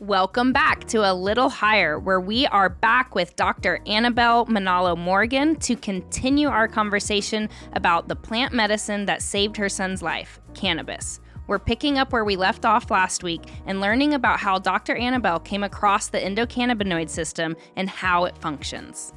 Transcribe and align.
Welcome 0.00 0.52
back 0.52 0.86
to 0.90 1.10
A 1.10 1.12
Little 1.12 1.48
Higher, 1.48 1.98
where 1.98 2.20
we 2.20 2.46
are 2.46 2.68
back 2.68 3.16
with 3.16 3.34
Dr. 3.34 3.80
Annabelle 3.84 4.46
Manalo 4.46 4.96
Morgan 4.96 5.56
to 5.56 5.74
continue 5.74 6.46
our 6.46 6.68
conversation 6.68 7.48
about 7.72 8.06
the 8.06 8.14
plant 8.14 8.54
medicine 8.54 9.06
that 9.06 9.22
saved 9.22 9.56
her 9.56 9.68
son's 9.68 10.00
life, 10.00 10.38
cannabis. 10.54 11.18
We're 11.48 11.58
picking 11.58 11.98
up 11.98 12.12
where 12.12 12.24
we 12.24 12.36
left 12.36 12.64
off 12.64 12.92
last 12.92 13.24
week 13.24 13.42
and 13.66 13.80
learning 13.80 14.14
about 14.14 14.38
how 14.38 14.60
Dr. 14.60 14.94
Annabelle 14.94 15.40
came 15.40 15.64
across 15.64 16.06
the 16.06 16.20
endocannabinoid 16.20 17.08
system 17.08 17.56
and 17.74 17.90
how 17.90 18.24
it 18.26 18.38
functions. 18.38 19.12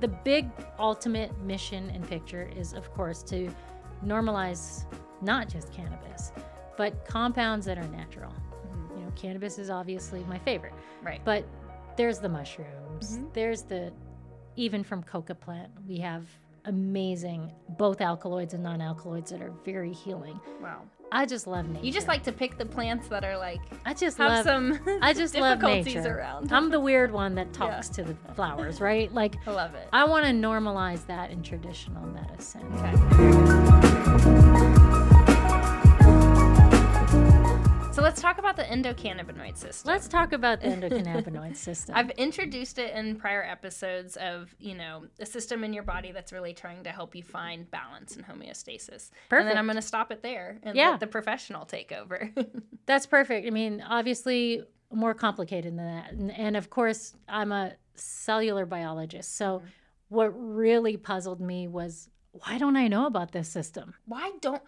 The 0.00 0.08
big 0.08 0.50
ultimate 0.78 1.34
mission 1.44 1.88
and 1.94 2.06
picture 2.06 2.50
is, 2.54 2.74
of 2.74 2.92
course, 2.92 3.22
to 3.22 3.48
normalize 4.04 4.84
not 5.22 5.48
just 5.48 5.72
cannabis, 5.72 6.32
but 6.76 7.06
compounds 7.06 7.64
that 7.64 7.78
are 7.78 7.88
natural 7.88 8.34
cannabis 9.16 9.58
is 9.58 9.70
obviously 9.70 10.22
my 10.24 10.38
favorite. 10.38 10.74
Right. 11.02 11.20
But 11.24 11.46
there's 11.96 12.18
the 12.18 12.28
mushrooms. 12.28 13.16
Mm-hmm. 13.16 13.26
There's 13.32 13.62
the 13.62 13.92
even 14.56 14.82
from 14.82 15.02
coca 15.02 15.34
plant, 15.34 15.70
we 15.86 15.98
have 15.98 16.24
amazing 16.64 17.52
both 17.78 18.00
alkaloids 18.00 18.54
and 18.54 18.62
non-alkaloids 18.62 19.30
that 19.30 19.40
are 19.40 19.52
very 19.64 19.92
healing. 19.92 20.40
Wow. 20.60 20.82
I 21.12 21.24
just 21.24 21.46
love 21.46 21.68
nature. 21.68 21.86
You 21.86 21.92
just 21.92 22.08
like 22.08 22.24
to 22.24 22.32
pick 22.32 22.58
the 22.58 22.66
plants 22.66 23.06
that 23.08 23.24
are 23.24 23.38
like 23.38 23.60
I 23.84 23.94
just 23.94 24.18
have 24.18 24.30
love 24.30 24.44
some 24.44 24.80
I 25.00 25.12
just 25.12 25.34
love 25.36 25.62
nature. 25.62 26.18
Around. 26.18 26.52
I'm 26.52 26.70
the 26.70 26.80
weird 26.80 27.12
one 27.12 27.36
that 27.36 27.52
talks 27.52 27.90
yeah. 27.90 28.04
to 28.04 28.12
the 28.12 28.34
flowers, 28.34 28.80
right? 28.80 29.12
Like 29.14 29.36
I 29.46 29.52
love 29.52 29.74
it. 29.74 29.88
I 29.92 30.04
want 30.04 30.24
to 30.24 30.32
normalize 30.32 31.06
that 31.06 31.30
in 31.30 31.42
traditional 31.42 32.04
medicine. 32.06 32.66
Okay. 32.74 34.82
So 37.96 38.02
let's 38.02 38.20
talk 38.20 38.36
about 38.36 38.56
the 38.56 38.64
endocannabinoid 38.64 39.56
system. 39.56 39.90
Let's 39.90 40.06
talk 40.06 40.34
about 40.34 40.60
the 40.60 40.66
endocannabinoid 40.66 41.56
system. 41.56 41.94
I've 41.96 42.10
introduced 42.10 42.78
it 42.78 42.94
in 42.94 43.16
prior 43.16 43.42
episodes 43.42 44.18
of, 44.18 44.54
you 44.58 44.74
know, 44.74 45.06
a 45.18 45.24
system 45.24 45.64
in 45.64 45.72
your 45.72 45.82
body 45.82 46.12
that's 46.12 46.30
really 46.30 46.52
trying 46.52 46.84
to 46.84 46.90
help 46.90 47.14
you 47.14 47.22
find 47.22 47.70
balance 47.70 48.14
and 48.14 48.26
homeostasis. 48.26 49.12
Perfect. 49.30 49.40
And 49.40 49.48
then 49.48 49.56
I'm 49.56 49.64
going 49.64 49.76
to 49.76 49.82
stop 49.82 50.12
it 50.12 50.22
there 50.22 50.58
and 50.62 50.76
yeah. 50.76 50.90
let 50.90 51.00
the 51.00 51.06
professional 51.06 51.64
take 51.64 51.90
over. 51.90 52.30
that's 52.84 53.06
perfect. 53.06 53.46
I 53.46 53.50
mean, 53.50 53.82
obviously 53.88 54.62
more 54.92 55.14
complicated 55.14 55.78
than 55.78 55.86
that. 55.86 56.12
And, 56.12 56.30
and 56.32 56.54
of 56.54 56.68
course, 56.68 57.14
I'm 57.30 57.50
a 57.50 57.72
cellular 57.94 58.66
biologist. 58.66 59.36
So 59.36 59.60
mm-hmm. 59.60 59.66
what 60.10 60.32
really 60.36 60.98
puzzled 60.98 61.40
me 61.40 61.66
was 61.66 62.10
why 62.32 62.58
don't 62.58 62.76
I 62.76 62.88
know 62.88 63.06
about 63.06 63.32
this 63.32 63.48
system? 63.48 63.94
Why 64.04 64.32
don't 64.42 64.60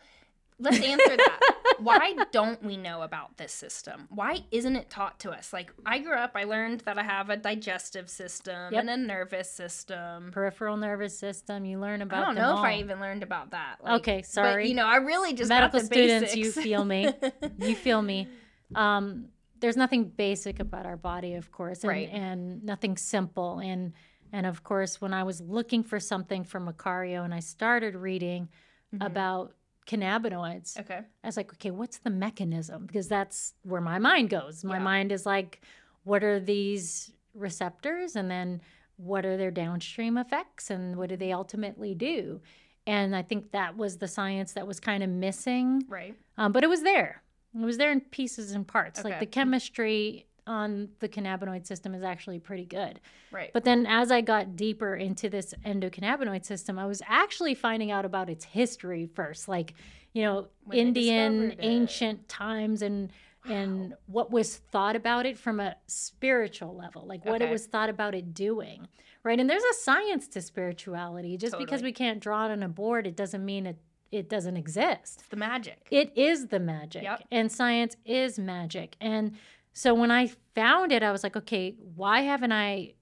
Let's 0.58 0.80
answer 0.80 1.16
that. 1.16 1.40
Why 1.78 2.14
don't 2.32 2.62
we 2.62 2.76
know 2.76 3.02
about 3.02 3.36
this 3.36 3.52
system? 3.52 4.08
Why 4.10 4.40
isn't 4.50 4.74
it 4.74 4.90
taught 4.90 5.20
to 5.20 5.30
us? 5.30 5.52
Like 5.52 5.72
I 5.86 5.98
grew 5.98 6.14
up, 6.14 6.32
I 6.34 6.44
learned 6.44 6.80
that 6.80 6.98
I 6.98 7.02
have 7.02 7.30
a 7.30 7.36
digestive 7.36 8.10
system 8.10 8.72
yep. 8.72 8.80
and 8.80 8.90
a 8.90 8.96
nervous 8.96 9.50
system, 9.50 10.30
peripheral 10.32 10.76
nervous 10.76 11.16
system. 11.16 11.64
You 11.64 11.78
learn 11.78 12.02
about. 12.02 12.22
I 12.22 12.26
don't 12.26 12.34
know 12.34 12.50
all. 12.50 12.58
if 12.58 12.64
I 12.64 12.78
even 12.78 13.00
learned 13.00 13.22
about 13.22 13.52
that. 13.52 13.76
Like, 13.82 14.00
okay, 14.00 14.22
sorry. 14.22 14.64
But, 14.64 14.68
you 14.68 14.74
know, 14.74 14.86
I 14.86 14.96
really 14.96 15.34
just 15.34 15.48
medical 15.48 15.80
students. 15.80 16.34
Basics. 16.34 16.56
You 16.56 16.62
feel 16.62 16.84
me? 16.84 17.12
you 17.58 17.76
feel 17.76 18.02
me? 18.02 18.28
Um, 18.74 19.26
there's 19.60 19.76
nothing 19.76 20.04
basic 20.04 20.60
about 20.60 20.86
our 20.86 20.96
body, 20.96 21.34
of 21.34 21.50
course, 21.50 21.82
and, 21.82 21.90
right. 21.90 22.08
and 22.10 22.64
nothing 22.64 22.96
simple. 22.96 23.60
And 23.60 23.92
and 24.32 24.46
of 24.46 24.62
course, 24.62 25.00
when 25.00 25.14
I 25.14 25.22
was 25.22 25.40
looking 25.40 25.82
for 25.82 26.00
something 26.00 26.44
for 26.44 26.60
Macario, 26.60 27.24
and 27.24 27.32
I 27.32 27.40
started 27.40 27.94
reading 27.94 28.48
mm-hmm. 28.94 29.06
about 29.06 29.54
cannabinoids. 29.88 30.78
Okay. 30.78 31.00
I 31.24 31.26
was 31.26 31.36
like, 31.36 31.52
okay, 31.54 31.72
what's 31.72 31.98
the 31.98 32.10
mechanism? 32.10 32.86
Because 32.86 33.08
that's 33.08 33.54
where 33.62 33.80
my 33.80 33.98
mind 33.98 34.30
goes. 34.30 34.62
My 34.62 34.76
yeah. 34.76 34.82
mind 34.82 35.10
is 35.10 35.26
like, 35.26 35.62
what 36.04 36.22
are 36.22 36.38
these 36.38 37.10
receptors? 37.34 38.14
And 38.14 38.30
then 38.30 38.60
what 38.96 39.24
are 39.24 39.36
their 39.36 39.50
downstream 39.50 40.18
effects? 40.18 40.70
And 40.70 40.96
what 40.96 41.08
do 41.08 41.16
they 41.16 41.32
ultimately 41.32 41.94
do? 41.94 42.40
And 42.86 43.16
I 43.16 43.22
think 43.22 43.52
that 43.52 43.76
was 43.76 43.98
the 43.98 44.08
science 44.08 44.52
that 44.52 44.66
was 44.66 44.78
kind 44.78 45.02
of 45.02 45.10
missing. 45.10 45.84
Right. 45.88 46.14
Um, 46.36 46.52
but 46.52 46.62
it 46.64 46.68
was 46.68 46.82
there. 46.82 47.22
It 47.58 47.64
was 47.64 47.78
there 47.78 47.90
in 47.90 48.00
pieces 48.00 48.52
and 48.52 48.66
parts. 48.66 49.00
Okay. 49.00 49.10
Like 49.10 49.20
the 49.20 49.26
chemistry 49.26 50.26
on 50.48 50.88
the 50.98 51.08
cannabinoid 51.08 51.66
system 51.66 51.94
is 51.94 52.02
actually 52.02 52.40
pretty 52.40 52.64
good. 52.64 53.00
Right. 53.30 53.50
But 53.52 53.64
then 53.64 53.86
as 53.86 54.10
I 54.10 54.20
got 54.20 54.56
deeper 54.56 54.96
into 54.96 55.28
this 55.28 55.54
endocannabinoid 55.64 56.44
system, 56.44 56.78
I 56.78 56.86
was 56.86 57.02
actually 57.06 57.54
finding 57.54 57.90
out 57.90 58.04
about 58.04 58.28
its 58.28 58.44
history 58.44 59.06
first, 59.06 59.48
like, 59.48 59.74
you 60.14 60.22
know, 60.22 60.48
when 60.64 60.78
Indian 60.78 61.54
ancient 61.60 62.28
times 62.28 62.82
and 62.82 63.12
wow. 63.46 63.54
and 63.54 63.94
what 64.06 64.30
was 64.30 64.56
thought 64.56 64.96
about 64.96 65.26
it 65.26 65.38
from 65.38 65.60
a 65.60 65.76
spiritual 65.86 66.74
level, 66.74 67.06
like 67.06 67.24
what 67.24 67.42
okay. 67.42 67.48
it 67.48 67.52
was 67.52 67.66
thought 67.66 67.90
about 67.90 68.14
it 68.14 68.34
doing. 68.34 68.88
Right? 69.22 69.38
And 69.38 69.50
there's 69.50 69.64
a 69.64 69.74
science 69.74 70.26
to 70.28 70.40
spirituality. 70.40 71.36
Just 71.36 71.52
totally. 71.52 71.66
because 71.66 71.82
we 71.82 71.92
can't 71.92 72.20
draw 72.20 72.46
it 72.46 72.52
on 72.52 72.62
a 72.62 72.68
board, 72.68 73.06
it 73.06 73.16
doesn't 73.16 73.44
mean 73.44 73.66
it 73.66 73.76
it 74.10 74.28
doesn't 74.28 74.56
exist. 74.56 75.20
It's 75.20 75.28
the 75.28 75.36
magic. 75.36 75.86
It 75.90 76.12
is 76.16 76.46
the 76.46 76.60
magic. 76.60 77.02
Yep. 77.02 77.24
And 77.30 77.52
science 77.52 77.96
is 78.04 78.38
magic. 78.38 78.96
And 79.00 79.36
so 79.78 79.94
when 79.94 80.10
I 80.10 80.32
found 80.56 80.90
it, 80.90 81.04
I 81.04 81.12
was 81.12 81.22
like, 81.22 81.36
okay, 81.36 81.76
why 81.94 82.22
haven't 82.22 82.50
I 82.50 82.94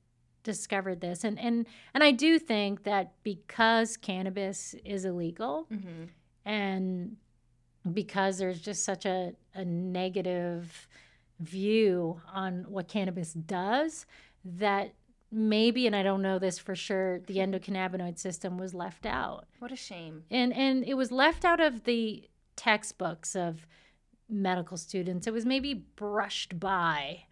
discovered 0.43 1.01
this? 1.01 1.25
And 1.25 1.39
and 1.39 1.65
and 1.95 2.05
I 2.05 2.11
do 2.11 2.39
think 2.39 2.83
that 2.83 3.15
because 3.23 3.97
cannabis 3.97 4.75
is 4.85 5.07
illegal 5.07 5.69
mm-hmm. 5.73 6.05
and 6.45 7.17
because 7.91 8.37
there's 8.37 8.61
just 8.61 8.85
such 8.85 9.07
a, 9.07 9.33
a 9.55 9.65
negative 9.65 10.87
view 11.41 12.21
on 12.31 12.67
what 12.69 12.89
cannabis 12.89 13.33
does 13.33 14.05
that 14.45 14.93
maybe 15.33 15.87
and 15.87 15.97
I 15.97 16.03
don't 16.03 16.21
know 16.21 16.39
this 16.39 16.59
for 16.59 16.75
sure 16.75 17.21
the 17.21 17.39
endocannabinoid 17.39 18.19
system 18.19 18.59
was 18.59 18.75
left 18.75 19.07
out. 19.07 19.47
What 19.61 19.73
a 19.73 19.77
shame. 19.77 20.25
And 20.31 20.53
and 20.53 20.85
it 20.85 20.95
was 20.95 21.11
left 21.11 21.47
out 21.47 21.61
of 21.61 21.85
the 21.85 22.29
textbooks 22.55 23.35
of 23.35 23.67
medical 24.29 24.77
students. 24.77 25.27
It 25.27 25.33
was 25.33 25.45
maybe 25.47 25.75
brushed 25.75 26.59
by 26.59 27.25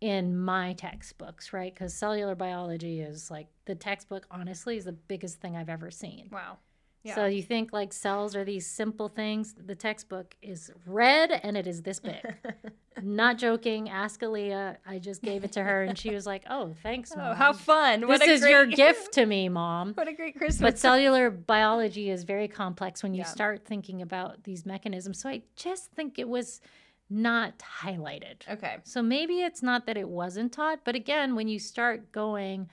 in 0.00 0.36
my 0.36 0.72
textbooks, 0.72 1.52
right? 1.52 1.72
Because 1.72 1.94
cellular 1.94 2.34
biology 2.34 3.00
is 3.00 3.30
like 3.30 3.46
the 3.66 3.74
textbook, 3.74 4.26
honestly, 4.30 4.76
is 4.76 4.84
the 4.84 4.92
biggest 4.92 5.40
thing 5.40 5.56
I've 5.56 5.68
ever 5.68 5.90
seen. 5.90 6.28
Wow. 6.32 6.58
Yeah. 7.02 7.16
So 7.16 7.26
you 7.26 7.42
think 7.42 7.72
like 7.72 7.92
cells 7.92 8.36
are 8.36 8.44
these 8.44 8.66
simple 8.66 9.08
things. 9.08 9.54
The 9.58 9.74
textbook 9.74 10.36
is 10.40 10.70
red 10.86 11.32
and 11.32 11.56
it 11.56 11.66
is 11.66 11.82
this 11.82 11.98
big. 11.98 12.22
Not 13.02 13.38
joking. 13.38 13.88
Ask 13.88 14.20
Aaliyah. 14.20 14.76
I 14.86 14.98
just 14.98 15.22
gave 15.22 15.42
it 15.42 15.52
to 15.52 15.64
her 15.64 15.82
and 15.82 15.98
she 15.98 16.10
was 16.10 16.26
like, 16.26 16.44
"Oh, 16.48 16.74
thanks, 16.82 17.12
oh, 17.14 17.18
mom. 17.18 17.32
Oh, 17.32 17.34
how 17.34 17.52
fun! 17.52 18.06
What 18.06 18.20
this 18.20 18.28
is 18.28 18.40
great... 18.42 18.50
your 18.50 18.66
gift 18.66 19.12
to 19.14 19.26
me, 19.26 19.48
mom. 19.48 19.94
What 19.94 20.08
a 20.08 20.12
great 20.12 20.36
Christmas!" 20.36 20.60
But 20.60 20.78
cellular 20.78 21.30
biology 21.30 22.10
is 22.10 22.24
very 22.24 22.48
complex 22.48 23.02
when 23.02 23.14
you 23.14 23.20
yeah. 23.20 23.26
start 23.26 23.64
thinking 23.64 24.02
about 24.02 24.44
these 24.44 24.66
mechanisms. 24.66 25.20
So 25.20 25.30
I 25.30 25.42
just 25.56 25.90
think 25.92 26.18
it 26.18 26.28
was 26.28 26.60
not 27.10 27.62
highlighted. 27.80 28.48
Okay. 28.48 28.76
So 28.84 29.02
maybe 29.02 29.40
it's 29.40 29.62
not 29.62 29.86
that 29.86 29.96
it 29.96 30.08
wasn't 30.08 30.52
taught, 30.52 30.80
but 30.84 30.94
again, 30.94 31.34
when 31.34 31.48
you 31.48 31.58
start 31.58 32.12
going 32.12 32.68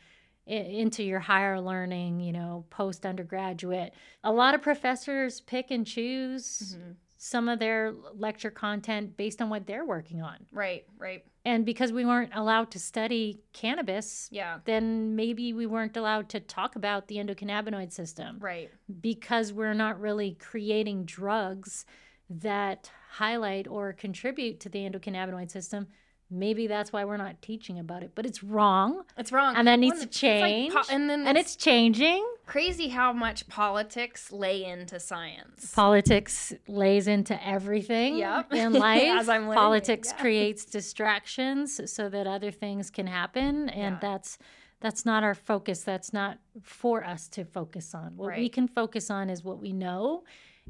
into 0.49 1.03
your 1.03 1.19
higher 1.19 1.61
learning, 1.61 2.19
you 2.19 2.31
know, 2.31 2.65
post 2.69 3.05
undergraduate. 3.05 3.93
A 4.23 4.31
lot 4.31 4.55
of 4.55 4.61
professors 4.61 5.41
pick 5.41 5.71
and 5.71 5.85
choose 5.85 6.75
mm-hmm. 6.75 6.91
some 7.17 7.47
of 7.47 7.59
their 7.59 7.93
lecture 8.15 8.49
content 8.49 9.15
based 9.15 9.41
on 9.41 9.49
what 9.49 9.67
they're 9.67 9.85
working 9.85 10.21
on. 10.21 10.37
Right, 10.51 10.85
right. 10.97 11.23
And 11.45 11.65
because 11.65 11.93
we 11.93 12.03
weren't 12.03 12.31
allowed 12.33 12.71
to 12.71 12.79
study 12.79 13.41
cannabis, 13.53 14.27
yeah. 14.31 14.59
then 14.65 15.15
maybe 15.15 15.53
we 15.53 15.65
weren't 15.65 15.95
allowed 15.95 16.29
to 16.29 16.39
talk 16.39 16.75
about 16.75 17.07
the 17.07 17.17
endocannabinoid 17.17 17.91
system. 17.91 18.37
Right. 18.39 18.71
Because 19.01 19.53
we're 19.53 19.73
not 19.73 19.99
really 19.99 20.35
creating 20.39 21.05
drugs 21.05 21.85
that 22.29 22.91
highlight 23.11 23.67
or 23.67 23.93
contribute 23.93 24.59
to 24.61 24.69
the 24.69 24.79
endocannabinoid 24.79 25.49
system 25.49 25.87
maybe 26.31 26.67
that's 26.67 26.93
why 26.93 27.03
we're 27.05 27.17
not 27.17 27.41
teaching 27.41 27.79
about 27.79 28.03
it 28.03 28.11
but 28.15 28.25
it's 28.25 28.43
wrong. 28.43 29.03
It's 29.17 29.31
wrong. 29.31 29.55
And 29.55 29.67
that 29.67 29.79
needs 29.79 29.95
well, 29.95 30.03
to 30.03 30.09
change 30.09 30.73
like 30.73 30.85
po- 30.85 30.93
and 30.93 31.09
then 31.09 31.27
and 31.27 31.37
it's, 31.37 31.55
changing. 31.55 32.25
crazy 32.45 32.89
how 32.89 33.11
much 33.11 33.47
politics 33.47 34.31
lay 34.31 34.63
into 34.63 34.99
science. 34.99 35.73
Politics 35.73 36.53
lays 36.67 37.07
into 37.07 37.45
everything 37.45 38.17
yep. 38.17 38.53
in 38.53 38.73
life. 38.87 39.03
As 39.03 39.29
I'm 39.29 39.51
politics 39.51 40.09
yeah. 40.11 40.21
creates 40.21 40.65
distractions 40.65 41.91
so 41.91 42.09
that 42.09 42.27
other 42.27 42.51
things 42.51 42.89
can 42.89 43.07
happen 43.07 43.69
and 43.69 43.93
yeah. 43.95 43.99
that's 44.01 44.37
that's 44.81 45.05
not 45.05 45.23
our 45.23 45.35
focus. 45.35 45.83
That's 45.83 46.13
not 46.13 46.39
for 46.61 47.03
us 47.03 47.27
to 47.29 47.43
focus 47.43 47.93
on. 47.93 48.15
What 48.15 48.29
right. 48.29 48.39
we 48.39 48.49
can 48.49 48.67
focus 48.67 49.09
on 49.09 49.29
is 49.29 49.43
what 49.43 49.59
we 49.59 49.73
know 49.73 50.23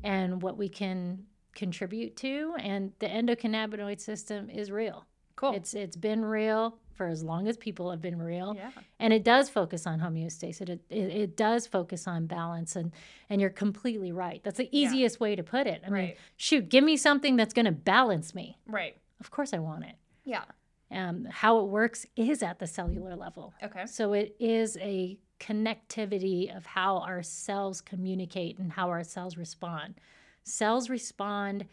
and 0.03 0.41
what 0.41 0.57
we 0.57 0.69
can 0.69 1.25
contribute 1.55 2.15
to 2.15 2.53
and 2.59 2.91
the 2.99 3.07
endocannabinoid 3.07 3.99
system 3.99 4.49
is 4.49 4.71
real 4.71 5.05
Cool. 5.39 5.53
It's 5.53 5.73
it's 5.73 5.95
been 5.95 6.25
real 6.25 6.77
for 6.95 7.07
as 7.07 7.23
long 7.23 7.47
as 7.47 7.55
people 7.55 7.91
have 7.91 8.01
been 8.01 8.21
real. 8.21 8.55
Yeah. 8.57 8.71
And 8.99 9.13
it 9.13 9.23
does 9.23 9.49
focus 9.49 9.87
on 9.87 10.01
homeostasis. 10.01 10.63
It, 10.63 10.81
it, 10.89 10.97
it 10.97 11.37
does 11.37 11.65
focus 11.65 12.09
on 12.09 12.25
balance 12.25 12.75
and 12.75 12.91
and 13.29 13.39
you're 13.39 13.49
completely 13.49 14.11
right. 14.11 14.41
That's 14.43 14.57
the 14.57 14.67
easiest 14.77 15.15
yeah. 15.15 15.23
way 15.23 15.35
to 15.37 15.43
put 15.43 15.65
it. 15.65 15.81
I 15.87 15.89
right. 15.89 16.03
mean, 16.07 16.13
shoot, 16.35 16.67
give 16.67 16.83
me 16.83 16.97
something 16.97 17.37
that's 17.37 17.53
going 17.53 17.67
to 17.67 17.71
balance 17.71 18.35
me. 18.35 18.57
Right. 18.67 18.97
Of 19.21 19.31
course 19.31 19.53
I 19.53 19.59
want 19.59 19.85
it. 19.85 19.95
Yeah. 20.25 20.43
Um, 20.91 21.25
how 21.31 21.59
it 21.59 21.67
works 21.67 22.05
is 22.17 22.43
at 22.43 22.59
the 22.59 22.67
cellular 22.67 23.15
level. 23.15 23.53
Okay. 23.63 23.85
So 23.85 24.11
it 24.11 24.35
is 24.37 24.75
a 24.81 25.17
connectivity 25.39 26.53
of 26.53 26.65
how 26.65 26.97
our 26.97 27.23
cells 27.23 27.79
communicate 27.79 28.59
and 28.59 28.73
how 28.73 28.89
our 28.89 29.05
cells 29.05 29.37
respond. 29.37 30.01
Cells 30.43 30.89
respond 30.89 31.65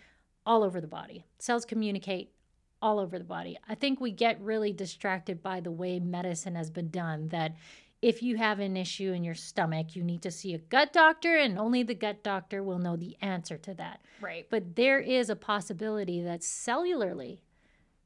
all 0.44 0.62
over 0.62 0.80
the 0.80 0.86
body. 0.86 1.24
Cells 1.40 1.64
communicate 1.64 2.30
all 2.86 3.00
over 3.00 3.18
the 3.18 3.24
body. 3.24 3.58
I 3.68 3.74
think 3.74 4.00
we 4.00 4.12
get 4.12 4.40
really 4.40 4.72
distracted 4.72 5.42
by 5.42 5.58
the 5.58 5.72
way 5.72 5.98
medicine 5.98 6.54
has 6.54 6.70
been 6.70 6.88
done 6.88 7.30
that 7.30 7.56
if 8.00 8.22
you 8.22 8.36
have 8.36 8.60
an 8.60 8.76
issue 8.76 9.10
in 9.10 9.24
your 9.24 9.34
stomach, 9.34 9.96
you 9.96 10.04
need 10.04 10.22
to 10.22 10.30
see 10.30 10.54
a 10.54 10.58
gut 10.58 10.92
doctor 10.92 11.36
and 11.36 11.58
only 11.58 11.82
the 11.82 11.96
gut 11.96 12.22
doctor 12.22 12.62
will 12.62 12.78
know 12.78 12.94
the 12.94 13.16
answer 13.20 13.58
to 13.58 13.74
that. 13.74 14.00
Right. 14.20 14.46
But 14.48 14.76
there 14.76 15.00
is 15.00 15.28
a 15.28 15.34
possibility 15.34 16.22
that 16.22 16.42
cellularly 16.42 17.40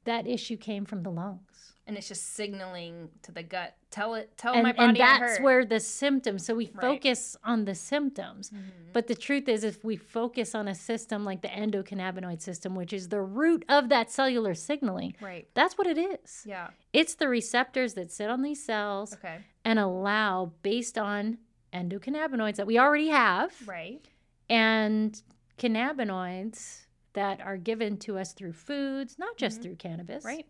that 0.05 0.27
issue 0.27 0.56
came 0.56 0.87
from 0.87 1.03
the 1.03 1.11
lungs. 1.11 1.70
And 1.87 1.97
it's 1.97 2.06
just 2.06 2.35
signaling 2.35 3.09
to 3.23 3.32
the 3.32 3.43
gut. 3.43 3.75
Tell 3.91 4.15
it. 4.15 4.37
Tell 4.37 4.55
and, 4.55 4.62
my 4.62 4.73
body. 4.73 4.88
and 4.88 4.97
that's 4.97 5.41
where 5.41 5.65
the 5.65 5.81
symptoms 5.81 6.47
so 6.47 6.55
we 6.55 6.67
Right. 6.67 6.81
focus 6.81 7.37
on 7.43 7.65
the 7.65 7.75
symptoms 7.75 8.50
Mhm. 8.50 8.93
but 8.93 9.09
the 9.09 9.17
truth 9.17 9.49
is 9.49 9.65
if 9.65 9.82
we 9.85 9.97
focus 9.97 10.55
on 10.55 10.69
a 10.69 10.75
system 10.75 11.25
like 11.25 11.41
the 11.43 11.49
endocannabinoid 11.49 12.41
system 12.41 12.77
which 12.77 12.93
is 12.93 13.09
the 13.09 13.21
root 13.21 13.65
of 13.69 13.88
that 13.88 14.09
cellular 14.11 14.55
signaling 14.55 15.17
Right. 15.21 15.49
that's 15.55 15.77
what 15.77 15.88
it 15.88 15.99
is 15.99 16.44
Yeah. 16.47 16.71
it's 16.93 17.15
the 17.17 17.29
receptors 17.29 17.94
that 17.94 18.12
sit 18.12 18.31
on 18.31 18.43
these 18.43 18.62
cells 18.65 19.15
Okay. 19.15 19.41
and 19.65 19.81
allow 19.81 20.53
based 20.62 20.97
on 20.97 21.38
endocannabinoids 21.73 22.55
that 22.56 22.67
we 22.69 22.79
already 22.79 23.09
have 23.09 23.53
Right. 23.67 24.06
and 24.49 25.21
cannabinoids 25.59 26.87
that 27.15 27.41
are 27.41 27.56
given 27.56 27.97
to 27.99 28.19
us 28.19 28.33
through 28.33 28.53
foods 28.53 29.19
not 29.19 29.37
just 29.37 29.59
Mhm. 29.59 29.62
through 29.62 29.76
cannabis 29.76 30.25
Right. 30.25 30.47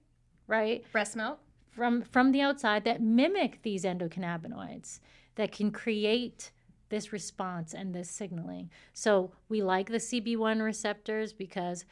Right 0.51 0.85
Breast 0.93 1.17
milk. 1.17 1.39
from 1.71 2.03
from 2.03 2.33
the 2.33 2.41
outside 2.43 2.85
that 2.85 3.01
mimic 3.01 3.63
these 3.63 3.85
endocannabinoids 3.85 5.01
that 5.37 5.53
can 5.53 5.71
create 5.71 6.51
this 6.91 7.13
response 7.13 7.73
and 7.73 7.95
this 7.95 8.11
signaling. 8.11 8.69
So 8.93 9.31
we 9.49 9.63
like 9.63 9.89
the 9.89 9.99
CB1 9.99 10.61
receptors 10.61 11.33
because 11.33 11.85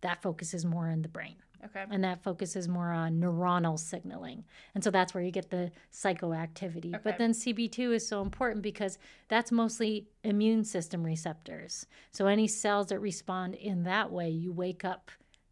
that 0.00 0.20
focuses 0.22 0.64
more 0.64 0.88
on 0.88 1.02
the 1.02 1.08
brain 1.08 1.36
Okay. 1.64 1.84
and 1.90 2.02
that 2.04 2.22
focuses 2.22 2.68
more 2.68 2.90
on 2.90 3.20
neuronal 3.20 3.78
signaling. 3.78 4.44
And 4.74 4.82
so 4.84 4.90
that's 4.90 5.14
where 5.14 5.22
you 5.22 5.30
get 5.30 5.48
the 5.50 5.70
psychoactivity. 5.92 6.94
Okay. 6.94 7.00
But 7.02 7.16
then 7.18 7.32
CB2 7.32 7.94
is 7.94 8.06
so 8.06 8.20
important 8.22 8.62
because 8.62 8.98
that's 9.28 9.50
mostly 9.50 10.08
immune 10.24 10.64
system 10.64 11.04
receptors. 11.04 11.86
So 12.10 12.26
any 12.26 12.46
cells 12.48 12.88
that 12.88 12.98
respond 12.98 13.54
in 13.54 13.84
that 13.84 14.10
way, 14.10 14.28
you 14.28 14.52
wake 14.52 14.84
up 14.84 15.10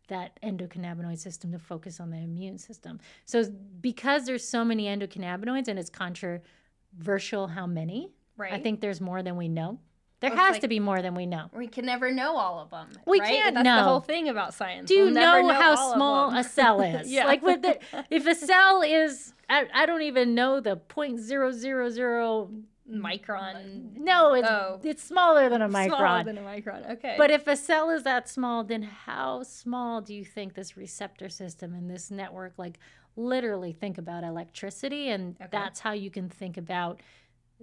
that 0.08 0.38
endocannabinoid 0.42 1.18
system 1.18 1.52
to 1.52 1.58
focus 1.58 2.00
on 2.00 2.10
the 2.10 2.16
immune 2.18 2.58
system. 2.58 2.98
So 3.24 3.44
because 3.80 4.26
there's 4.26 4.46
so 4.46 4.64
many 4.64 4.84
endocannabinoids 4.86 5.68
and 5.68 5.78
it's 5.78 5.90
controversial 5.90 7.46
how 7.48 7.66
many, 7.66 8.10
Right. 8.36 8.52
I 8.52 8.58
think 8.60 8.80
there's 8.80 9.00
more 9.00 9.22
than 9.22 9.36
we 9.36 9.48
know. 9.48 9.78
There 10.20 10.30
it's 10.32 10.40
has 10.40 10.52
like- 10.52 10.60
to 10.62 10.68
be 10.68 10.80
more 10.80 11.02
than 11.02 11.14
we 11.14 11.26
know. 11.26 11.50
we 11.54 11.66
can 11.66 11.84
never 11.84 12.10
know 12.10 12.36
all 12.36 12.58
of 12.60 12.70
them. 12.70 12.88
We 13.06 13.20
right? 13.20 13.28
can't 13.28 13.54
That's 13.54 13.64
know. 13.64 13.76
the 13.76 13.82
whole 13.82 14.00
thing 14.00 14.28
about 14.28 14.54
science. 14.54 14.88
Do 14.88 14.94
you 14.94 15.04
We'll 15.04 15.14
never 15.14 15.42
know, 15.42 15.52
how 15.54 15.94
small 15.94 16.34
a 16.34 16.42
cell 16.44 16.80
is? 17.00 17.10
Yeah. 17.10 17.26
Like 17.26 17.42
with 17.42 17.62
the, 17.62 17.78
if 18.10 18.26
a 18.26 18.34
cell 18.46 18.82
is, 18.82 19.34
I, 19.50 19.66
I 19.74 19.86
don't 19.86 20.02
even 20.02 20.34
know 20.34 20.60
the 20.60 20.76
point 20.76 21.18
zero 21.20 21.50
zero 21.52 21.90
zero. 21.90 22.50
Micron. 22.92 23.96
No, 23.96 24.34
it's 24.34 24.48
Oh. 24.48 24.80
it's 24.82 25.02
smaller 25.02 25.48
than 25.48 25.62
a 25.62 25.68
micron. 25.68 25.86
Smaller 25.96 26.24
than 26.24 26.38
a 26.38 26.42
micron. 26.42 26.90
Okay. 26.92 27.14
but 27.18 27.30
if 27.30 27.46
a 27.46 27.56
cell 27.56 27.90
is 27.90 28.02
that 28.04 28.28
small, 28.28 28.64
then 28.64 28.82
how 28.82 29.42
small 29.42 30.00
do 30.00 30.14
you 30.14 30.24
think 30.24 30.54
this 30.54 30.76
receptor 30.76 31.28
system 31.28 31.72
and 31.74 31.90
this 31.90 32.10
network, 32.10 32.54
like 32.58 32.78
literally 33.16 33.72
think 33.72 33.98
about 33.98 34.24
electricity, 34.24 35.08
and 35.08 35.36
Okay. 35.40 35.48
that's 35.52 35.80
how 35.80 35.92
you 35.92 36.10
can 36.10 36.28
think 36.28 36.56
about 36.56 37.00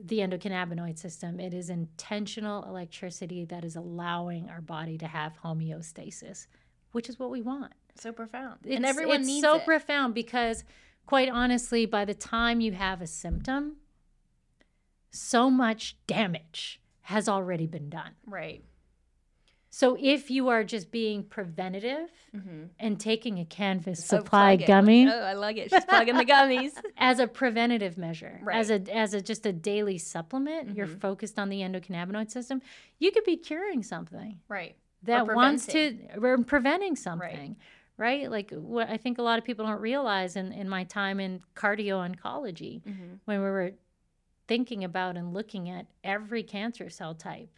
the 0.02 0.20
endocannabinoid 0.20 0.98
system. 0.98 1.40
It 1.40 1.54
is 1.54 1.70
intentional 1.70 2.64
electricity 2.64 3.44
that 3.46 3.66
is 3.66 3.76
allowing 3.76 4.50
our 4.50 4.62
body 4.62 4.98
to 5.00 5.08
have 5.08 5.34
homeostasis, 5.44 6.48
which 6.94 7.10
is 7.10 7.20
what 7.20 7.30
we 7.30 7.42
want. 7.42 7.74
so 7.96 8.14
profound. 8.14 8.60
It's, 8.64 8.76
and 8.78 8.86
everyone 8.86 9.18
it's 9.22 9.28
needs 9.28 9.42
so 9.42 9.58
it. 9.58 9.66
profound 9.66 10.14
because 10.14 10.64
quite 11.06 11.28
honestly 11.28 11.86
by 11.86 12.06
the 12.06 12.14
time 12.14 12.62
you 12.62 12.72
have 12.72 13.02
a 13.02 13.08
symptom 13.08 13.76
so 15.12 15.50
much 15.50 15.98
damage 16.08 16.82
has 17.02 17.28
already 17.28 17.66
been 17.68 17.90
done 17.90 18.12
right. 18.28 18.64
so 19.72 19.98
if 20.00 20.30
you 20.32 20.50
are 20.50 20.64
just 20.64 20.92
being 20.92 21.24
preventative 21.24 22.10
Mm-hmm. 22.36 22.66
and 22.80 23.00
taking 23.00 23.40
a 23.40 23.44
Canvast 23.46 24.04
supply 24.04 24.56
plug 24.56 24.62
it. 24.62 24.68
gummy 24.68 25.08
Oh, 25.10 25.20
I 25.20 25.34
like 25.34 25.58
it. 25.58 25.72
She's 25.72 25.84
plugging 25.86 26.16
the 26.16 26.26
gummies. 26.26 26.74
as 26.98 27.18
a 27.18 27.26
preventative 27.26 27.98
measure 27.98 28.40
right. 28.44 28.56
as 28.58 28.70
a 28.70 28.80
as 28.96 29.16
a 29.16 29.22
just 29.22 29.48
a 29.48 29.52
daily 29.52 29.98
supplement 29.98 30.76
you're 30.76 30.86
Mhm. 30.86 31.02
focused 31.02 31.40
on 31.40 31.50
the 31.50 31.62
endocannabinoid 31.62 32.30
system 32.30 32.62
you 33.00 33.12
could 33.12 33.24
be 33.24 33.36
curing 33.36 33.82
something 33.82 34.38
Right. 34.48 34.76
that 35.04 35.26
wants 35.26 35.66
to 35.68 35.98
we're 36.18 36.38
preventing 36.44 36.96
something 36.96 37.56
right, 37.98 38.30
like 38.30 38.52
what 38.52 38.88
i 38.92 38.98
think 38.98 39.18
a 39.18 39.24
lot 39.24 39.40
of 39.40 39.44
people 39.44 39.66
don't 39.66 39.82
realize 39.82 40.36
in, 40.36 40.52
in 40.52 40.70
my 40.70 40.84
time 40.84 41.20
in 41.20 41.42
cardio 41.56 41.96
oncology 42.08 42.84
Mm-hmm. 42.84 43.14
when 43.26 43.40
we 43.40 43.50
were 43.50 43.72
thinking 44.50 44.84
about 44.84 45.16
and 45.16 45.34
looking 45.34 45.70
at 45.70 45.86
every 46.04 46.44
cancer 46.44 46.90
cell 46.90 47.14
type 47.16 47.58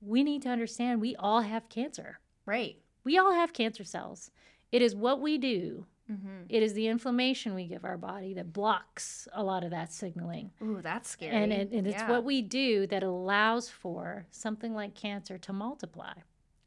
we 0.00 0.22
need 0.22 0.42
to 0.42 0.48
understand 0.50 1.00
we 1.00 1.16
all 1.16 1.40
have 1.40 1.68
cancer 1.68 2.20
Right. 2.44 2.76
we 3.02 3.18
all 3.18 3.32
have 3.32 3.52
cancer 3.52 3.82
cells 3.82 4.30
it 4.70 4.82
is 4.82 4.94
what 4.94 5.20
we 5.20 5.38
do 5.38 5.86
Mm-hmm. 6.08 6.42
it 6.48 6.62
is 6.62 6.72
the 6.74 6.86
inflammation 6.86 7.52
we 7.52 7.66
give 7.66 7.84
our 7.84 7.96
body 7.98 8.32
that 8.34 8.52
blocks 8.52 9.26
a 9.32 9.42
lot 9.42 9.64
of 9.64 9.70
that 9.72 9.92
signaling 9.92 10.52
Ooh, 10.62 10.78
that's 10.80 11.10
scary. 11.10 11.34
and, 11.34 11.52
it, 11.52 11.72
and 11.72 11.84
it's 11.84 11.96
Yeah. 12.00 12.08
what 12.08 12.22
we 12.22 12.42
do 12.42 12.86
that 12.86 13.02
allows 13.02 13.68
for 13.68 14.24
something 14.30 14.72
like 14.72 14.94
cancer 14.94 15.36
to 15.36 15.52
multiply 15.52 16.12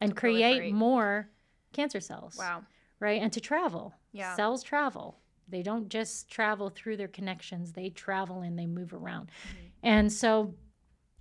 and 0.02 0.12
To 0.12 0.16
create 0.16 0.62
proliferate. 0.62 0.74
more 0.74 1.30
cancer 1.72 2.02
cells. 2.02 2.36
Wow. 2.38 2.64
Right? 3.00 3.22
And 3.22 3.32
to 3.32 3.40
travel. 3.40 3.94
Yeah. 4.12 4.36
Cells 4.36 4.62
travel. 4.62 5.18
They 5.50 5.64
don't 5.64 5.90
just 5.90 6.30
travel 6.30 6.70
through 6.70 6.98
their 6.98 7.08
connections, 7.08 7.74
they 7.74 7.90
travel 7.90 8.42
and 8.42 8.58
they 8.58 8.66
move 8.68 8.94
around. 8.94 9.28
Mm-hmm. 9.30 9.66
And 9.84 10.14
so, 10.14 10.54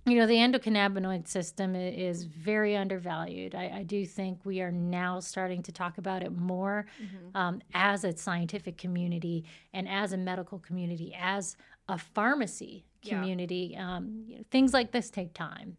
you 0.05 0.15
know, 0.17 0.25
the 0.27 0.35
endocannabinoid 0.35 1.27
system 1.27 1.75
is 1.75 2.23
very 2.23 2.75
undervalued. 2.75 3.53
I, 3.53 3.79
I 3.79 3.83
do 3.83 4.05
think 4.05 4.45
we 4.45 4.61
are 4.61 4.71
now 4.71 5.19
starting 5.19 5.61
to 5.63 5.71
talk 5.71 5.97
about 5.97 6.23
it 6.23 6.31
more 6.31 6.85
Mhm. 7.01 7.35
um, 7.35 7.61
as 7.73 8.03
a 8.03 8.15
scientific 8.17 8.77
community 8.77 9.45
and 9.73 9.87
as 9.87 10.13
a 10.13 10.17
medical 10.17 10.59
community, 10.59 11.13
as 11.19 11.57
a 11.87 11.97
pharmacy 11.97 12.85
Yeah. 13.03 13.15
community. 13.19 13.75
Um, 13.77 14.23
you 14.27 14.37
know, 14.37 14.43
things 14.51 14.73
like 14.73 14.91
this 14.91 15.09
take 15.09 15.33
time. 15.33 15.77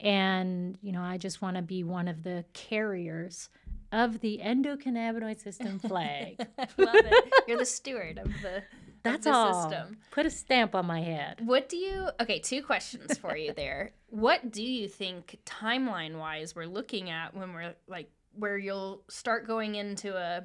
And, 0.00 0.78
you 0.80 0.92
know, 0.92 1.02
I 1.02 1.18
just 1.18 1.42
want 1.42 1.56
to 1.56 1.62
be 1.62 1.84
one 1.84 2.08
of 2.08 2.22
the 2.22 2.44
carriers 2.54 3.50
of 3.92 4.20
the 4.20 4.40
endocannabinoid 4.42 5.40
system 5.40 5.78
flag. 5.88 6.38
Love 6.78 6.94
it. 6.94 7.32
You're 7.48 7.58
the 7.58 7.64
steward 7.64 8.18
of 8.18 8.28
the, 8.42 8.62
That's 9.02 9.18
of 9.26 9.32
the 9.32 9.32
all. 9.32 9.62
system. 9.70 9.98
Put 10.10 10.26
a 10.26 10.30
stamp 10.30 10.74
on 10.74 10.86
my 10.86 11.00
head. 11.02 11.40
What 11.44 11.68
do 11.68 11.76
you 11.76 12.08
Okay, 12.20 12.38
two 12.38 12.62
questions 12.62 13.18
for 13.18 13.36
you 13.36 13.52
there. 13.52 13.92
What 14.12 14.50
do 14.50 14.64
you 14.64 14.88
think 14.88 15.38
timeline 15.46 16.18
wise 16.18 16.56
we're 16.56 16.66
looking 16.66 17.10
at 17.10 17.32
when 17.32 17.52
we're 17.52 17.76
like 17.86 18.10
where 18.34 18.58
you'll 18.58 19.04
start 19.08 19.46
going 19.46 19.76
into 19.76 20.16
a 20.16 20.42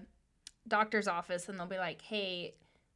doctor's 0.67 1.07
office 1.07 1.49
and 1.49 1.59
they'll 1.59 1.65
be 1.65 1.79
like, 1.79 2.03
"Hey, 2.03 2.53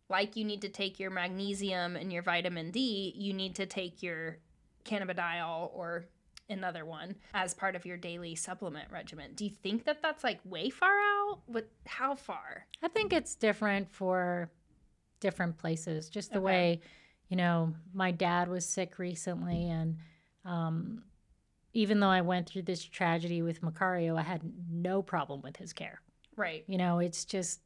like 0.09 0.35
you 0.35 0.45
need 0.45 0.61
to 0.61 0.69
take 0.69 0.99
your 0.99 1.09
magnesium 1.09 1.95
and 1.95 2.13
your 2.13 2.21
vitamin 2.21 2.69
D, 2.69 3.13
you 3.15 3.33
need 3.33 3.55
to 3.55 3.65
take 3.65 4.03
your 4.03 4.37
cannabidiol 4.85 5.71
or 5.73 6.05
another 6.49 6.85
one 6.85 7.15
as 7.33 7.53
part 7.53 7.75
of 7.75 7.85
your 7.85 7.97
daily 7.97 8.35
supplement 8.35 8.89
regimen." 8.91 9.33
Do 9.35 9.45
you 9.45 9.51
think 9.51 9.85
that 9.85 10.01
that's 10.01 10.23
like 10.23 10.39
way 10.43 10.69
far 10.69 10.97
out? 10.99 11.41
What 11.45 11.69
how 11.85 12.15
far? 12.15 12.65
I 12.81 12.87
think 12.87 13.13
it's 13.13 13.35
different 13.35 13.91
for 13.91 14.51
different 15.19 15.57
places. 15.57 16.09
Just 16.09 16.31
the 16.31 16.39
Okay. 16.39 16.45
way, 16.45 16.81
you 17.27 17.37
know, 17.37 17.73
my 17.93 18.11
dad 18.11 18.47
was 18.47 18.65
sick 18.65 18.99
recently, 18.99 19.69
and 19.69 19.97
um, 20.45 21.03
even 21.73 21.99
though 21.99 22.09
I 22.09 22.21
went 22.21 22.47
through 22.47 22.63
this 22.63 22.83
tragedy 22.83 23.41
with 23.41 23.61
Macario, 23.61 24.17
I 24.17 24.23
had 24.23 24.41
no 24.71 25.01
problem 25.01 25.41
with 25.41 25.57
his 25.57 25.73
care. 25.73 26.01
Right. 26.35 26.63
You 26.67 26.77
know, 26.77 26.99
it's 26.99 27.25
just, 27.25 27.59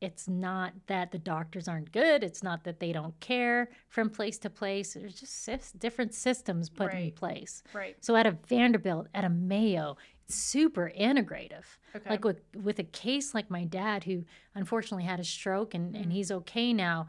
it's 0.00 0.28
not 0.28 0.72
that 0.88 1.10
the 1.10 1.18
doctors 1.18 1.68
aren't 1.68 1.90
good. 1.92 2.22
It's 2.22 2.42
not 2.42 2.64
that 2.64 2.80
they 2.80 2.92
don't 2.92 3.18
care 3.20 3.70
from 3.88 4.10
place 4.10 4.38
to 4.38 4.50
place. 4.50 4.94
There's 4.94 5.18
just 5.20 5.78
different 5.78 6.12
systems 6.14 6.68
put 6.68 6.92
in 6.92 7.12
place. 7.12 7.62
Right. 7.72 7.96
So 8.04 8.14
at 8.16 8.26
a 8.26 8.36
Vanderbilt, 8.46 9.06
at 9.14 9.24
a 9.24 9.30
Mayo, 9.30 9.96
it's 10.24 10.34
super 10.34 10.92
integrative. 10.98 11.64
Okay. 11.94 12.10
Like 12.10 12.24
with 12.24 12.40
with 12.54 12.78
a 12.78 12.84
case 12.84 13.32
like 13.34 13.48
my 13.50 13.64
dad, 13.64 14.04
who 14.04 14.24
unfortunately 14.54 15.04
had 15.04 15.20
a 15.20 15.24
stroke 15.24 15.72
and, 15.74 15.94
Mhm. 15.94 16.02
and 16.02 16.12
he's 16.12 16.30
okay 16.30 16.72
now. 16.74 17.08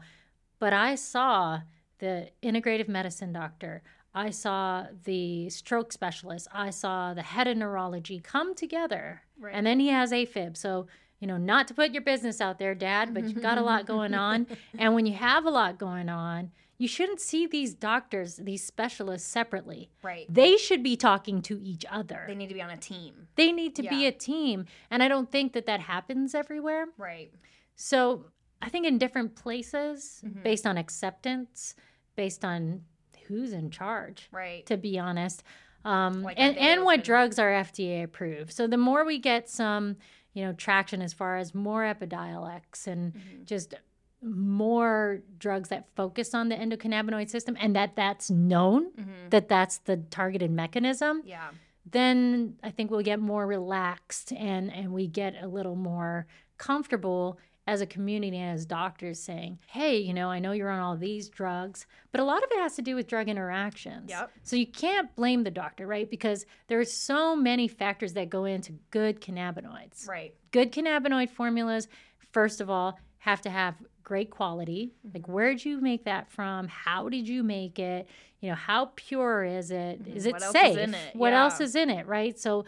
But 0.58 0.72
I 0.72 0.94
saw 0.94 1.60
the 1.98 2.30
integrative 2.42 2.88
medicine 2.88 3.32
doctor. 3.32 3.82
I 4.14 4.30
saw 4.30 4.86
the 5.04 5.50
stroke 5.50 5.92
specialist. 5.92 6.48
I 6.52 6.70
saw 6.70 7.12
the 7.12 7.22
head 7.22 7.46
of 7.46 7.56
neurology 7.56 8.18
come 8.20 8.54
together. 8.54 9.22
right. 9.38 9.54
And 9.54 9.66
then 9.66 9.78
he 9.78 9.88
has 9.88 10.10
AFib. 10.10 10.56
So 10.56 10.86
you 11.20 11.26
know, 11.26 11.36
not 11.36 11.66
to 11.68 11.74
put 11.74 11.92
your 11.92 12.02
business 12.02 12.40
out 12.40 12.58
there, 12.58 12.74
dad, 12.74 13.12
but 13.12 13.24
you've 13.24 13.42
got 13.42 13.58
a 13.58 13.62
lot 13.62 13.86
going 13.86 14.14
on. 14.14 14.46
And 14.78 14.94
when 14.94 15.06
you 15.06 15.14
have 15.14 15.44
a 15.44 15.50
lot 15.50 15.78
going 15.78 16.08
on, 16.08 16.52
you 16.78 16.86
shouldn't 16.86 17.20
see 17.20 17.46
these 17.46 17.74
doctors, 17.74 18.36
these 18.36 18.62
specialists 18.62 19.28
separately. 19.28 19.90
Right. 20.02 20.26
They 20.32 20.56
should 20.56 20.82
be 20.82 20.96
talking 20.96 21.42
to 21.42 21.60
each 21.60 21.84
other. 21.90 22.24
They 22.28 22.36
need 22.36 22.48
to 22.48 22.54
be 22.54 22.62
on 22.62 22.70
a 22.70 22.76
team. 22.76 23.26
They 23.34 23.50
need 23.50 23.74
to 23.76 23.82
be 23.82 24.06
a 24.06 24.12
team. 24.12 24.66
And 24.90 25.02
I 25.02 25.08
don't 25.08 25.30
think 25.30 25.54
that 25.54 25.66
that 25.66 25.80
happens 25.80 26.34
everywhere. 26.36 26.86
Right. 26.96 27.32
So 27.74 28.26
I 28.62 28.68
think 28.68 28.86
in 28.86 28.98
different 28.98 29.34
places, 29.34 30.22
Mhm. 30.24 30.42
based 30.44 30.66
on 30.66 30.76
acceptance, 30.78 31.74
based 32.14 32.44
on 32.44 32.84
who's 33.26 33.52
in 33.52 33.70
charge, 33.70 34.28
Right. 34.30 34.64
to 34.66 34.76
be 34.76 34.98
honest, 35.00 35.42
um, 35.84 36.22
Like 36.22 36.38
and, 36.38 36.56
and 36.56 36.84
what 36.84 37.02
drugs 37.04 37.38
are 37.40 37.50
FDA 37.52 38.02
approved. 38.04 38.52
So 38.52 38.66
the 38.68 38.76
more 38.76 39.04
we 39.04 39.18
get 39.18 39.48
some, 39.48 39.96
you 40.38 40.44
know, 40.46 40.52
traction 40.52 41.02
as 41.02 41.12
far 41.12 41.36
as 41.36 41.52
more 41.52 41.82
Epidiolex 41.82 42.86
and 42.86 43.12
Mhm. 43.14 43.44
just 43.44 43.74
more 44.22 45.20
drugs 45.38 45.68
that 45.68 45.88
focus 45.96 46.32
on 46.34 46.48
the 46.48 46.54
endocannabinoid 46.54 47.28
system 47.28 47.56
and 47.60 47.74
that 47.74 47.96
that's 47.96 48.30
known 48.30 48.90
Mhm. 48.92 49.30
that 49.30 49.48
that's 49.48 49.78
the 49.78 49.96
targeted 49.96 50.50
mechanism 50.50 51.22
Yeah. 51.24 51.50
then 51.90 52.56
I 52.62 52.70
think 52.70 52.90
we'll 52.90 53.02
get 53.02 53.20
more 53.20 53.46
relaxed 53.46 54.32
and 54.32 54.72
and 54.72 54.92
we 54.92 55.06
get 55.08 55.34
a 55.42 55.46
little 55.48 55.76
more 55.76 56.26
comfortable 56.56 57.38
as 57.68 57.82
a 57.82 57.86
community 57.86 58.38
and 58.38 58.54
as 58.54 58.64
doctors 58.64 59.20
saying, 59.20 59.58
"Hey, 59.66 59.98
you 59.98 60.14
know, 60.14 60.30
I 60.30 60.38
know 60.38 60.52
you're 60.52 60.70
on 60.70 60.80
all 60.80 60.96
these 60.96 61.28
drugs, 61.28 61.86
but 62.10 62.20
a 62.20 62.24
lot 62.24 62.42
of 62.42 62.50
it 62.50 62.58
has 62.58 62.74
to 62.76 62.82
do 62.82 62.94
with 62.94 63.06
drug 63.06 63.28
interactions." 63.28 64.08
Yep. 64.10 64.30
So 64.42 64.56
you 64.56 64.66
can't 64.66 65.14
blame 65.14 65.44
the 65.44 65.50
doctor, 65.50 65.86
right? 65.86 66.08
Because 66.10 66.46
there's 66.68 66.90
so 66.90 67.36
many 67.36 67.68
factors 67.68 68.14
that 68.14 68.30
go 68.30 68.46
into 68.46 68.72
good 68.90 69.20
cannabinoids. 69.20 70.08
Right. 70.08 70.34
Good 70.50 70.72
cannabinoid 70.72 71.28
formulas, 71.28 71.88
first 72.32 72.62
of 72.62 72.70
all, 72.70 72.98
have 73.18 73.42
to 73.42 73.50
have 73.50 73.74
great 74.02 74.30
quality. 74.30 74.94
Like 75.12 75.28
where'd 75.28 75.62
you 75.62 75.80
make 75.82 76.04
that 76.04 76.30
from? 76.30 76.68
How 76.68 77.10
did 77.10 77.28
you 77.28 77.42
make 77.42 77.78
it? 77.78 78.08
You 78.40 78.48
know, 78.48 78.54
how 78.54 78.92
pure 78.96 79.44
is 79.44 79.70
it? 79.70 80.00
Is 80.06 80.24
Mhm. 80.24 80.28
it 80.28 80.32
What 80.32 80.42
safe? 80.42 80.78
is 80.78 80.94
it? 80.94 81.14
What 81.14 81.34
else 81.34 81.60
is 81.60 81.76
in 81.76 81.90
it, 81.90 82.06
right? 82.06 82.38
So 82.38 82.64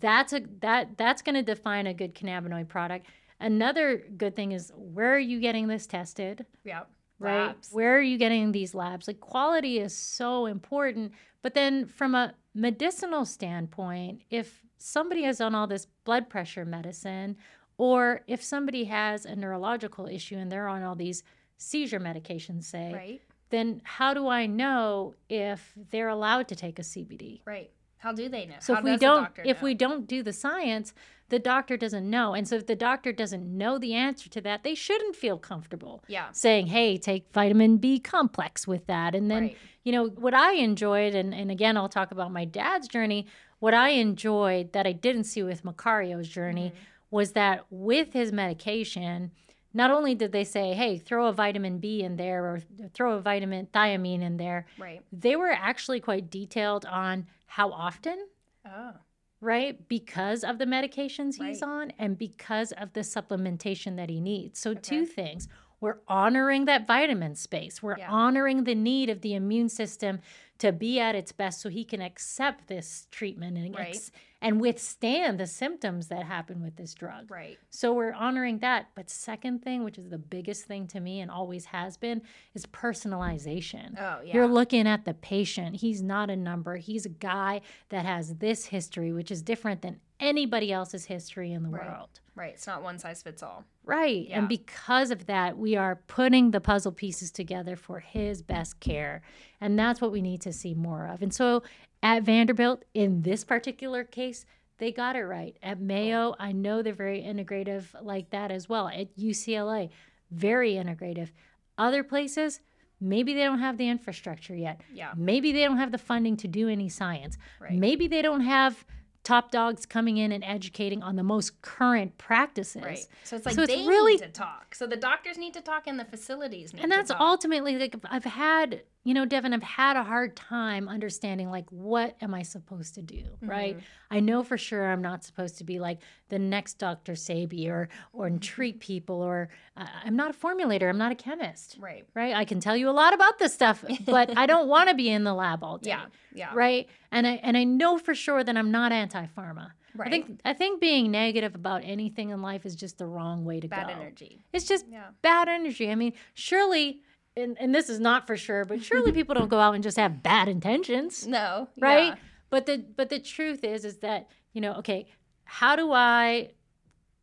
that's 0.00 0.32
a 0.32 0.40
that 0.60 0.96
that's 0.96 1.20
going 1.20 1.34
to 1.34 1.42
define 1.42 1.86
a 1.86 1.92
good 1.92 2.14
cannabinoid 2.14 2.68
product. 2.68 3.06
Another 3.40 4.02
good 4.16 4.34
thing 4.34 4.52
is 4.52 4.72
where 4.74 5.14
are 5.14 5.18
you 5.18 5.40
getting 5.40 5.68
this 5.68 5.86
tested? 5.86 6.44
Yeah. 6.64 6.82
right? 7.18 7.46
Labs. 7.48 7.68
Where 7.72 7.96
are 7.96 8.02
you 8.02 8.18
getting 8.18 8.52
these 8.52 8.74
labs? 8.74 9.06
Like 9.06 9.20
quality 9.20 9.78
is 9.78 9.94
so 9.94 10.46
important. 10.46 11.12
But 11.42 11.54
then 11.54 11.86
from 11.86 12.14
a 12.14 12.34
medicinal 12.54 13.24
standpoint, 13.24 14.22
if 14.30 14.64
somebody 14.76 15.24
is 15.24 15.40
on 15.40 15.54
all 15.54 15.66
this 15.66 15.86
blood 16.04 16.28
pressure 16.28 16.64
medicine, 16.64 17.36
or 17.76 18.22
if 18.26 18.42
somebody 18.42 18.84
has 18.84 19.24
a 19.24 19.36
neurological 19.36 20.06
issue 20.08 20.36
and 20.36 20.50
they're 20.50 20.68
on 20.68 20.82
all 20.82 20.96
these 20.96 21.22
seizure 21.58 22.00
medications, 22.00 22.64
say, 22.64 22.92
Right. 22.92 23.22
then 23.50 23.80
how 23.84 24.14
do 24.14 24.26
I 24.28 24.46
know 24.46 25.14
if 25.28 25.72
they're 25.90 26.08
allowed 26.08 26.48
to 26.48 26.56
take 26.56 26.78
a 26.80 26.82
CBD? 26.82 27.42
Right. 27.44 27.70
How 27.98 28.12
do 28.12 28.28
they 28.28 28.46
know? 28.46 28.56
So 28.60 28.74
How 28.74 28.80
if 28.80 28.84
we 28.84 28.96
don't 28.96 29.30
if 29.44 29.62
we 29.62 29.74
don't 29.74 30.06
do 30.06 30.22
the 30.22 30.32
science, 30.32 30.94
the 31.30 31.38
doctor 31.38 31.76
doesn't 31.76 32.08
know. 32.08 32.32
And 32.34 32.48
so 32.48 32.56
if 32.56 32.66
the 32.66 32.76
doctor 32.76 33.12
doesn't 33.12 33.44
know 33.46 33.78
the 33.78 33.94
answer 33.94 34.30
to 34.30 34.40
that, 34.42 34.62
they 34.62 34.74
shouldn't 34.74 35.14
feel 35.16 35.36
comfortable 35.36 36.02
Yeah. 36.08 36.28
saying, 36.32 36.68
hey, 36.68 36.96
take 36.96 37.30
vitamin 37.32 37.76
B 37.76 37.98
complex 37.98 38.66
with 38.66 38.86
that. 38.86 39.14
And 39.14 39.30
then, 39.30 39.42
Right. 39.42 39.56
you 39.84 39.92
know, 39.92 40.06
what 40.08 40.32
I 40.32 40.52
enjoyed, 40.54 41.14
and, 41.14 41.34
and 41.34 41.50
again, 41.50 41.76
I'll 41.76 41.88
talk 41.88 42.12
about 42.12 42.32
my 42.32 42.44
dad's 42.46 42.88
journey, 42.88 43.26
what 43.58 43.74
I 43.74 43.90
enjoyed 43.90 44.72
that 44.72 44.86
I 44.86 44.92
didn't 44.92 45.24
see 45.24 45.42
with 45.42 45.64
Macario's 45.64 46.28
journey 46.28 46.70
Mm-hmm. 46.70 46.84
was 47.10 47.32
that 47.32 47.66
with 47.70 48.12
his 48.12 48.32
medication, 48.32 49.32
not 49.74 49.90
only 49.90 50.14
did 50.14 50.32
they 50.32 50.44
say, 50.44 50.72
hey, 50.74 50.98
throw 50.98 51.26
a 51.26 51.32
vitamin 51.32 51.78
B 51.78 52.02
in 52.02 52.16
there 52.16 52.44
or 52.44 52.60
throw 52.94 53.14
a 53.14 53.20
vitamin 53.20 53.66
thiamine 53.66 54.22
in 54.22 54.36
there, 54.36 54.66
Right. 54.78 55.02
they 55.12 55.36
were 55.36 55.50
actually 55.52 56.00
quite 56.00 56.30
detailed 56.30 56.84
on 56.86 57.26
how 57.46 57.70
often 57.72 58.26
Oh. 58.66 58.94
right? 59.40 59.86
Because 59.88 60.42
of 60.42 60.58
the 60.58 60.64
medications 60.64 61.34
he's 61.42 61.62
Right. 61.62 61.62
on 61.62 61.92
and 61.98 62.18
because 62.18 62.72
of 62.72 62.92
the 62.94 63.00
supplementation 63.00 63.96
that 63.96 64.08
he 64.10 64.20
needs. 64.20 64.58
So, 64.58 64.74
two 64.74 65.06
things. 65.06 65.48
We're 65.80 65.98
honoring 66.08 66.64
that 66.64 66.88
vitamin 66.88 67.36
space. 67.36 67.80
We're 67.82 67.98
Yeah. 67.98 68.10
honoring 68.10 68.64
the 68.64 68.74
need 68.74 69.08
of 69.10 69.20
the 69.20 69.34
immune 69.34 69.68
system 69.68 70.18
to 70.58 70.72
be 70.72 70.98
at 70.98 71.14
its 71.14 71.30
best 71.30 71.60
so 71.60 71.68
he 71.68 71.84
can 71.84 72.02
accept 72.02 72.66
this 72.66 73.06
treatment 73.12 73.56
and, 73.56 73.76
Right. 73.76 73.90
ex- 73.94 74.10
and 74.40 74.60
withstand 74.60 75.38
the 75.40 75.46
symptoms 75.46 76.06
that 76.08 76.24
happen 76.24 76.62
with 76.62 76.76
this 76.76 76.94
drug. 76.94 77.30
Right. 77.30 77.58
So 77.70 77.92
we're 77.92 78.12
honoring 78.12 78.58
that. 78.60 78.86
But 78.94 79.10
second 79.10 79.62
thing, 79.62 79.82
which 79.82 79.98
is 79.98 80.08
the 80.10 80.18
biggest 80.18 80.64
thing 80.66 80.86
to 80.88 81.00
me 81.00 81.20
and 81.20 81.30
always 81.30 81.64
has 81.66 81.96
been, 81.96 82.22
is 82.54 82.64
personalization. 82.66 83.98
Oh 83.98 84.20
yeah. 84.24 84.34
You're 84.34 84.46
looking 84.48 84.86
at 84.86 85.04
the 85.04 85.14
patient. 85.14 85.76
He's 85.76 86.02
not 86.02 86.30
a 86.30 86.36
number. 86.36 86.76
He's 86.76 87.06
a 87.06 87.10
guy 87.10 87.60
that 87.88 88.04
has 88.04 88.36
this 88.36 88.66
history, 88.66 89.12
which 89.12 89.30
is 89.30 89.42
different 89.42 89.82
than 89.82 90.00
anybody 90.20 90.72
else's 90.72 91.04
history 91.06 91.52
in 91.52 91.62
the 91.62 91.68
Right. 91.70 91.88
world. 91.88 92.20
right. 92.34 92.54
It's 92.54 92.66
not 92.68 92.82
one 92.84 92.98
size 93.00 93.22
fits 93.22 93.42
all. 93.42 93.64
Right. 93.84 94.28
Yeah. 94.28 94.38
And 94.38 94.48
because 94.48 95.10
of 95.10 95.26
that, 95.26 95.58
we 95.58 95.74
are 95.76 95.96
putting 96.06 96.50
the 96.52 96.60
puzzle 96.60 96.92
pieces 96.92 97.30
together 97.32 97.74
for 97.74 97.98
his 98.00 98.42
best 98.42 98.78
care. 98.80 99.22
And 99.60 99.76
that's 99.78 100.00
what 100.00 100.12
we 100.12 100.22
need 100.22 100.40
to 100.42 100.52
see 100.52 100.74
more 100.74 101.06
of. 101.08 101.20
And 101.22 101.34
so 101.34 101.62
at 102.02 102.22
Vanderbilt, 102.22 102.84
in 102.94 103.22
this 103.22 103.44
particular 103.44 104.04
case, 104.04 104.44
they 104.78 104.92
got 104.92 105.16
it 105.16 105.24
right. 105.24 105.56
At 105.62 105.80
Mayo, 105.80 106.36
I 106.38 106.52
know 106.52 106.82
they're 106.82 106.92
very 106.92 107.20
integrative 107.22 107.86
like 108.00 108.30
that 108.30 108.50
as 108.50 108.68
well. 108.68 108.88
At 108.88 109.16
UCLA, 109.16 109.90
very 110.30 110.74
integrative. 110.74 111.30
Other 111.76 112.04
places, 112.04 112.60
maybe 113.00 113.34
they 113.34 113.42
don't 113.42 113.58
have 113.58 113.76
the 113.78 113.88
infrastructure 113.88 114.54
yet. 114.54 114.80
Yeah. 114.92 115.12
Maybe 115.16 115.52
they 115.52 115.64
don't 115.64 115.78
have 115.78 115.92
the 115.92 115.98
funding 115.98 116.36
to 116.38 116.48
do 116.48 116.68
any 116.68 116.88
science. 116.88 117.36
Right. 117.60 117.72
Maybe 117.72 118.06
they 118.06 118.22
don't 118.22 118.42
have 118.42 118.84
top 119.24 119.50
dogs 119.50 119.84
coming 119.84 120.16
in 120.16 120.32
and 120.32 120.42
educating 120.44 121.02
on 121.02 121.16
the 121.16 121.22
most 121.22 121.60
current 121.60 122.16
practices. 122.16 122.82
Right. 122.82 123.06
So 123.24 123.36
it's 123.36 123.46
like 123.46 123.54
So 123.56 123.62
it's 123.62 123.72
they 123.74 123.86
really- 123.86 124.12
need 124.12 124.22
to 124.22 124.28
talk. 124.28 124.74
So 124.74 124.86
the 124.86 124.96
doctors 124.96 125.36
need 125.36 125.54
to 125.54 125.60
talk 125.60 125.86
and 125.86 125.98
the 125.98 126.04
facilities 126.04 126.72
need 126.72 126.82
And 126.82 126.90
that's 126.90 127.10
ultimately 127.10 127.76
like 127.76 127.94
I've 128.04 128.24
had, 128.24 128.82
you 129.08 129.14
know, 129.14 129.24
Devin, 129.24 129.54
I've 129.54 129.62
had 129.62 129.96
a 129.96 130.02
hard 130.04 130.36
time 130.36 130.86
understanding 130.86 131.48
like 131.50 131.64
what 131.70 132.14
am 132.20 132.34
I 132.34 132.42
supposed 132.42 132.94
to 132.96 133.02
do, 133.02 133.22
right? 133.40 133.74
Mm-hmm. 133.76 134.16
I 134.16 134.20
know 134.20 134.42
for 134.42 134.58
sure 134.58 134.84
I'm 134.92 135.00
not 135.00 135.24
supposed 135.24 135.56
to 135.58 135.64
be 135.64 135.78
like 135.78 136.00
the 136.28 136.38
next 136.38 136.74
Dr. 136.74 137.12
Sebi 137.14 137.68
or 137.70 137.88
or 138.12 138.26
Mm-hmm. 138.28 138.38
treat 138.38 138.80
people 138.80 139.22
or 139.22 139.48
uh, 139.78 139.86
I'm 140.04 140.14
not 140.14 140.30
a 140.32 140.34
formulator, 140.38 140.90
I'm 140.90 140.98
not 140.98 141.10
a 141.12 141.14
chemist, 141.14 141.76
Right. 141.80 142.04
right? 142.14 142.34
I 142.36 142.44
can 142.44 142.60
tell 142.60 142.76
you 142.76 142.90
a 142.90 142.96
lot 143.02 143.14
about 143.14 143.38
this 143.38 143.54
stuff, 143.54 143.82
but 144.04 144.36
I 144.36 144.44
don't 144.44 144.68
want 144.68 144.90
to 144.90 144.94
be 144.94 145.08
in 145.08 145.24
the 145.24 145.32
lab 145.32 145.64
all 145.64 145.78
day. 145.78 145.88
Yeah. 145.90 146.04
Yeah. 146.34 146.50
right? 146.54 146.86
And 147.10 147.26
I 147.26 147.32
and 147.42 147.56
I 147.56 147.64
know 147.64 147.96
for 147.96 148.14
sure 148.14 148.44
that 148.44 148.56
I'm 148.58 148.70
not 148.70 148.92
anti-pharma. 148.92 149.70
Right. 149.96 150.08
I 150.08 150.10
think 150.10 150.40
I 150.44 150.52
think 150.52 150.82
being 150.82 151.10
negative 151.10 151.54
about 151.54 151.80
anything 151.82 152.28
in 152.28 152.42
life 152.42 152.66
is 152.66 152.76
just 152.76 152.98
the 152.98 153.06
wrong 153.06 153.46
way 153.46 153.58
to 153.60 153.68
Bad 153.68 153.86
go. 153.86 153.94
energy. 153.94 154.44
It's 154.52 154.66
just 154.68 154.84
Yeah. 154.86 155.06
bad 155.22 155.48
energy. 155.48 155.90
I 155.90 155.94
mean, 155.94 156.12
surely 156.34 157.00
and, 157.38 157.56
and 157.60 157.74
this 157.74 157.88
is 157.88 158.00
not 158.00 158.26
for 158.26 158.36
sure, 158.36 158.64
but 158.64 158.82
surely 158.82 159.12
people 159.18 159.34
don't 159.34 159.48
go 159.48 159.58
out 159.60 159.74
and 159.74 159.82
just 159.82 159.96
have 159.96 160.22
bad 160.22 160.48
intentions, 160.48 161.26
No. 161.26 161.68
right? 161.78 162.08
Yeah. 162.08 162.14
But 162.50 162.66
the 162.66 162.78
but 162.96 163.08
the 163.10 163.18
truth 163.20 163.62
is 163.64 163.84
is 163.84 163.98
that, 163.98 164.28
you 164.52 164.60
know, 164.60 164.74
okay, 164.74 165.06
how 165.44 165.76
do 165.76 165.92
I 165.92 166.50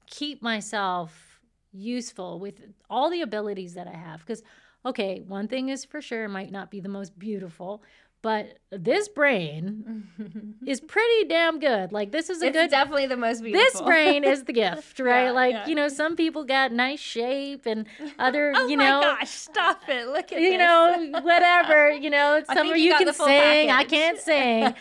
keep 0.07 0.41
myself 0.41 1.41
useful 1.71 2.39
with 2.39 2.61
all 2.89 3.09
the 3.09 3.21
abilities 3.21 3.73
that 3.73 3.87
I 3.87 3.95
have? 3.95 4.19
Because 4.19 4.43
okay, 4.85 5.21
one 5.27 5.47
thing 5.47 5.69
is 5.69 5.83
for 5.83 5.99
sure, 6.01 6.25
it 6.25 6.29
might 6.29 6.51
not 6.51 6.69
be 6.69 6.79
the 6.79 6.89
most 6.89 7.17
beautiful, 7.17 7.81
but 8.25 8.57
this 8.71 9.07
brain 9.07 10.55
is 10.65 10.81
pretty 10.81 11.27
damn 11.27 11.59
good. 11.59 11.91
Like 11.91 12.11
this 12.11 12.31
is 12.31 12.41
a 12.41 12.47
it's 12.47 12.57
good 12.57 12.71
definitely 12.71 13.05
the 13.05 13.15
most 13.15 13.43
beautiful. 13.43 13.63
this 13.63 13.81
brain 13.81 14.23
is 14.23 14.45
the 14.45 14.53
gift, 14.65 14.99
right? 14.99 15.25
Yeah, 15.25 15.31
like, 15.31 15.53
yeah. 15.53 15.67
you 15.67 15.75
know, 15.75 15.87
some 15.89 16.15
people 16.15 16.43
got 16.43 16.71
nice 16.71 16.99
shape 16.99 17.67
and 17.67 17.85
other, 18.17 18.51
oh 18.55 18.67
you 18.67 18.77
my 18.77 18.89
know, 18.89 19.01
gosh! 19.01 19.29
Stop 19.29 19.83
it! 19.87 20.07
Look 20.07 20.31
at 20.31 20.41
you 20.41 20.51
this. 20.51 20.57
know, 20.57 21.19
whatever, 21.21 21.91
you 21.91 22.09
know, 22.09 22.41
some 22.51 22.71
of 22.71 22.77
you 22.77 22.85
you 22.85 22.97
can 22.97 23.13
sing, 23.13 23.69
I 23.69 23.83
can't 23.83 24.19
sing. 24.19 24.73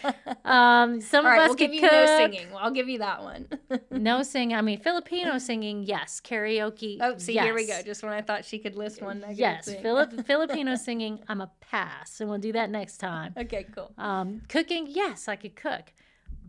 Um, 0.46 1.02
some 1.02 1.26
All 1.26 1.32
of 1.32 1.36
right, 1.36 1.42
us 1.42 1.48
we'll 1.48 1.56
can 1.56 1.70
give 1.70 1.74
you 1.74 1.80
cook. 1.82 1.92
no 1.92 2.06
singing. 2.16 2.46
I'll 2.58 2.70
give 2.70 2.88
you 2.88 2.98
that 3.00 3.22
one. 3.22 3.48
No 3.90 4.22
singing. 4.22 4.56
I 4.56 4.62
mean, 4.62 4.80
Filipino 4.80 5.36
singing, 5.36 5.82
yes. 5.82 6.20
Karaoke. 6.24 6.96
oh, 7.00 7.18
see, 7.18 7.34
here 7.34 7.54
we 7.54 7.66
go. 7.66 7.82
Just 7.82 8.02
when 8.02 8.12
I 8.14 8.22
thought 8.22 8.46
she 8.46 8.58
could 8.58 8.74
list 8.74 9.02
one 9.02 9.22
Yes. 9.32 9.72
Philip, 9.82 10.26
Filipino 10.26 10.76
singing, 10.76 11.20
I'm 11.28 11.42
a 11.42 11.50
pass, 11.60 12.20
and 12.20 12.30
we'll 12.30 12.38
do 12.38 12.52
that 12.52 12.70
next 12.70 12.96
time. 12.96 13.33
okay, 13.38 13.66
cool. 13.74 13.92
Um, 13.98 14.42
cooking, 14.48 14.86
yes, 14.88 15.28
I 15.28 15.36
could 15.36 15.56
cook, 15.56 15.92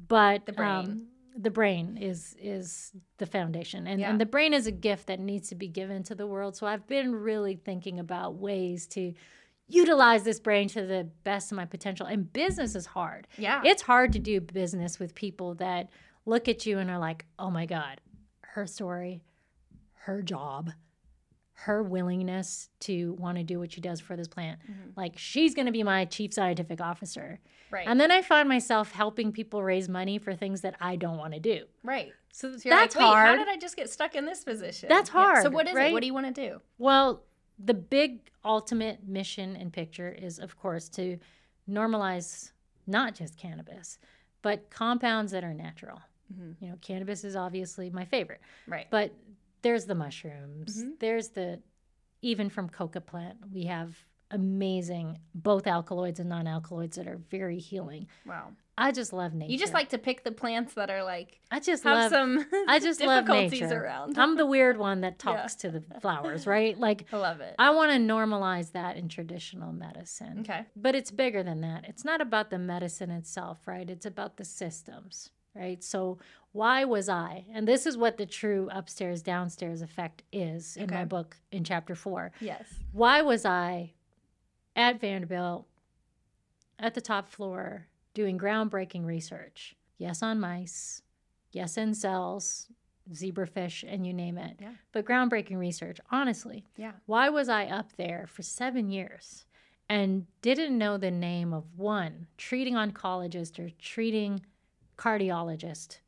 but 0.08 0.46
The 0.46 0.54
brain. 0.54 0.86
Um, 0.86 1.08
the 1.38 1.52
brain 1.52 1.98
is 1.98 2.34
is 2.40 2.94
the 3.18 3.26
foundation, 3.26 3.88
and 3.88 4.00
Yeah. 4.00 4.10
and 4.10 4.22
the 4.22 4.26
brain 4.26 4.54
is 4.54 4.68
a 4.68 4.72
gift 4.72 5.08
that 5.08 5.20
needs 5.20 5.50
to 5.50 5.56
be 5.56 5.68
given 5.68 6.02
to 6.04 6.16
the 6.16 6.26
world. 6.26 6.56
So 6.56 6.66
I've 6.66 6.88
been 6.88 7.14
really 7.14 7.56
thinking 7.58 8.00
about 8.00 8.36
ways 8.36 8.88
to 8.88 9.14
utilize 9.68 10.24
this 10.24 10.40
brain 10.40 10.70
to 10.70 10.86
the 10.86 11.10
best 11.24 11.52
of 11.52 11.58
my 11.58 11.66
potential. 11.66 12.06
And 12.06 12.32
business 12.32 12.74
is 12.76 12.86
hard. 12.86 13.28
Yeah. 13.38 13.62
It's 13.66 13.82
hard 13.82 14.14
to 14.14 14.20
do 14.20 14.40
business 14.40 14.98
with 15.00 15.14
people 15.14 15.56
that 15.56 15.90
look 16.26 16.48
at 16.48 16.66
you 16.66 16.78
and 16.80 16.90
are 16.90 17.00
like, 17.00 17.26
"Oh 17.38 17.50
my 17.52 17.66
god, 17.66 18.00
her 18.42 18.66
story, 18.66 19.22
her 20.06 20.22
job, 20.22 20.72
her 21.60 21.82
willingness 21.82 22.70
to 22.82 23.14
want 23.14 23.38
to 23.38 23.44
do 23.44 23.60
what 23.60 23.72
she 23.72 23.80
does 23.82 24.00
for 24.02 24.16
this 24.16 24.28
plant. 24.28 24.60
Like 24.96 25.14
she's 25.18 25.56
going 25.56 25.66
to 25.68 25.72
be 25.72 25.84
my 25.84 26.06
chief 26.06 26.34
scientific 26.34 26.82
officer. 26.82 27.40
Right. 27.72 27.88
And 27.88 28.00
then 28.00 28.12
I 28.12 28.22
find 28.22 28.48
myself 28.50 28.92
helping 28.92 29.32
people 29.32 29.64
raise 29.64 29.88
money 29.90 30.18
for 30.20 30.36
things 30.36 30.62
that 30.62 30.76
I 30.82 30.96
don't 30.98 31.18
want 31.18 31.34
to 31.34 31.40
do. 31.40 31.66
right. 31.84 32.12
So, 32.32 32.58
So 32.58 32.68
that's 32.68 32.98
like, 32.98 33.06
hard. 33.06 33.28
How 33.30 33.36
did 33.38 33.48
I 33.48 33.56
just 33.56 33.78
get 33.78 33.90
stuck 33.90 34.14
in 34.16 34.26
this 34.26 34.44
position? 34.44 34.90
That's 34.90 35.10
hard. 35.10 35.38
So 35.38 35.44
hard, 35.44 35.54
what 35.54 35.68
is 35.70 35.76
it? 35.78 35.94
What 35.94 36.02
do 36.02 36.06
you 36.08 36.14
want 36.14 36.36
to 36.36 36.50
do? 36.50 36.60
Well, 36.78 37.24
the 37.58 37.74
big 37.74 38.30
ultimate 38.44 39.08
mission 39.08 39.56
and 39.56 39.72
picture 39.72 40.10
is, 40.10 40.38
of 40.40 40.58
course, 40.60 40.90
to 40.90 41.18
normalize 41.70 42.52
not 42.88 43.16
just 43.16 43.38
cannabis, 43.38 43.98
but 44.42 44.70
compounds 44.70 45.32
that 45.32 45.46
are 45.46 45.54
natural. 45.54 46.02
Mhm. 46.34 46.56
You 46.60 46.68
know, 46.70 46.76
cannabis 46.82 47.24
is 47.24 47.36
obviously 47.38 47.90
my 47.90 48.04
favorite, 48.04 48.42
Right. 48.68 48.88
but 48.90 49.14
there's 49.66 49.86
the 49.86 49.96
mushrooms, 49.96 50.84
Mhm. 50.84 51.00
there's 51.00 51.30
the, 51.30 51.60
even 52.22 52.50
from 52.50 52.70
coca 52.70 53.02
plant, 53.02 53.38
we 53.52 53.64
have 53.66 53.98
amazing 54.32 55.18
both 55.34 55.66
alkaloids 55.68 56.20
and 56.20 56.30
non 56.30 56.46
alkaloids 56.48 56.98
that 56.98 57.08
are 57.08 57.18
very 57.18 57.58
healing. 57.60 58.08
Wow. 58.26 58.54
I 58.78 58.92
just 58.92 59.14
love 59.14 59.34
nature. 59.34 59.52
You 59.52 59.58
just 59.58 59.74
like 59.74 59.90
to 59.90 59.98
pick 59.98 60.24
the 60.24 60.32
plants 60.32 60.74
that 60.74 60.90
are 60.90 61.04
like 61.04 61.40
I 61.50 61.60
just 61.60 61.84
have 61.84 61.96
love 61.98 62.12
some 62.12 62.46
I 62.68 62.80
just 62.80 63.00
love 63.02 63.28
nature. 63.28 63.84
around. 63.84 64.18
I'm 64.20 64.36
the 64.36 64.46
weird 64.46 64.78
one 64.78 65.02
that 65.02 65.14
Yeah. 65.26 65.36
talks 65.38 65.56
to 65.58 65.72
the 65.72 65.82
flowers, 66.02 66.46
right? 66.46 66.78
Like 66.78 67.06
I 67.14 67.18
love 67.18 67.40
it. 67.42 67.56
I 67.58 67.70
want 67.72 67.92
to 67.94 67.98
normalize 67.98 68.72
that 68.74 68.98
in 68.98 69.08
traditional 69.08 69.72
medicine. 69.72 70.40
Okay. 70.42 70.66
But 70.76 70.94
it's 70.96 71.10
bigger 71.12 71.42
than 71.42 71.62
that. 71.62 71.86
It's 71.88 72.04
not 72.04 72.20
about 72.22 72.50
the 72.50 72.60
medicine 72.60 73.12
itself, 73.12 73.66
right? 73.68 73.90
It's 73.90 74.06
about 74.06 74.38
the 74.38 74.46
systems, 74.46 75.30
right? 75.56 75.84
So, 75.84 76.20
why 76.52 76.86
was 76.86 77.10
I? 77.10 77.46
And 77.54 77.68
this 77.68 77.86
is 77.86 77.98
what 77.98 78.18
the 78.18 78.26
true 78.26 78.70
upstairs 78.72 79.22
downstairs 79.22 79.82
effect 79.82 80.24
is 80.32 80.78
in 80.78 80.90
my 80.90 81.04
book 81.04 81.36
in 81.52 81.64
chapter 81.64 81.96
four. 81.96 82.32
Yes. 82.40 82.66
Why 82.94 83.22
was 83.22 83.46
I 83.46 83.92
at 84.76 85.02
Vanderbilt 85.02 85.66
at 86.80 86.94
the 86.94 87.02
top 87.02 87.28
floor 87.28 87.88
doing 88.14 88.38
groundbreaking 88.38 89.06
research? 89.06 89.76
Yes, 89.98 90.24
on 90.24 90.40
mice, 90.40 91.02
yes, 91.52 91.78
in 91.78 91.94
cells, 91.94 92.68
zebrafish, 93.12 93.84
and 93.88 94.06
you 94.06 94.14
name 94.14 94.38
it. 94.38 94.58
Yeah. 94.60 94.74
But 94.92 95.06
groundbreaking 95.06 95.58
research, 95.58 96.00
honestly. 96.12 96.66
Yeah. 96.78 96.94
Why 97.06 97.30
was 97.30 97.50
I 97.50 97.66
up 97.66 97.96
there 97.98 98.26
for 98.28 98.44
seven 98.44 98.90
years 98.90 99.46
and 99.90 100.26
didn't 100.42 100.78
know 100.78 100.98
the 100.98 101.12
name 101.12 101.54
of 101.54 101.78
one 101.78 102.28
treating 102.38 102.74
oncologist 102.76 103.60
or 103.60 103.70
treating 103.80 104.42
cardiologist 104.98 106.00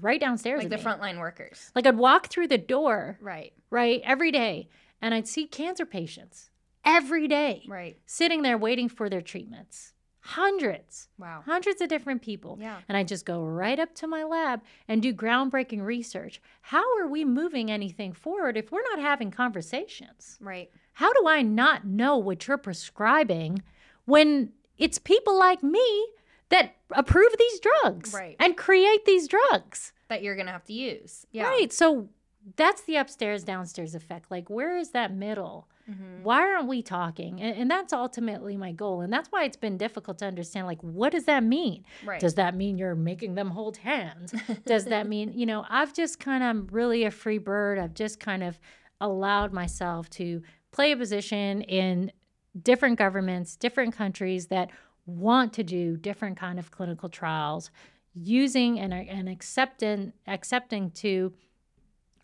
right 0.00 0.20
downstairs? 0.20 0.60
Like 0.60 0.70
the 0.70 0.76
me? 0.76 0.82
frontline 0.82 1.18
workers. 1.18 1.70
Like 1.74 1.86
I'd 1.86 1.96
walk 1.98 2.28
through 2.28 2.48
the 2.48 2.58
door, 2.58 3.18
Right. 3.20 3.52
right, 3.70 4.00
every 4.04 4.30
day, 4.32 4.68
and 5.02 5.14
I'd 5.14 5.28
see 5.28 5.46
cancer 5.46 5.84
patients 5.86 6.50
every 6.84 7.28
day 7.28 7.64
Right. 7.68 7.98
sitting 8.06 8.42
there 8.42 8.56
waiting 8.58 8.88
for 8.88 9.08
their 9.08 9.20
treatments. 9.22 9.92
Hundreds, 10.22 11.08
Wow. 11.18 11.42
hundreds 11.46 11.80
of 11.80 11.88
different 11.88 12.20
people. 12.22 12.58
Yeah. 12.60 12.80
And 12.88 12.96
I 12.96 13.04
just 13.04 13.24
go 13.24 13.42
right 13.42 13.78
up 13.78 13.94
to 13.96 14.06
my 14.06 14.22
lab 14.22 14.62
and 14.86 15.00
do 15.02 15.14
groundbreaking 15.14 15.82
research. 15.82 16.40
How 16.60 16.84
are 16.98 17.08
we 17.08 17.24
moving 17.24 17.70
anything 17.70 18.12
forward 18.12 18.56
if 18.58 18.70
we're 18.70 18.82
not 18.82 18.98
having 19.00 19.30
conversations? 19.30 20.36
Right. 20.40 20.70
How 20.92 21.12
do 21.14 21.26
I 21.26 21.40
not 21.42 21.86
know 21.86 22.18
what 22.18 22.46
you're 22.46 22.58
prescribing 22.58 23.62
when 24.04 24.52
it's 24.76 24.98
people 24.98 25.38
like 25.38 25.62
me 25.62 26.08
that 26.50 26.76
approve 26.92 27.30
these 27.38 27.60
drugs 27.60 28.12
Right. 28.14 28.36
and 28.38 28.56
create 28.56 29.04
these 29.06 29.26
drugs? 29.28 29.92
That 30.08 30.22
you're 30.22 30.36
gonna 30.36 30.52
have 30.52 30.64
to 30.64 30.72
use. 30.72 31.26
Yeah. 31.32 31.48
Right. 31.48 31.72
So 31.72 32.08
that's 32.56 32.82
the 32.82 32.96
upstairs 32.96 33.44
downstairs 33.44 33.94
effect. 33.94 34.30
Like, 34.30 34.48
where 34.50 34.76
is 34.76 34.90
that 34.90 35.12
middle? 35.14 35.68
Mhm. 35.88 36.22
Why 36.22 36.40
aren't 36.40 36.68
we 36.68 36.82
talking? 36.82 37.40
And, 37.40 37.56
and 37.56 37.70
that's 37.70 37.92
ultimately 37.92 38.56
my 38.56 38.72
goal. 38.72 39.00
And 39.02 39.12
that's 39.12 39.30
why 39.30 39.44
it's 39.44 39.56
been 39.56 39.76
difficult 39.76 40.18
to 40.18 40.26
understand 40.26 40.66
like, 40.66 40.82
what 40.82 41.12
does 41.12 41.24
that 41.24 41.42
mean? 41.44 41.84
Right. 42.04 42.20
Does 42.20 42.34
that 42.36 42.54
mean 42.54 42.78
you're 42.78 42.94
making 42.94 43.34
them 43.34 43.50
hold 43.50 43.76
hands? 43.78 44.32
Does 44.66 44.86
that 44.86 45.06
mean, 45.08 45.32
you 45.34 45.46
know, 45.46 45.64
I've 45.68 45.92
just 45.92 46.18
kind 46.20 46.42
of 46.44 46.72
really 46.72 47.04
a 47.04 47.10
free 47.10 47.38
bird. 47.38 47.78
I've 47.78 47.94
just 47.94 48.20
kind 48.20 48.42
of 48.42 48.58
allowed 49.00 49.52
myself 49.52 50.08
to 50.10 50.42
play 50.72 50.92
a 50.92 50.96
position 50.96 51.62
in 51.62 52.12
different 52.60 52.98
governments, 52.98 53.56
different 53.56 53.94
countries 53.94 54.46
that 54.48 54.70
want 55.06 55.52
to 55.54 55.62
do 55.62 55.96
different 55.96 56.36
kind 56.36 56.58
of 56.58 56.70
clinical 56.70 57.08
trials 57.08 57.70
using 58.14 58.78
and, 58.80 58.92
and 58.92 59.28
accepting 59.28 60.12
accepting 60.26 60.90
to 60.90 61.32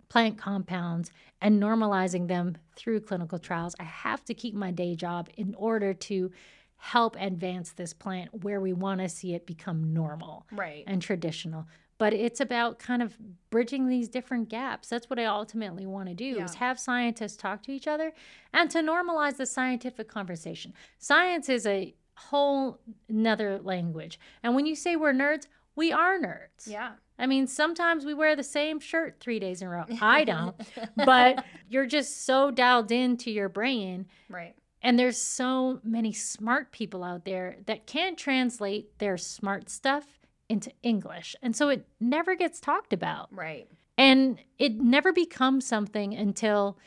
plant 0.08 0.38
compounds 0.38 1.10
and 1.40 1.60
normalizing 1.60 2.28
them 2.28 2.56
through 2.76 3.00
clinical 3.00 3.38
trials. 3.38 3.74
I 3.78 3.84
have 3.84 4.24
to 4.26 4.34
keep 4.34 4.54
my 4.54 4.70
day 4.70 4.94
job 4.94 5.28
in 5.36 5.54
order 5.56 5.92
to 5.94 6.30
help 6.76 7.16
advance 7.18 7.72
this 7.72 7.92
plant 7.92 8.44
where 8.44 8.60
we 8.60 8.72
want 8.72 9.00
to 9.00 9.08
see 9.08 9.34
it 9.34 9.46
become 9.46 9.92
normal 9.92 10.46
right. 10.52 10.84
and 10.86 11.00
traditional. 11.00 11.66
But 11.98 12.12
it's 12.12 12.40
about 12.40 12.78
kind 12.78 13.02
of 13.02 13.16
bridging 13.48 13.88
these 13.88 14.08
different 14.08 14.50
gaps. 14.50 14.88
That's 14.88 15.08
what 15.08 15.18
I 15.18 15.24
ultimately 15.24 15.86
want 15.86 16.08
to 16.08 16.14
do 16.14 16.38
is 16.38 16.54
have 16.56 16.78
scientists 16.78 17.36
talk 17.36 17.62
to 17.62 17.72
each 17.72 17.88
other 17.88 18.12
and 18.52 18.70
to 18.70 18.80
normalize 18.80 19.38
the 19.38 19.46
scientific 19.46 20.06
conversation. 20.06 20.74
Science 20.98 21.48
is 21.48 21.66
a 21.66 21.94
whole 22.16 22.80
nother 23.08 23.58
language. 23.58 24.18
And 24.42 24.54
when 24.54 24.66
you 24.66 24.74
say 24.74 24.96
we're 24.96 25.12
nerds, 25.12 25.46
we 25.74 25.92
are 25.92 26.18
nerds. 26.18 26.66
yeah. 26.66 26.92
I 27.18 27.26
mean, 27.26 27.46
sometimes 27.46 28.04
we 28.04 28.12
wear 28.12 28.36
the 28.36 28.42
same 28.42 28.78
shirt 28.78 29.16
three 29.20 29.38
days 29.38 29.62
in 29.62 29.68
a 29.68 29.70
row. 29.70 29.84
I 30.02 30.24
don't, 30.24 30.54
but 30.96 31.44
you're 31.68 31.86
just 31.86 32.26
so 32.26 32.50
dialed 32.50 32.92
into 32.92 33.30
your 33.30 33.48
brain. 33.48 34.06
Right. 34.28 34.54
And 34.82 34.98
there's 34.98 35.16
so 35.18 35.80
many 35.82 36.12
smart 36.12 36.72
people 36.72 37.02
out 37.02 37.24
there 37.24 37.56
that 37.66 37.86
can't 37.86 38.18
translate 38.18 38.98
their 38.98 39.16
smart 39.16 39.70
stuff 39.70 40.04
into 40.48 40.70
English. 40.82 41.34
And 41.42 41.56
so 41.56 41.70
it 41.70 41.86
never 41.98 42.34
gets 42.34 42.60
talked 42.60 42.92
about. 42.92 43.28
Right. 43.34 43.66
And 43.98 44.38
it 44.58 44.80
never 44.80 45.12
becomes 45.12 45.66
something 45.66 46.14
until 46.14 46.78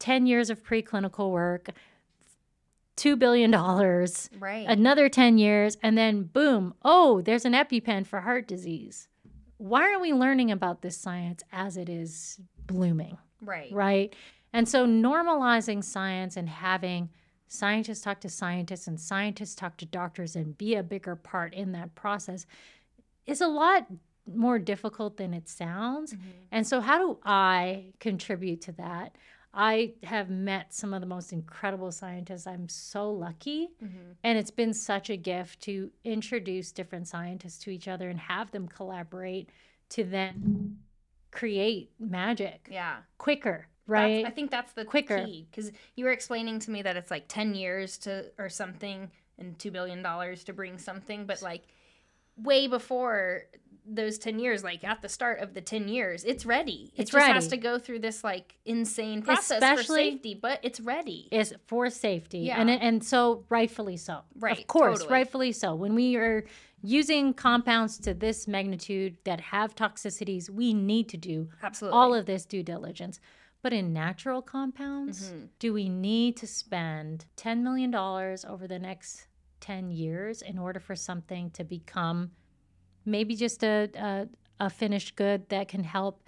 10 0.00 0.26
years 0.26 0.50
of 0.50 0.62
preclinical 0.62 1.30
work, 1.30 1.70
$2 2.96 3.18
billion, 3.18 3.50
Right. 4.40 4.66
another 4.68 5.08
10 5.08 5.38
years, 5.38 5.76
and 5.82 5.96
then 5.96 6.24
boom, 6.24 6.74
oh, 6.82 7.20
there's 7.20 7.44
an 7.44 7.52
EpiPen 7.52 8.06
for 8.06 8.20
heart 8.22 8.46
disease. 8.48 9.08
Why 9.58 9.82
aren't 9.82 10.02
we 10.02 10.12
learning 10.12 10.50
about 10.50 10.82
this 10.82 10.96
science 10.96 11.42
as 11.52 11.76
it 11.76 11.88
is 11.88 12.40
blooming? 12.66 13.18
right. 13.42 13.72
right? 13.72 14.14
And 14.52 14.68
so 14.68 14.86
normalizing 14.86 15.84
science 15.84 16.36
and 16.36 16.48
having 16.48 17.10
scientists 17.48 18.00
talk 18.00 18.20
to 18.20 18.28
scientists 18.28 18.86
and 18.86 18.98
scientists 18.98 19.54
talk 19.54 19.76
to 19.76 19.84
doctors 19.86 20.34
and 20.34 20.56
be 20.56 20.74
a 20.74 20.82
bigger 20.82 21.14
part 21.14 21.52
in 21.54 21.72
that 21.72 21.94
process 21.94 22.46
is 23.26 23.40
a 23.40 23.46
lot 23.46 23.86
more 24.26 24.58
difficult 24.58 25.18
than 25.18 25.32
it 25.34 25.48
sounds. 25.48 26.14
Mhm. 26.14 26.18
And 26.50 26.66
so, 26.66 26.80
how 26.80 26.98
do 26.98 27.18
I 27.24 27.92
contribute 28.00 28.60
to 28.62 28.72
that? 28.72 29.14
I 29.58 29.94
have 30.02 30.28
met 30.28 30.74
some 30.74 30.92
of 30.92 31.00
the 31.00 31.06
most 31.06 31.32
incredible 31.32 31.90
scientists. 31.90 32.46
I'm 32.46 32.68
so 32.68 33.10
lucky. 33.10 33.70
Mhm. 33.82 34.16
And 34.22 34.38
it's 34.38 34.50
been 34.50 34.74
such 34.74 35.08
a 35.08 35.16
gift 35.16 35.60
to 35.62 35.90
introduce 36.04 36.72
different 36.72 37.08
scientists 37.08 37.58
to 37.64 37.70
each 37.70 37.88
other 37.88 38.10
and 38.10 38.20
have 38.20 38.50
them 38.50 38.68
collaborate 38.68 39.48
to 39.90 40.04
then 40.04 40.78
create 41.30 41.90
magic 41.98 42.68
Yeah. 42.70 43.02
quicker, 43.16 43.50
That's- 43.50 43.68
right? 43.86 44.26
I 44.26 44.30
think 44.30 44.50
that's 44.50 44.72
the 44.74 44.84
Quicker. 44.84 45.24
key 45.24 45.46
because 45.50 45.72
you 45.94 46.04
were 46.04 46.12
explaining 46.12 46.58
to 46.60 46.70
me 46.70 46.82
that 46.82 46.96
it's 46.96 47.10
like 47.10 47.24
ten 47.26 47.54
years 47.54 47.96
to 47.98 48.30
or 48.38 48.50
something 48.50 49.10
and 49.38 49.58
two 49.58 49.70
billion 49.70 50.02
dollars 50.02 50.44
to 50.44 50.52
bring 50.52 50.76
something, 50.78 51.24
but 51.26 51.40
like 51.40 51.62
way 52.36 52.66
before 52.66 53.44
those 53.88 54.18
10 54.18 54.38
years 54.38 54.64
like 54.64 54.82
at 54.84 55.00
the 55.02 55.08
start 55.08 55.38
of 55.40 55.54
the 55.54 55.60
10 55.60 55.88
years 55.88 56.24
it's 56.24 56.44
ready 56.44 56.90
it 56.96 57.02
It's 57.02 57.10
just 57.12 57.26
has 57.26 57.48
to 57.48 57.56
go 57.56 57.78
through 57.78 58.00
this 58.00 58.24
like 58.24 58.56
insane 58.64 59.22
process 59.22 59.62
Especially- 59.62 59.84
for 60.10 60.12
safety 60.12 60.34
but 60.34 60.60
it's 60.62 60.80
ready 60.80 61.28
is 61.30 61.54
for 61.66 61.88
safety. 61.90 62.40
Yeah. 62.40 62.60
And 62.60 62.68
and 62.70 63.04
so 63.04 63.44
rightfully 63.48 63.96
so. 63.96 64.20
Right, 64.38 64.58
Of 64.58 64.66
course, 64.66 64.98
totally. 64.98 65.12
rightfully 65.12 65.52
so. 65.52 65.74
When 65.74 65.94
we 65.94 66.16
are 66.16 66.44
using 66.82 67.32
compounds 67.34 67.98
to 67.98 68.14
this 68.14 68.46
magnitude 68.48 69.16
that 69.24 69.40
have 69.40 69.74
toxicities, 69.74 70.50
we 70.50 70.74
need 70.74 71.08
to 71.10 71.16
do 71.16 71.48
absolutely 71.62 71.96
all 71.98 72.14
of 72.14 72.26
this 72.26 72.44
due 72.44 72.62
diligence. 72.62 73.20
But 73.62 73.72
in 73.72 73.92
natural 73.92 74.42
compounds, 74.42 75.32
Mhm. 75.32 75.48
do 75.58 75.72
we 75.72 75.88
need 75.88 76.36
to 76.38 76.46
spend 76.46 77.24
$10 77.36 77.62
million 77.62 77.92
over 77.94 78.66
the 78.68 78.78
next 78.78 79.26
10 79.60 79.90
years 79.90 80.42
in 80.42 80.58
order 80.58 80.78
for 80.78 80.94
something 80.94 81.50
to 81.52 81.64
become 81.64 82.30
maybe 83.06 83.34
just 83.36 83.62
a, 83.62 83.88
a, 83.94 84.28
a 84.66 84.70
finished 84.70 85.16
good 85.16 85.48
that 85.48 85.68
can 85.68 85.84
help 85.84 86.22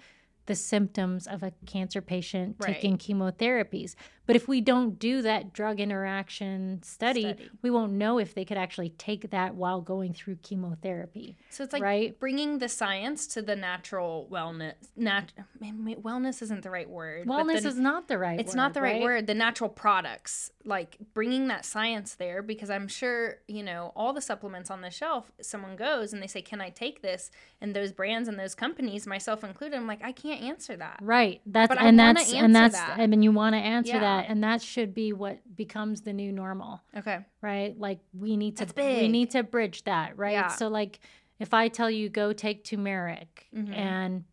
the 0.45 0.55
symptoms 0.55 1.27
of 1.27 1.43
a 1.43 1.51
cancer 1.67 2.01
patient 2.01 2.55
Right. 2.59 2.73
taking 2.73 2.97
chemotherapies? 2.97 3.95
But 4.29 4.35
if 4.35 4.47
we 4.47 4.61
don't 4.61 4.99
do 4.99 5.23
that 5.23 5.53
drug 5.53 5.79
interaction 5.79 6.83
study, 6.83 7.21
Study. 7.23 7.49
we 7.63 7.71
won't 7.71 7.93
know 7.93 8.19
if 8.19 8.35
they 8.35 8.45
could 8.45 8.57
actually 8.57 8.89
take 8.91 9.31
that 9.31 9.55
while 9.55 9.81
going 9.81 10.13
through 10.13 10.35
chemotherapy. 10.43 11.35
So 11.49 11.63
it's 11.63 11.73
like 11.73 11.81
Right. 11.81 12.19
bringing 12.19 12.59
the 12.59 12.69
science 12.69 13.25
to 13.33 13.41
the 13.41 13.55
natural 13.55 14.27
wellness. 14.31 14.75
Nat- 14.95 15.33
wellness 15.59 16.43
isn't 16.43 16.61
the 16.61 16.69
right 16.69 16.87
word. 16.87 17.25
Wellness 17.27 17.63
the- 17.63 17.69
is 17.69 17.79
not 17.79 18.07
the 18.07 18.19
right 18.19 18.33
word. 18.37 18.41
It's 18.41 18.51
word, 18.51 18.57
not 18.57 18.73
the 18.75 18.81
right, 18.81 19.01
word. 19.01 19.25
The 19.25 19.33
natural 19.33 19.69
products, 19.69 20.51
like 20.63 20.97
bringing 21.15 21.47
that 21.47 21.65
science 21.65 22.13
there, 22.13 22.43
because 22.43 22.69
I'm 22.69 22.87
sure 22.87 23.37
you 23.47 23.63
know 23.63 23.91
all 23.95 24.13
the 24.13 24.21
supplements 24.21 24.69
on 24.69 24.81
the 24.81 24.91
shelf. 24.91 25.31
Someone 25.41 25.75
goes 25.75 26.13
and 26.13 26.21
they 26.21 26.27
say, 26.27 26.41
"Can 26.43 26.61
I 26.61 26.69
take 26.69 27.01
this?" 27.01 27.31
And 27.61 27.75
those 27.75 27.91
brands 27.91 28.29
and 28.29 28.37
those 28.39 28.53
companies, 28.55 29.07
myself 29.07 29.43
included, 29.43 29.75
I'm 29.75 29.87
like, 29.87 30.03
I 30.03 30.11
can't 30.11 30.41
answer 30.41 30.77
that. 30.77 30.99
Right. 31.01 31.41
That's 31.47 31.67
But 31.69 31.81
I 31.81 31.87
and 31.87 31.99
that's 31.99 32.31
and 32.31 32.55
that's 32.55 32.75
that. 32.75 32.99
I 32.99 33.07
mean 33.07 33.23
you 33.23 33.31
want 33.31 33.53
to 33.53 33.59
answer 33.59 33.93
Yeah. 33.93 33.99
that 33.99 34.18
and 34.27 34.43
that 34.43 34.61
should 34.61 34.93
be 34.93 35.13
what 35.13 35.39
becomes 35.55 36.01
the 36.01 36.13
new 36.13 36.31
normal, 36.31 36.81
Okay. 36.95 37.19
right? 37.41 37.77
Like 37.79 37.99
we 38.13 38.35
need 38.37 38.57
to 38.57 38.67
we 38.75 39.07
need 39.07 39.31
to 39.31 39.43
bridge 39.43 39.83
that, 39.83 40.17
right? 40.17 40.33
Yeah. 40.33 40.47
So 40.47 40.67
like 40.67 40.99
if 41.39 41.53
I 41.53 41.67
tell 41.69 41.89
you 41.89 42.09
go 42.09 42.33
take 42.33 42.63
turmeric 42.63 43.47
Mhm. 43.53 43.73
and 43.75 44.23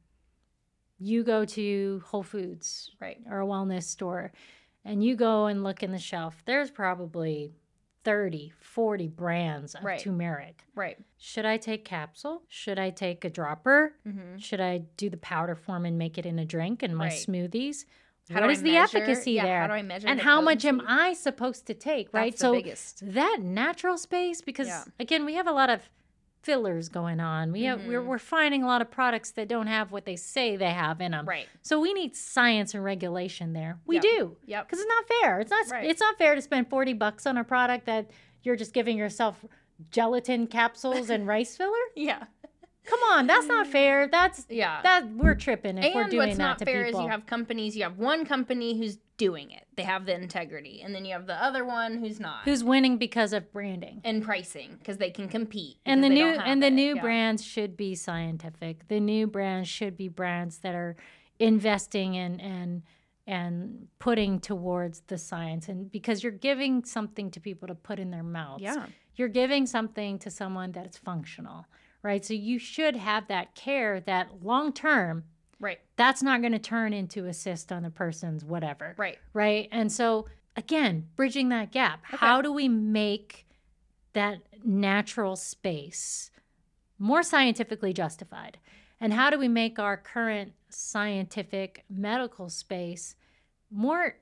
you 0.98 1.22
go 1.22 1.44
to 1.44 2.02
Whole 2.06 2.22
Foods 2.22 2.90
Right. 3.00 3.20
or 3.30 3.40
a 3.40 3.46
wellness 3.46 3.84
store 3.84 4.32
and 4.84 5.04
you 5.04 5.14
go 5.16 5.46
and 5.46 5.62
look 5.62 5.82
in 5.82 5.92
the 5.92 5.98
shelf, 5.98 6.42
there's 6.46 6.70
probably 6.70 7.52
30, 8.04 8.50
40 8.60 9.08
brands 9.08 9.74
of 9.74 9.84
Right. 9.84 9.98
turmeric. 9.98 10.64
Right. 10.74 10.96
Should 11.18 11.44
I 11.44 11.56
take 11.56 11.84
capsule? 11.84 12.44
Should 12.48 12.78
I 12.78 12.90
take 12.90 13.24
a 13.24 13.30
dropper? 13.30 13.96
Mm-hmm. 14.06 14.36
Should 14.38 14.60
I 14.60 14.78
do 14.96 15.10
the 15.10 15.16
powder 15.16 15.56
form 15.56 15.84
and 15.84 15.98
make 15.98 16.16
it 16.16 16.24
in 16.24 16.38
a 16.38 16.44
drink 16.44 16.82
and 16.84 16.96
my 16.96 17.06
Right. 17.08 17.12
smoothies? 17.14 17.84
How 18.30 18.40
what 18.40 18.50
is 18.50 18.62
the 18.62 18.72
measure- 18.72 18.98
efficacy 18.98 19.32
yeah, 19.32 19.44
there? 19.44 19.60
How 19.60 19.66
do 19.68 19.72
I 19.74 19.82
measure? 19.82 20.08
and 20.08 20.20
how 20.20 20.40
much 20.40 20.64
am? 20.64 20.82
I 20.86 21.12
supposed 21.12 21.66
to 21.66 21.74
take, 21.74 22.12
right? 22.12 22.32
That's 22.32 22.40
so 22.40 22.52
biggest. 22.52 23.02
that 23.14 23.38
natural 23.40 23.96
space 23.98 24.40
because 24.40 24.66
Yeah. 24.68 24.84
again, 24.98 25.24
we 25.24 25.34
have 25.34 25.46
a 25.46 25.52
lot 25.52 25.70
of 25.70 25.88
fillers 26.42 26.88
going 26.88 27.18
on. 27.20 27.50
We 27.52 27.64
have 27.64 27.86
we're, 27.86 28.00
Mhm. 28.00 28.06
we're 28.06 28.18
finding 28.18 28.62
a 28.62 28.66
lot 28.66 28.80
of 28.80 28.88
products 28.90 29.32
that 29.32 29.48
don't 29.48 29.66
have 29.66 29.90
what 29.90 30.04
they 30.04 30.14
say 30.16 30.54
they 30.56 30.70
have 30.70 31.00
in 31.00 31.10
them. 31.12 31.26
Right. 31.26 31.48
So 31.62 31.80
we 31.80 31.92
need 31.92 32.14
science 32.14 32.72
and 32.74 32.84
regulation 32.84 33.52
there. 33.52 33.78
We 33.84 33.96
Yep. 33.96 34.02
do. 34.02 34.36
Yep. 34.46 34.68
Cuz 34.68 34.78
it's 34.80 34.88
not 34.88 35.04
fair. 35.20 35.40
It's 35.40 35.50
not 35.50 35.66
Right. 35.70 35.84
it's 35.90 36.00
not 36.00 36.16
fair 36.18 36.34
to 36.36 36.40
spend 36.42 36.68
40 36.70 36.92
bucks 36.92 37.26
on 37.26 37.36
a 37.36 37.42
product 37.44 37.86
that 37.86 38.10
you're 38.42 38.54
just 38.56 38.72
giving 38.72 38.96
yourself 38.96 39.44
gelatin 39.90 40.46
capsules 40.46 41.10
and 41.10 41.26
rice 41.26 41.56
filler? 41.56 41.72
Yeah. 41.96 42.24
Come 42.86 43.00
on, 43.12 43.26
that's 43.26 43.46
not 43.46 43.66
fair. 43.66 44.06
That's 44.08 44.46
Yeah. 44.48 44.80
that 44.82 45.08
we're 45.10 45.34
tripping 45.34 45.78
if 45.78 45.94
we're 45.94 46.02
and 46.02 46.10
doing 46.10 46.28
what's 46.28 46.38
not 46.38 46.60
fair 46.60 46.84
people. 46.84 47.00
is 47.00 47.04
you 47.04 47.10
have 47.10 47.26
companies. 47.26 47.76
You 47.76 47.82
have 47.82 47.98
one 47.98 48.24
company 48.24 48.78
who's 48.78 48.98
doing 49.16 49.50
it. 49.50 49.64
They 49.76 49.82
have 49.82 50.06
the 50.06 50.14
integrity, 50.14 50.82
and 50.82 50.94
then 50.94 51.04
you 51.04 51.12
have 51.14 51.26
the 51.26 51.42
other 51.42 51.64
one 51.64 51.98
who's 51.98 52.20
not. 52.20 52.44
Who's 52.44 52.62
winning 52.62 52.96
because 52.98 53.32
of 53.32 53.50
branding. 53.52 54.00
and 54.04 54.22
pricing 54.22 54.76
because 54.78 54.98
they 54.98 55.10
can 55.10 55.28
compete. 55.28 55.78
And 55.84 56.04
the 56.04 56.08
new 56.08 56.26
and 56.26 56.62
the 56.62 56.68
it. 56.68 56.72
new 56.74 56.94
Yeah. 56.96 57.02
brands 57.02 57.44
should 57.44 57.76
be 57.76 57.94
scientific. 57.94 58.86
The 58.88 59.00
new 59.00 59.26
brands 59.26 59.68
should 59.68 59.96
be 59.96 60.08
brands 60.08 60.58
that 60.58 60.74
are 60.74 60.96
investing 61.38 62.14
in 62.14 62.40
and 62.40 62.82
and 63.28 63.88
putting 63.98 64.38
towards 64.38 65.00
the 65.08 65.18
science 65.18 65.68
and 65.68 65.90
because 65.90 66.22
you're 66.22 66.30
giving 66.30 66.84
something 66.84 67.28
to 67.32 67.40
people 67.40 67.66
to 67.66 67.74
put 67.74 67.98
in 67.98 68.12
their 68.12 68.22
mouths. 68.22 68.62
Yeah. 68.62 68.86
You're 69.16 69.26
giving 69.28 69.66
something 69.66 70.18
to 70.20 70.30
someone 70.30 70.70
that 70.72 70.86
is 70.86 70.96
functional, 70.98 71.66
right? 72.06 72.24
So 72.24 72.34
you 72.34 72.58
should 72.60 72.94
have 72.94 73.26
that 73.26 73.56
care 73.56 73.98
that 74.00 74.42
long 74.44 74.72
term 74.72 75.24
Right. 75.58 75.80
that's 75.96 76.22
not 76.22 76.40
going 76.40 76.52
to 76.52 76.58
turn 76.58 76.92
into 76.92 77.26
a 77.26 77.32
cyst 77.34 77.72
on 77.72 77.82
the 77.82 77.90
person's 77.90 78.44
whatever. 78.44 78.94
Right. 78.96 79.18
right? 79.32 79.68
And 79.72 79.90
so, 79.90 80.26
again, 80.54 81.08
bridging 81.16 81.48
that 81.48 81.72
gap. 81.72 82.00
How 82.04 82.40
do 82.42 82.52
we 82.52 82.68
make 82.68 83.46
that 84.12 84.38
natural 84.64 85.34
space 85.34 86.30
more 86.98 87.22
scientifically 87.24 87.92
justified? 87.92 88.58
And 89.00 89.12
how 89.12 89.28
do 89.30 89.38
we 89.38 89.48
make 89.48 89.78
our 89.80 89.96
current 89.96 90.52
scientific 90.68 91.84
medical 91.90 92.48
space 92.50 93.16
more, 93.70 94.16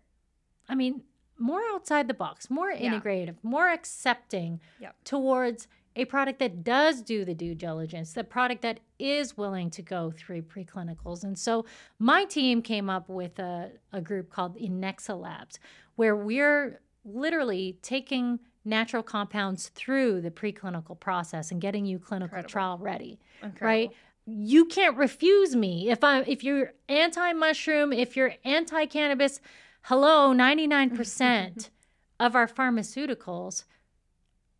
I 0.69 0.75
mean, 0.75 1.03
more 1.39 1.61
outside 1.75 2.09
the 2.09 2.15
box, 2.15 2.49
more 2.49 2.71
Yeah. 2.71 2.95
integrative, 2.99 3.37
more 3.43 3.69
accepting 3.69 4.61
Yep. 4.81 4.97
towards 5.05 5.69
a 5.97 6.05
product 6.05 6.39
that 6.41 6.65
does 6.65 7.03
do 7.03 7.25
the 7.25 7.35
due 7.35 7.55
diligence, 7.55 8.13
the 8.13 8.25
product 8.25 8.63
that 8.63 8.81
is 8.99 9.37
willing 9.37 9.71
to 9.71 9.83
go 9.83 10.11
through 10.11 10.43
preclinicals. 10.43 11.23
And 11.23 11.39
so 11.39 11.65
my 11.99 12.25
team 12.25 12.63
came 12.63 12.91
up 12.91 13.09
with 13.09 13.39
a, 13.39 13.71
a 13.93 14.01
group 14.01 14.31
called 14.31 14.57
Inexa 14.59 15.19
Labs, 15.21 15.59
where 15.97 16.17
we're 16.17 16.81
literally 17.05 17.79
taking 17.83 18.41
natural 18.65 19.03
compounds 19.03 19.69
through 19.69 20.21
the 20.23 20.31
preclinical 20.31 20.99
process 20.99 21.51
and 21.51 21.61
getting 21.61 21.85
you 21.85 21.99
clinical 21.99 22.39
Incredible. 22.39 22.51
trial 22.51 22.79
ready 22.79 23.19
Incredible. 23.43 23.67
right 23.67 23.91
you 24.27 24.65
can't 24.65 24.97
refuse 24.97 25.55
me 25.55 25.91
if 25.91 26.03
i 26.03 26.21
if 26.21 26.43
you're 26.43 26.73
anti-mushroom 26.89 27.93
if 27.93 28.17
you're 28.17 28.33
anti-cannabis 28.43 29.41
hello 29.83 30.33
99% 30.33 31.69
of 32.21 32.35
our 32.35 32.49
pharmaceuticals 32.49 33.65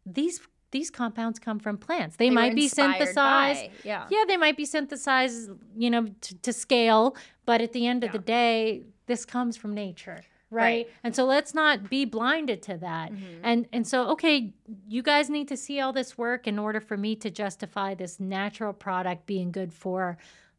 these 0.05 0.41
these 0.75 0.91
compounds 0.91 1.39
come 1.39 1.59
from 1.59 1.77
plants 1.79 2.17
they, 2.17 2.29
were 2.29 2.35
might 2.41 2.55
be 2.55 2.69
synthesized 2.69 3.65
by- 3.65 3.71
yeah. 3.85 4.07
yeah 4.11 4.25
they 4.29 4.37
might 4.37 4.57
be 4.57 4.65
synthesized 4.77 5.51
you 5.77 5.89
know 5.89 6.05
to, 6.21 6.35
to 6.47 6.53
scale 6.53 7.17
but 7.47 7.61
at 7.67 7.73
the 7.73 7.87
end 7.87 8.05
of 8.05 8.09
Yeah. 8.09 8.19
the 8.19 8.25
day 8.39 8.83
this 9.07 9.25
comes 9.25 9.57
from 9.57 9.73
nature 9.75 10.21
right? 10.51 10.63
Right. 10.63 10.89
and 11.05 11.17
so 11.17 11.25
let's 11.25 11.53
not 11.55 11.89
be 11.91 12.05
blinded 12.05 12.61
to 12.69 12.77
that 12.79 13.09
Mhm. 13.13 13.41
and 13.43 13.67
and 13.73 13.85
so 13.93 14.09
okay 14.15 14.53
you 14.89 15.03
guys 15.03 15.31
need 15.31 15.49
to 15.49 15.57
see 15.57 15.81
all 15.81 15.93
this 15.93 16.11
work 16.19 16.47
in 16.47 16.59
order 16.59 16.81
for 16.81 16.97
me 16.97 17.17
to 17.25 17.31
justify 17.31 17.95
this 17.95 18.21
natural 18.21 18.73
product 18.73 19.27
being 19.27 19.51
good 19.53 19.73
for 19.73 20.17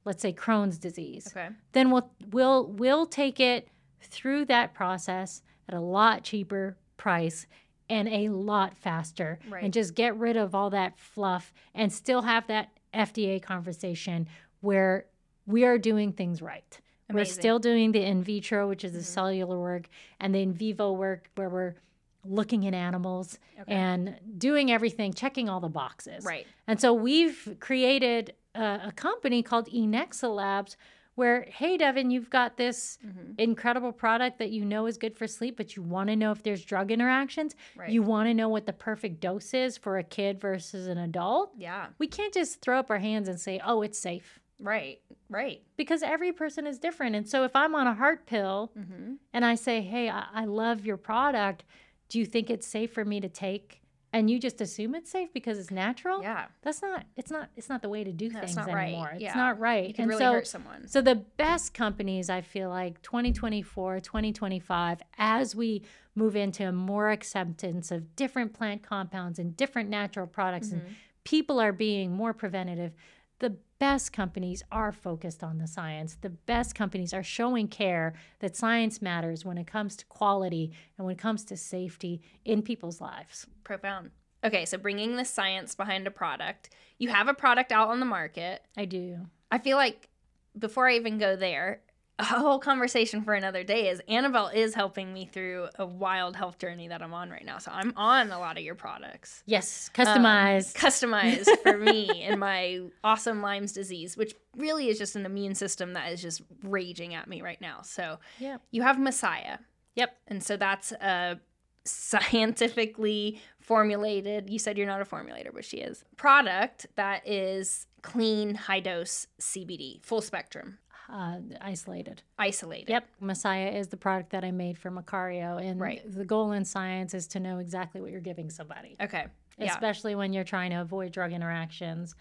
let's 0.07 0.21
say 0.21 0.33
crohn's 0.33 0.77
disease 0.87 1.25
Okay. 1.31 1.49
then 1.75 1.91
we'll 1.91 2.09
we'll 2.31 2.67
we'll 2.81 3.05
take 3.05 3.39
it 3.39 3.67
through 4.01 4.45
that 4.45 4.73
process 4.73 5.41
at 5.69 5.73
a 5.75 5.79
lot 5.97 6.23
cheaper 6.23 6.77
price 6.97 7.47
and 7.89 8.07
a 8.07 8.29
lot 8.29 8.75
faster 8.75 9.39
Right. 9.49 9.63
and 9.63 9.73
just 9.73 9.93
get 9.95 10.15
rid 10.17 10.37
of 10.37 10.55
all 10.55 10.69
that 10.71 10.97
fluff 10.97 11.53
and 11.73 11.91
still 11.91 12.23
have 12.23 12.47
that 12.47 12.69
FDA 12.93 13.39
conversation 13.41 14.27
where 14.61 15.05
we 15.45 15.63
are 15.63 15.77
doing 15.77 16.11
things 16.11 16.41
right. 16.41 16.79
We're 17.11 17.25
still 17.25 17.59
doing 17.59 17.91
the 17.91 18.01
in 18.03 18.23
vitro, 18.23 18.67
which 18.67 18.83
is 18.83 18.93
the 18.93 18.99
Mhm. 18.99 19.03
cellular 19.03 19.59
work, 19.59 19.89
and 20.19 20.33
the 20.33 20.39
in 20.41 20.53
vivo 20.53 20.91
work 20.91 21.29
where 21.35 21.49
we're 21.49 21.75
looking 22.23 22.65
at 22.65 22.73
animals 22.73 23.37
Okay. 23.59 23.71
and 23.71 24.15
doing 24.39 24.71
everything, 24.71 25.13
checking 25.13 25.47
all 25.47 25.59
the 25.59 25.69
boxes. 25.69 26.25
Right. 26.25 26.47
And 26.65 26.81
so 26.81 26.91
we've 26.93 27.57
created 27.59 28.33
a, 28.55 28.85
a 28.87 28.91
company 28.95 29.43
called 29.43 29.67
Enexa 29.69 30.33
Labs 30.33 30.75
where, 31.15 31.43
hey, 31.49 31.77
Devin, 31.77 32.11
you've 32.11 32.29
got 32.29 32.57
this 32.57 32.97
Mhm. 33.05 33.35
incredible 33.39 33.91
product 33.91 34.37
that 34.39 34.51
you 34.51 34.63
know 34.65 34.85
is 34.85 34.97
good 34.97 35.15
for 35.17 35.27
sleep, 35.27 35.57
but 35.57 35.75
you 35.75 35.81
want 35.81 36.09
to 36.09 36.15
know 36.15 36.31
if 36.31 36.43
there's 36.43 36.63
drug 36.63 36.91
interactions. 36.91 37.55
Right. 37.75 37.89
You 37.89 38.03
want 38.03 38.27
to 38.27 38.33
know 38.33 38.49
what 38.49 38.65
the 38.65 38.73
perfect 38.73 39.19
dose 39.21 39.53
is 39.53 39.77
for 39.77 39.97
a 39.97 40.03
kid 40.03 40.39
versus 40.39 40.87
an 40.87 40.97
adult. 40.97 41.53
Yeah. 41.57 41.87
We 41.97 42.07
can't 42.07 42.33
just 42.33 42.61
throw 42.61 42.77
up 42.79 42.89
our 42.89 42.99
hands 42.99 43.27
and 43.29 43.39
say, 43.39 43.59
oh, 43.65 43.81
it's 43.81 43.97
safe 43.97 44.39
Right. 44.59 44.99
Right. 45.29 45.61
because 45.77 46.03
every 46.03 46.31
person 46.31 46.67
is 46.67 46.79
different. 46.79 47.15
And 47.15 47.27
so 47.27 47.43
if 47.43 47.55
I'm 47.55 47.75
on 47.75 47.87
a 47.87 47.93
heart 47.93 48.25
pill 48.25 48.71
Mm-hmm. 48.77 49.13
and 49.33 49.45
I 49.45 49.55
say, 49.55 49.81
hey, 49.81 50.09
I, 50.09 50.25
I 50.33 50.45
love 50.45 50.85
your 50.85 50.97
product, 50.97 51.63
do 52.09 52.19
you 52.19 52.25
think 52.25 52.49
it's 52.49 52.67
safe 52.67 52.93
for 52.93 53.03
me 53.03 53.19
to 53.21 53.29
take? 53.29 53.81
And 54.15 54.29
you 54.29 54.39
just 54.39 54.61
assume 54.61 54.95
it's 54.95 55.11
safe 55.11 55.33
because 55.33 55.59
it's 55.59 55.71
natural? 55.71 56.21
Yeah. 56.21 56.45
That's 56.61 56.81
not 56.81 57.03
it's 57.17 57.29
not 57.29 57.49
it's 57.57 57.67
not 57.67 57.81
the 57.81 57.89
way 57.89 58.05
to 58.05 58.13
do 58.13 58.29
things 58.29 58.55
not 58.55 58.67
right. 58.67 58.83
anymore. 58.87 59.09
It's 59.13 59.21
Yeah. 59.21 59.33
not 59.35 59.59
right. 59.59 59.89
You 59.89 59.93
can 59.93 60.03
and 60.03 60.09
really 60.09 60.23
so 60.23 60.31
hurt 60.31 60.47
someone. 60.47 60.87
so 60.87 61.01
the 61.01 61.15
best 61.15 61.73
companies 61.73 62.29
I 62.29 62.39
feel 62.39 62.69
like 62.69 63.01
2024, 63.01 63.99
2025 63.99 65.01
as 65.17 65.53
we 65.53 65.81
move 66.15 66.37
into 66.37 66.71
more 66.71 67.09
acceptance 67.11 67.91
of 67.91 68.15
different 68.15 68.53
plant 68.53 68.83
compounds 68.83 69.37
and 69.37 69.57
different 69.57 69.89
natural 69.89 70.27
products 70.27 70.71
and 70.71 70.81
Mhm. 70.81 70.93
people 71.25 71.59
are 71.59 71.73
being 71.73 72.13
more 72.13 72.33
preventative, 72.33 72.93
the 73.39 73.57
best 73.79 74.13
companies 74.13 74.63
are 74.71 74.91
focused 74.91 75.43
on 75.43 75.57
the 75.57 75.67
science. 75.67 76.17
The 76.21 76.29
best 76.29 76.75
companies 76.75 77.13
are 77.13 77.23
showing 77.23 77.67
care 77.67 78.13
that 78.39 78.55
science 78.55 79.01
matters 79.01 79.43
when 79.43 79.57
it 79.57 79.67
comes 79.67 79.95
to 79.97 80.05
quality 80.05 80.71
and 80.97 81.05
when 81.05 81.13
it 81.13 81.19
comes 81.19 81.43
to 81.45 81.57
safety 81.57 82.21
in 82.45 82.61
people's 82.61 83.01
lives. 83.01 83.47
Profound. 83.63 84.11
Okay, 84.43 84.65
so 84.65 84.77
bringing 84.77 85.15
the 85.15 85.25
science 85.25 85.75
behind 85.75 86.07
a 86.07 86.11
product. 86.11 86.69
You 86.97 87.09
have 87.09 87.27
a 87.27 87.33
product 87.33 87.71
out 87.71 87.89
on 87.89 87.99
the 87.99 88.05
market. 88.05 88.61
I 88.77 88.85
do. 88.85 89.17
I 89.51 89.57
feel 89.57 89.77
like 89.77 90.09
before 90.57 90.87
I 90.87 90.95
even 90.95 91.17
go 91.17 91.35
there, 91.35 91.81
a 92.17 92.23
whole 92.23 92.59
conversation 92.59 93.23
for 93.23 93.33
another 93.33 93.63
day 93.63 93.89
is 93.89 94.01
Annabelle 94.07 94.47
is 94.47 94.73
helping 94.73 95.13
me 95.13 95.25
through 95.25 95.67
a 95.77 95.85
wild 95.85 96.35
health 96.35 96.57
journey 96.57 96.87
that 96.87 97.01
I'm 97.01 97.13
on 97.13 97.29
right 97.29 97.45
now. 97.45 97.57
So 97.57 97.71
I'm 97.73 97.93
on 97.97 98.31
a 98.31 98.39
lot 98.39 98.57
of 98.57 98.63
your 98.63 98.75
products. 98.75 99.43
Yes, 99.45 99.89
Um, 99.97 100.05
customized. 100.05 100.73
customized 100.75 101.49
for 101.61 101.77
me 101.77 102.23
and 102.23 102.39
my 102.39 102.81
awesome 103.03 103.41
Lyme's 103.41 103.73
disease, 103.73 104.15
which 104.15 104.33
really 104.55 104.87
is 104.87 104.97
just 104.97 105.17
an 105.17 105.25
immune 105.25 105.55
system 105.55 105.93
that 105.93 106.11
is 106.11 106.21
just 106.21 106.41
raging 106.63 107.13
at 107.15 107.27
me 107.27 107.41
right 107.41 107.59
now. 107.59 107.81
So 107.81 108.19
yeah. 108.39 108.57
you 108.71 108.81
have 108.81 108.97
Messiah. 108.97 109.57
Yep. 109.95 110.15
And 110.27 110.41
so 110.43 110.55
that's 110.55 110.93
a 110.93 111.39
scientifically 111.83 113.41
formulated, 113.59 114.49
you 114.49 114.59
said 114.59 114.77
you're 114.77 114.87
not 114.87 115.01
a 115.01 115.05
formulator, 115.05 115.53
but 115.53 115.65
she 115.65 115.77
is, 115.77 116.03
product 116.17 116.87
that 116.95 117.27
is 117.27 117.87
clean, 118.01 118.55
high 118.55 118.79
dose 118.79 119.27
CBD, 119.39 120.03
full 120.03 120.21
spectrum, 120.21 120.77
Uh, 121.07 121.37
isolated. 121.61 122.23
isolated. 122.39 122.89
Yep. 122.89 123.07
Messiah 123.19 123.69
is 123.69 123.89
the 123.89 123.97
product 123.97 124.31
that 124.31 124.43
I 124.43 124.51
made 124.51 124.77
for 124.77 124.89
Macario. 124.89 125.61
And 125.63 125.79
Right. 125.79 126.01
the 126.11 126.25
goal 126.25 126.51
in 126.51 126.65
science 126.65 127.13
is 127.13 127.27
to 127.27 127.39
know 127.39 127.59
exactly 127.59 128.01
what 128.01 128.11
you're 128.11 128.21
giving 128.21 128.49
somebody, 128.49 128.95
Okay. 128.99 129.27
Yeah. 129.57 129.71
especially 129.71 130.15
when 130.15 130.33
you're 130.33 130.43
trying 130.43 130.71
to 130.71 130.77
avoid 130.81 131.11
drug 131.11 131.31
interactions. 131.31 132.15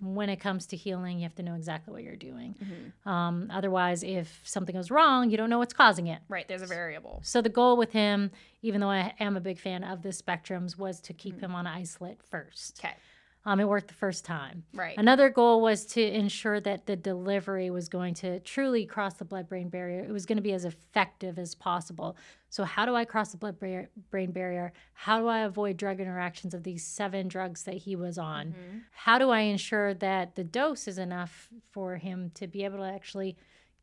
When 0.00 0.28
it 0.28 0.40
comes 0.40 0.66
to 0.66 0.76
healing, 0.76 1.18
you 1.18 1.22
have 1.22 1.36
to 1.36 1.44
know 1.44 1.54
exactly 1.54 1.92
what 1.92 2.02
you're 2.02 2.16
doing. 2.16 2.56
Mm-hmm. 2.60 3.08
Um, 3.08 3.48
otherwise, 3.52 4.02
if 4.02 4.40
something 4.42 4.74
goes 4.74 4.90
wrong, 4.90 5.30
you 5.30 5.36
don't 5.36 5.48
know 5.48 5.58
what's 5.58 5.72
causing 5.72 6.08
it. 6.08 6.20
Right. 6.28 6.48
There's 6.48 6.62
a 6.62 6.66
variable. 6.66 7.20
So 7.22 7.40
the 7.40 7.48
goal 7.48 7.76
with 7.76 7.92
him, 7.92 8.32
even 8.62 8.80
though 8.80 8.90
I 8.90 9.14
am 9.20 9.36
a 9.36 9.40
big 9.40 9.60
fan 9.60 9.84
of 9.84 10.02
the 10.02 10.08
spectrums, 10.08 10.76
was 10.76 11.00
to 11.02 11.12
keep 11.12 11.36
Mm-hmm. 11.36 11.44
him 11.44 11.54
on 11.54 11.68
isolate 11.68 12.20
first. 12.24 12.80
Okay. 12.84 12.94
Um, 13.46 13.60
it 13.60 13.68
worked 13.68 13.88
the 13.88 13.94
first 13.94 14.24
time. 14.24 14.64
Right. 14.72 14.96
Another 14.96 15.28
goal 15.28 15.60
was 15.60 15.84
to 15.86 16.02
ensure 16.02 16.60
that 16.60 16.86
the 16.86 16.96
delivery 16.96 17.68
was 17.70 17.90
going 17.90 18.14
to 18.14 18.40
truly 18.40 18.86
cross 18.86 19.14
the 19.14 19.24
blood 19.26 19.48
brain 19.48 19.68
barrier. 19.68 20.02
It 20.02 20.12
was 20.12 20.24
going 20.24 20.36
to 20.36 20.42
be 20.42 20.54
as 20.54 20.64
effective 20.64 21.38
as 21.38 21.54
possible. 21.54 22.16
So, 22.48 22.64
how 22.64 22.86
do 22.86 22.94
I 22.94 23.04
cross 23.04 23.32
the 23.32 23.36
blood 23.36 23.58
brain 23.58 24.30
barrier? 24.30 24.72
How 24.94 25.20
do 25.20 25.26
I 25.26 25.40
avoid 25.40 25.76
drug 25.76 26.00
interactions 26.00 26.54
of 26.54 26.62
these 26.62 26.84
seven 26.84 27.28
drugs 27.28 27.64
that 27.64 27.74
he 27.74 27.96
was 27.96 28.16
on? 28.16 28.48
Mm-hmm. 28.48 28.78
How 28.92 29.18
do 29.18 29.30
I 29.30 29.40
ensure 29.40 29.92
that 29.94 30.36
the 30.36 30.44
dose 30.44 30.88
is 30.88 30.96
enough 30.96 31.50
for 31.70 31.96
him 31.96 32.30
to 32.36 32.46
be 32.46 32.64
able 32.64 32.78
to 32.78 32.84
actually 32.84 33.36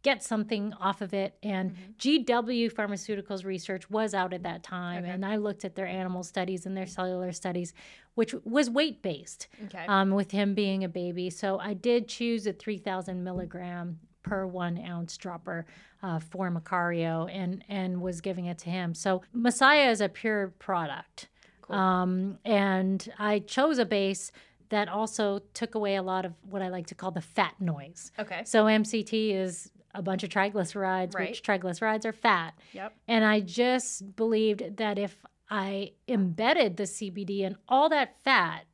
get 0.04 0.24
something 0.24 0.74
off 0.74 1.02
of 1.02 1.14
it? 1.14 1.36
And 1.44 1.76
GW 1.98 2.72
Pharmaceuticals 2.74 3.46
research 3.46 3.90
was 3.90 4.14
out 4.14 4.34
at 4.34 4.44
that 4.44 4.64
time, 4.64 5.04
Okay. 5.04 5.12
and 5.12 5.26
I 5.26 5.36
looked 5.38 5.66
at 5.66 5.76
their 5.76 5.88
animal 5.88 6.24
studies 6.24 6.66
and 6.66 6.76
their 6.76 6.88
cellular 6.88 7.32
studies, 7.32 7.74
which 8.16 8.34
was 8.44 8.70
weight 8.70 9.02
based 9.02 9.48
Okay. 9.66 9.86
um, 9.88 10.12
with 10.12 10.32
him 10.32 10.54
being 10.54 10.84
a 10.84 10.90
baby. 10.90 11.30
So 11.30 11.60
I 11.60 11.74
did 11.74 12.08
choose 12.08 12.48
a 12.48 12.54
3,000 12.54 13.24
milligram 13.24 14.00
per 14.24 14.46
one 14.46 14.78
ounce 14.86 15.18
dropper 15.18 15.66
uh, 16.04 16.20
for 16.20 16.52
Macario 16.52 17.28
and, 17.32 17.64
and 17.70 18.02
was 18.02 18.22
giving 18.22 18.46
it 18.46 18.58
to 18.60 18.70
him. 18.70 18.94
So 18.94 19.22
Messiah 19.34 19.90
is 19.90 20.02
a 20.02 20.10
pure 20.10 20.54
product. 20.60 21.28
Cool. 21.62 21.76
Um, 21.76 22.38
and 22.46 23.08
I 23.18 23.40
chose 23.40 23.78
a 23.80 23.86
base 23.86 24.32
that 24.70 24.88
also 24.88 25.40
took 25.54 25.76
away 25.76 25.96
a 25.96 26.02
lot 26.02 26.24
of 26.26 26.34
what 26.50 26.62
I 26.62 26.70
like 26.70 26.88
to 26.88 26.96
call 26.96 27.12
the 27.12 27.22
fat 27.22 27.56
noise. 27.60 28.12
okay. 28.20 28.44
So 28.46 28.66
MCT 28.66 29.34
is 29.36 29.70
a 29.94 30.02
bunch 30.02 30.24
of 30.24 30.30
triglycerides, 30.30 31.16
Right. 31.16 31.30
which 31.30 31.44
triglycerides 31.44 32.06
are 32.06 32.14
fat. 32.14 32.54
Yep. 32.74 32.96
And 33.08 33.26
I 33.26 33.40
just 33.42 34.16
believed 34.16 34.78
that 34.78 34.98
if 34.98 35.18
I 35.50 35.92
embedded 36.08 36.78
the 36.78 36.84
CBD 36.86 37.42
in 37.42 37.58
all 37.68 37.90
that 37.90 38.16
fat, 38.24 38.66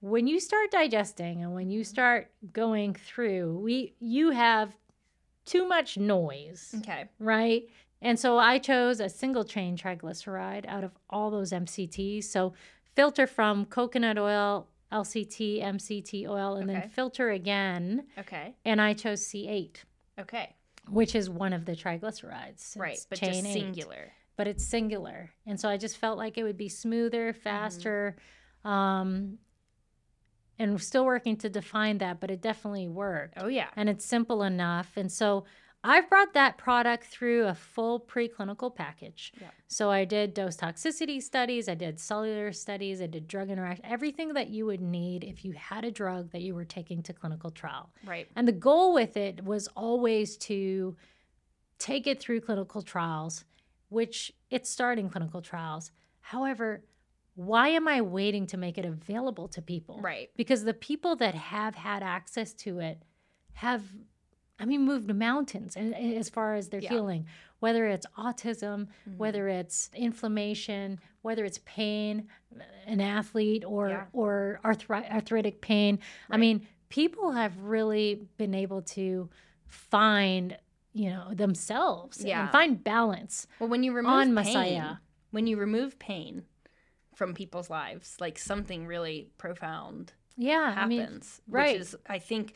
when 0.00 0.26
you 0.26 0.40
start 0.40 0.70
digesting 0.72 1.42
and 1.42 1.54
when 1.54 1.70
you 1.70 1.80
mm-hmm. 1.80 1.88
start 1.88 2.30
going 2.52 2.94
through, 2.94 3.58
we 3.58 3.94
you 4.00 4.30
have 4.30 4.76
too 5.44 5.66
much 5.66 5.96
noise, 5.96 6.74
Okay. 6.78 7.08
right? 7.18 7.68
And 8.00 8.18
so 8.18 8.36
I 8.38 8.58
chose 8.58 8.98
a 8.98 9.08
single 9.08 9.44
chain 9.44 9.76
triglyceride 9.76 10.66
out 10.66 10.82
of 10.82 10.90
all 11.08 11.30
those 11.30 11.52
MCTs. 11.52 12.24
So 12.24 12.52
filter 12.96 13.28
from 13.28 13.64
coconut 13.66 14.18
oil, 14.18 14.66
LCT, 14.90 15.62
MCT 15.62 16.28
oil, 16.28 16.56
and 16.56 16.68
Okay. 16.68 16.80
then 16.80 16.88
filter 16.90 17.30
again. 17.30 18.06
Okay. 18.18 18.54
And 18.64 18.80
I 18.80 18.92
chose 18.94 19.20
C8, 19.22 19.84
Okay. 20.22 20.54
which 20.88 21.14
is 21.14 21.28
one 21.30 21.52
of 21.52 21.64
the 21.64 21.72
triglycerides. 21.76 22.76
Right. 22.78 22.98
But 23.10 23.18
chain 23.20 23.32
just 23.32 23.46
eight 23.46 23.52
singular. 23.52 24.12
but 24.36 24.46
it's 24.48 24.64
singular. 24.64 25.30
And 25.46 25.58
so 25.60 25.68
I 25.68 25.76
just 25.76 25.96
felt 25.98 26.18
like 26.18 26.38
it 26.38 26.42
would 26.44 26.56
be 26.56 26.68
smoother, 26.68 27.32
Mm-hmm. 27.32 27.40
faster, 27.42 28.16
um, 28.64 29.38
and 30.58 30.80
still 30.80 31.04
working 31.04 31.36
to 31.38 31.48
define 31.48 31.98
that, 31.98 32.20
but 32.20 32.30
it 32.30 32.40
definitely 32.40 32.88
worked. 32.88 33.34
Oh 33.38 33.48
yeah. 33.48 33.68
And 33.76 33.88
it's 33.88 34.04
simple 34.04 34.42
enough. 34.42 34.92
And 34.96 35.10
so 35.10 35.44
I've 35.84 36.08
brought 36.08 36.34
that 36.34 36.58
product 36.58 37.04
through 37.04 37.46
a 37.46 37.54
full 37.54 37.98
preclinical 37.98 38.74
package. 38.74 39.32
Yeah. 39.40 39.48
So 39.66 39.90
I 39.90 40.04
did 40.04 40.32
dose 40.32 40.56
toxicity 40.56 41.20
studies, 41.20 41.68
I 41.68 41.74
did 41.74 41.98
cellular 41.98 42.52
studies, 42.52 43.02
I 43.02 43.06
did 43.06 43.26
drug 43.26 43.50
interaction, 43.50 43.84
everything 43.84 44.34
that 44.34 44.48
you 44.48 44.66
would 44.66 44.80
need 44.80 45.24
if 45.24 45.44
you 45.44 45.52
had 45.52 45.84
a 45.84 45.90
drug 45.90 46.30
that 46.32 46.42
you 46.42 46.54
were 46.54 46.64
taking 46.64 47.02
to 47.04 47.12
clinical 47.12 47.50
trial. 47.50 47.90
Right. 48.04 48.28
And 48.36 48.46
the 48.46 48.52
goal 48.52 48.94
with 48.94 49.16
it 49.16 49.44
was 49.44 49.68
always 49.68 50.36
to 50.38 50.96
take 51.78 52.06
it 52.06 52.20
through 52.20 52.42
clinical 52.42 52.82
trials, 52.82 53.44
which 53.88 54.32
it's 54.50 54.70
starting 54.70 55.10
clinical 55.10 55.42
trials. 55.42 55.90
However, 56.20 56.84
why 57.34 57.68
am 57.68 57.88
I 57.88 58.02
waiting 58.02 58.46
to 58.48 58.56
make 58.56 58.78
it 58.78 58.84
available 58.84 59.48
to 59.48 59.62
people? 59.62 59.98
Right. 60.00 60.30
Because 60.36 60.64
the 60.64 60.74
people 60.74 61.16
that 61.16 61.34
have 61.34 61.74
had 61.74 62.02
access 62.02 62.52
to 62.54 62.78
it 62.78 63.02
have, 63.54 63.82
I 64.62 64.64
mean, 64.64 64.82
moved 64.84 65.12
mountains 65.14 65.76
a- 65.76 65.80
as 66.16 66.28
far 66.30 66.54
as 66.54 66.68
their 66.68 66.80
Yeah. 66.80 66.90
healing, 66.90 67.26
whether 67.58 67.86
it's 67.86 68.06
autism, 68.16 68.86
Mhm. 69.08 69.16
whether 69.16 69.48
it's 69.48 69.90
inflammation, 69.94 71.00
whether 71.22 71.44
it's 71.44 71.58
pain, 71.64 72.28
an 72.86 73.00
athlete, 73.00 73.64
or 73.64 73.88
Yeah. 73.88 74.06
or 74.12 74.60
arthri- 74.64 75.10
arthritic 75.12 75.60
pain. 75.60 75.98
I 76.30 76.36
mean, 76.36 76.66
people 76.88 77.32
have 77.32 77.58
really 77.60 78.28
been 78.36 78.54
able 78.54 78.82
to 78.82 79.28
find, 79.66 80.56
you 80.92 81.10
know, 81.10 81.34
themselves 81.34 82.24
Yeah. 82.24 82.42
and 82.42 82.52
find 82.52 82.84
balance. 82.84 83.46
Well, 83.58 83.68
when 83.68 83.82
you 83.82 83.92
remove 83.92 84.12
on 84.12 84.26
pain, 84.26 84.34
Messiah. 84.34 84.96
when 85.32 85.46
you 85.48 85.56
remove 85.56 85.98
pain 85.98 86.44
from 87.14 87.34
people's 87.34 87.68
lives, 87.70 88.16
like 88.20 88.38
something 88.38 88.86
really 88.86 89.30
profound 89.38 90.12
Yeah, 90.36 90.74
I 90.76 90.86
mean, 90.86 91.00
happens. 91.00 91.40
right. 91.48 91.72
Which 91.72 91.80
is, 91.80 91.96
I 92.06 92.18
think, 92.18 92.54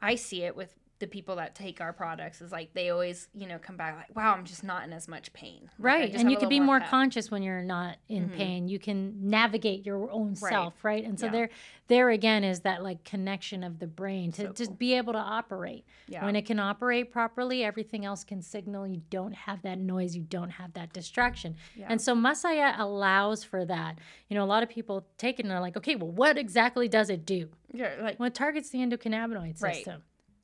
I 0.00 0.14
see 0.14 0.44
it 0.44 0.56
with 0.56 0.74
the 0.98 1.06
people 1.06 1.36
that 1.36 1.54
take 1.54 1.80
our 1.80 1.92
products 1.92 2.40
is 2.40 2.50
like 2.50 2.74
they 2.74 2.90
always, 2.90 3.28
you 3.32 3.46
know, 3.46 3.58
come 3.58 3.76
back 3.76 3.96
like, 3.96 4.16
wow, 4.16 4.34
I'm 4.34 4.44
just 4.44 4.64
not 4.64 4.82
in 4.84 4.92
as 4.92 5.06
much 5.06 5.32
pain. 5.32 5.70
Right. 5.78 6.12
And 6.14 6.28
you 6.30 6.36
can 6.36 6.48
be 6.48 6.58
more 6.58 6.80
conscious 6.80 7.30
when 7.30 7.42
you're 7.42 7.62
not 7.62 7.98
in 8.08 8.28
Mhm. 8.28 8.32
pain. 8.34 8.68
You 8.68 8.80
can 8.80 9.28
navigate 9.30 9.86
your 9.86 10.10
own 10.10 10.30
Right. 10.30 10.36
self, 10.50 10.84
right? 10.84 11.04
And 11.04 11.18
so 11.18 11.26
Yeah. 11.26 11.32
there 11.32 11.50
there 11.86 12.10
again 12.10 12.44
is 12.44 12.60
that 12.60 12.82
like 12.82 13.02
connection 13.04 13.64
of 13.64 13.78
the 13.78 13.86
brain 13.86 14.30
to 14.32 14.42
So 14.48 14.52
just 14.52 14.68
cool. 14.70 14.76
be 14.76 14.92
able 14.94 15.14
to 15.14 15.18
operate. 15.18 15.86
Yeah. 16.06 16.22
When 16.22 16.36
it 16.36 16.44
can 16.44 16.58
operate 16.58 17.10
properly, 17.10 17.64
everything 17.64 18.04
else 18.04 18.24
can 18.24 18.42
signal 18.42 18.86
you 18.86 19.00
don't 19.08 19.32
have 19.34 19.62
that 19.62 19.78
noise, 19.78 20.14
you 20.14 20.22
don't 20.22 20.50
have 20.50 20.74
that 20.74 20.92
distraction. 20.92 21.56
yeah. 21.74 21.86
And 21.88 21.98
so 22.02 22.14
Messiah 22.14 22.74
allows 22.76 23.42
for 23.42 23.64
that. 23.64 23.98
You 24.28 24.34
know, 24.36 24.44
a 24.44 24.46
lot 24.46 24.62
of 24.62 24.68
people 24.68 25.06
take 25.16 25.38
it 25.38 25.44
and 25.44 25.50
they're 25.50 25.60
like, 25.60 25.78
okay, 25.78 25.94
well, 25.96 26.10
what 26.10 26.36
exactly 26.36 26.88
does 26.88 27.08
it 27.08 27.24
do? 27.24 27.48
yeah, 27.72 27.94
like, 28.02 28.18
Well, 28.18 28.26
it 28.26 28.34
targets 28.34 28.68
the 28.70 28.78
endocannabinoid 28.78 29.62
Right. 29.62 29.84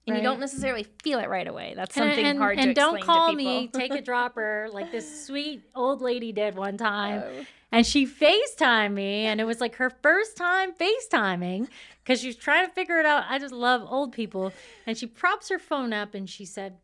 And 0.06 0.16
you 0.16 0.22
don't 0.22 0.40
necessarily 0.40 0.86
feel 1.02 1.18
it 1.18 1.28
right 1.28 1.46
away. 1.46 1.72
That's 1.74 1.94
something 1.94 2.24
and, 2.24 2.38
hard 2.38 2.58
and 2.58 2.68
to 2.68 2.74
don't 2.74 3.02
call 3.02 3.32
me, 3.32 3.68
take 3.68 3.92
a 3.92 4.00
dropper 4.02 4.68
like 4.72 4.92
this 4.92 5.26
sweet 5.26 5.62
old 5.74 6.00
lady 6.00 6.32
did 6.32 6.56
one 6.56 6.76
time. 6.76 7.22
Oh. 7.24 7.44
And 7.72 7.84
she 7.84 8.06
FaceTimed 8.06 8.92
me, 8.92 9.26
and 9.26 9.40
it 9.40 9.44
was 9.44 9.60
like 9.60 9.76
her 9.76 9.90
first 9.90 10.36
time 10.36 10.72
FaceTiming 10.74 11.68
because 12.04 12.20
she 12.20 12.28
was 12.28 12.36
trying 12.36 12.66
to 12.66 12.72
figure 12.72 13.00
it 13.00 13.06
out. 13.06 13.24
I 13.28 13.38
just 13.38 13.52
love 13.52 13.84
old 13.90 14.12
people. 14.12 14.52
And 14.86 14.96
she 14.96 15.06
props 15.06 15.48
her 15.48 15.58
phone 15.58 15.92
up 15.92 16.14
and 16.14 16.30
she 16.30 16.44
said, 16.44 16.76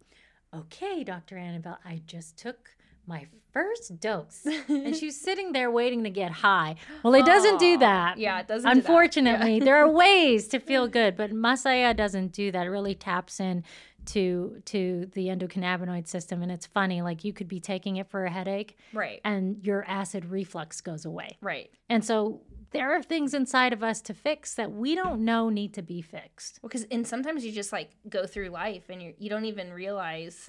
Okay, 0.53 1.05
Dr. 1.05 1.37
Annabelle, 1.37 1.79
I 1.85 2.03
just 2.07 2.37
took 2.37 2.71
my 3.11 3.27
first 3.53 4.01
dose. 4.01 4.47
and 4.69 4.97
she's 5.01 5.21
sitting 5.21 5.53
there 5.53 5.71
waiting 5.71 6.05
to 6.05 6.11
get 6.11 6.31
high. 6.31 6.77
Well, 7.03 7.15
it 7.15 7.27
doesn't 7.27 7.59
do 7.59 7.77
that. 7.79 8.17
Yeah, 8.17 8.41
it 8.41 8.49
doesn't. 8.49 8.69
do 8.71 8.75
that. 8.75 8.79
Unfortunately, 8.79 9.61
there 9.61 9.77
are 9.77 9.91
ways 10.05 10.49
to 10.49 10.59
feel 10.61 10.89
good, 10.89 11.17
but 11.17 11.33
Messiah 11.33 11.93
doesn't 11.93 12.33
do 12.33 12.51
that. 12.53 12.65
It 12.67 12.71
really 12.71 12.95
taps 12.95 13.41
in 13.41 13.65
to 14.07 14.63
to 14.65 15.11
the 15.13 15.27
endocannabinoid 15.27 16.07
system 16.09 16.43
and 16.43 16.51
it's 16.51 16.65
funny 16.65 17.03
like 17.03 17.23
you 17.23 17.35
could 17.35 17.47
be 17.49 17.61
taking 17.61 17.97
it 17.99 18.09
for 18.09 18.25
a 18.25 18.31
headache 18.31 18.79
Right. 18.95 19.21
and 19.27 19.63
your 19.63 19.85
acid 19.87 20.25
reflux 20.25 20.81
goes 20.81 21.05
away. 21.05 21.37
Right. 21.43 21.71
And 21.91 22.03
so 22.03 22.41
there 22.71 22.97
are 22.97 23.03
things 23.03 23.35
inside 23.35 23.75
of 23.75 23.83
us 23.83 24.01
to 24.03 24.15
fix 24.15 24.55
that 24.55 24.73
we 24.73 24.95
don't 24.95 25.23
know 25.23 25.51
need 25.51 25.75
to 25.75 25.83
be 25.83 26.01
fixed. 26.01 26.61
Well, 26.63 26.69
because 26.71 26.85
and 26.91 27.07
sometimes 27.07 27.45
you 27.45 27.53
just 27.53 27.73
like 27.73 27.91
go 28.09 28.27
through 28.27 28.49
life 28.49 28.85
and 28.89 29.03
you 29.03 29.13
you 29.19 29.29
don't 29.29 29.45
even 29.45 29.71
realize 29.71 30.49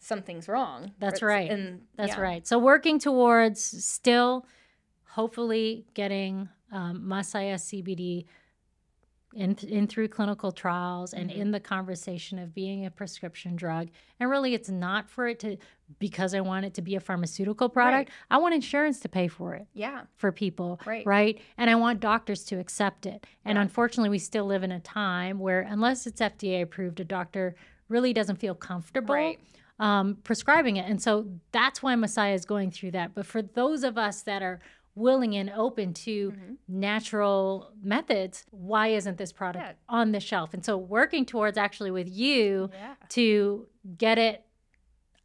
something's 0.00 0.48
wrong. 0.48 0.92
That's 0.98 1.22
right. 1.22 1.50
And 1.50 1.82
That's 1.96 2.14
yeah. 2.16 2.20
right. 2.20 2.46
So 2.46 2.58
working 2.58 2.98
towards 2.98 3.62
still 3.62 4.46
hopefully 5.10 5.84
getting 5.94 6.48
um, 6.72 7.06
Messiah 7.06 7.56
CBD 7.56 8.24
in, 9.34 9.54
in 9.68 9.86
through 9.86 10.08
clinical 10.08 10.50
trials 10.50 11.12
and 11.14 11.30
Mhm. 11.30 11.36
in 11.36 11.50
the 11.52 11.60
conversation 11.60 12.36
of 12.38 12.52
being 12.52 12.84
a 12.84 12.90
prescription 12.90 13.54
drug. 13.54 13.88
And 14.18 14.28
really, 14.28 14.54
it's 14.54 14.68
not 14.68 15.08
for 15.08 15.28
it 15.28 15.38
to 15.40 15.56
because 16.00 16.34
I 16.34 16.40
want 16.40 16.66
it 16.66 16.74
to 16.74 16.82
be 16.82 16.96
a 16.96 17.00
pharmaceutical 17.00 17.68
product. 17.68 18.10
I 18.30 18.38
want 18.38 18.54
insurance 18.54 18.98
to 19.00 19.08
pay 19.08 19.28
for 19.28 19.54
it 19.54 19.66
Yeah. 19.72 20.02
for 20.16 20.32
people, 20.32 20.80
Right. 20.84 21.06
right? 21.06 21.40
And 21.56 21.70
I 21.70 21.76
want 21.76 22.00
doctors 22.00 22.42
to 22.46 22.58
accept 22.58 23.06
it. 23.06 23.24
And 23.44 23.56
Yeah. 23.56 23.62
unfortunately, 23.62 24.08
we 24.10 24.18
still 24.18 24.46
live 24.46 24.64
in 24.64 24.72
a 24.72 24.80
time 24.80 25.38
where 25.38 25.60
unless 25.60 26.06
it's 26.08 26.20
FDA 26.20 26.60
approved, 26.62 26.98
a 27.00 27.04
doctor 27.04 27.54
really 27.88 28.12
doesn't 28.12 28.36
feel 28.36 28.54
comfortable 28.54 29.14
Right. 29.14 29.38
Um, 29.80 30.18
prescribing 30.22 30.76
it. 30.76 30.88
And 30.88 31.02
so 31.02 31.26
that's 31.52 31.82
why 31.82 31.96
Messiah 31.96 32.34
is 32.34 32.44
going 32.44 32.70
through 32.70 32.92
that. 32.92 33.14
But 33.14 33.26
for 33.26 33.42
those 33.42 33.82
of 33.82 33.98
us 33.98 34.22
that 34.22 34.42
are 34.42 34.60
willing 34.94 35.34
and 35.34 35.48
open 35.50 35.94
to 35.94 36.32
Mhm. 36.32 36.56
natural 36.68 37.72
methods, 37.82 38.44
why 38.50 38.88
isn't 38.88 39.16
this 39.18 39.32
product 39.32 39.64
Yeah. 39.64 39.72
on 39.88 40.12
the 40.12 40.20
shelf? 40.20 40.52
And 40.52 40.64
so 40.64 40.76
working 40.76 41.24
towards 41.24 41.56
actually 41.56 41.90
with 41.90 42.08
you 42.08 42.70
Yeah. 42.72 42.94
to 43.10 43.66
get 43.96 44.18
it 44.18 44.44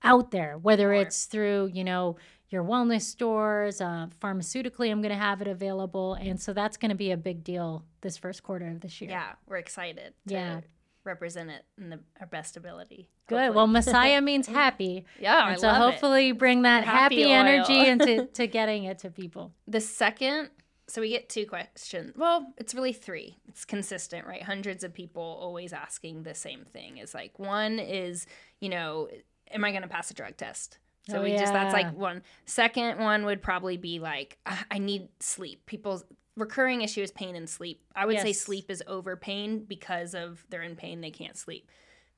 out 0.04 0.32
there, 0.32 0.58
whether 0.58 0.86
Sure. 0.86 0.94
it's 0.94 1.26
through, 1.26 1.72
you 1.74 1.84
know, 1.84 2.15
your 2.50 2.63
wellness 2.63 3.02
stores, 3.02 3.82
uh, 3.82 4.08
pharmaceutically, 4.22 4.89
I'm 4.91 5.02
going 5.02 5.10
to 5.10 5.18
have 5.18 5.41
it 5.41 5.48
available. 5.48 6.13
And 6.13 6.39
so 6.39 6.54
that's 6.54 6.78
going 6.78 6.89
to 6.89 6.96
be 6.96 7.12
a 7.12 7.18
big 7.18 7.44
deal 7.44 7.84
this 8.02 8.18
first 8.18 8.44
quarter 8.44 8.68
of 8.68 8.82
this 8.82 9.02
year. 9.02 9.10
Yeah, 9.10 9.34
we're 9.48 9.58
excited 9.58 10.13
to 10.28 10.34
Yeah. 10.34 10.62
Represent 11.06 11.50
it 11.50 11.63
in 11.78 11.89
the, 11.89 12.00
our 12.20 12.28
best 12.28 12.58
ability. 12.58 13.10
Good. 13.28 13.36
hopefully. 13.36 13.56
Well, 13.56 13.68
Messiah 13.68 14.22
means 14.22 14.48
happy. 14.63 15.06
yeah, 15.20 15.44
I 15.46 15.56
so 15.56 15.68
love 15.68 15.76
it. 15.76 15.80
hopefully 15.91 16.32
bring 16.32 16.63
that 16.63 16.84
Happy 16.84 17.22
happy, 17.22 17.32
energy 17.32 17.88
into 17.88 18.26
to 18.26 18.48
getting 18.48 18.84
it 18.86 19.00
to 19.00 19.10
people. 19.10 19.54
The 19.68 19.82
second, 19.82 20.50
so 20.88 21.02
we 21.02 21.10
get 21.10 21.30
two 21.30 21.46
questions. 21.46 22.13
Well, 22.15 22.54
it's 22.58 22.74
really 22.76 22.94
three. 22.94 23.38
It's 23.48 23.65
consistent, 23.65 24.28
right? 24.28 24.44
Hundreds 24.44 24.84
of 24.84 24.94
people 24.94 25.24
always 25.24 25.74
asking 25.74 26.24
the 26.24 26.36
same 26.36 26.65
thing. 26.65 26.98
Is 26.98 27.13
like 27.13 27.39
one 27.39 27.80
is, 27.80 28.28
you 28.60 28.70
know, 28.70 29.10
am 29.52 29.63
I 29.63 29.72
going 29.72 29.84
to 29.84 29.88
pass 29.88 30.12
a 30.12 30.13
drug 30.13 30.38
test? 30.38 30.78
So 31.10 31.20
Oh, 31.20 31.24
we 31.24 31.38
just 31.38 31.54
that's 31.54 31.72
like 31.74 31.94
one. 31.96 32.24
Second 32.46 33.00
one 33.00 33.26
would 33.26 33.41
probably 33.44 33.78
be 33.78 34.00
like 34.00 34.39
"Ah, 34.48 34.65
I 34.72 34.80
need 34.80 35.08
sleep. 35.20 35.63
People's 35.68 36.04
recurring 36.36 36.82
issue 36.82 37.02
is 37.02 37.12
pain 37.12 37.36
and 37.36 37.50
sleep. 37.50 37.82
I 37.95 38.06
would 38.06 38.19
say 38.19 38.34
sleep 38.34 38.69
is 38.69 38.84
over 38.88 39.15
pain 39.15 39.65
because 39.65 40.13
of 40.13 40.45
they're 40.50 40.62
in 40.63 40.76
pain 40.76 41.02
they 41.02 41.12
can't 41.12 41.38
sleep. 41.38 41.69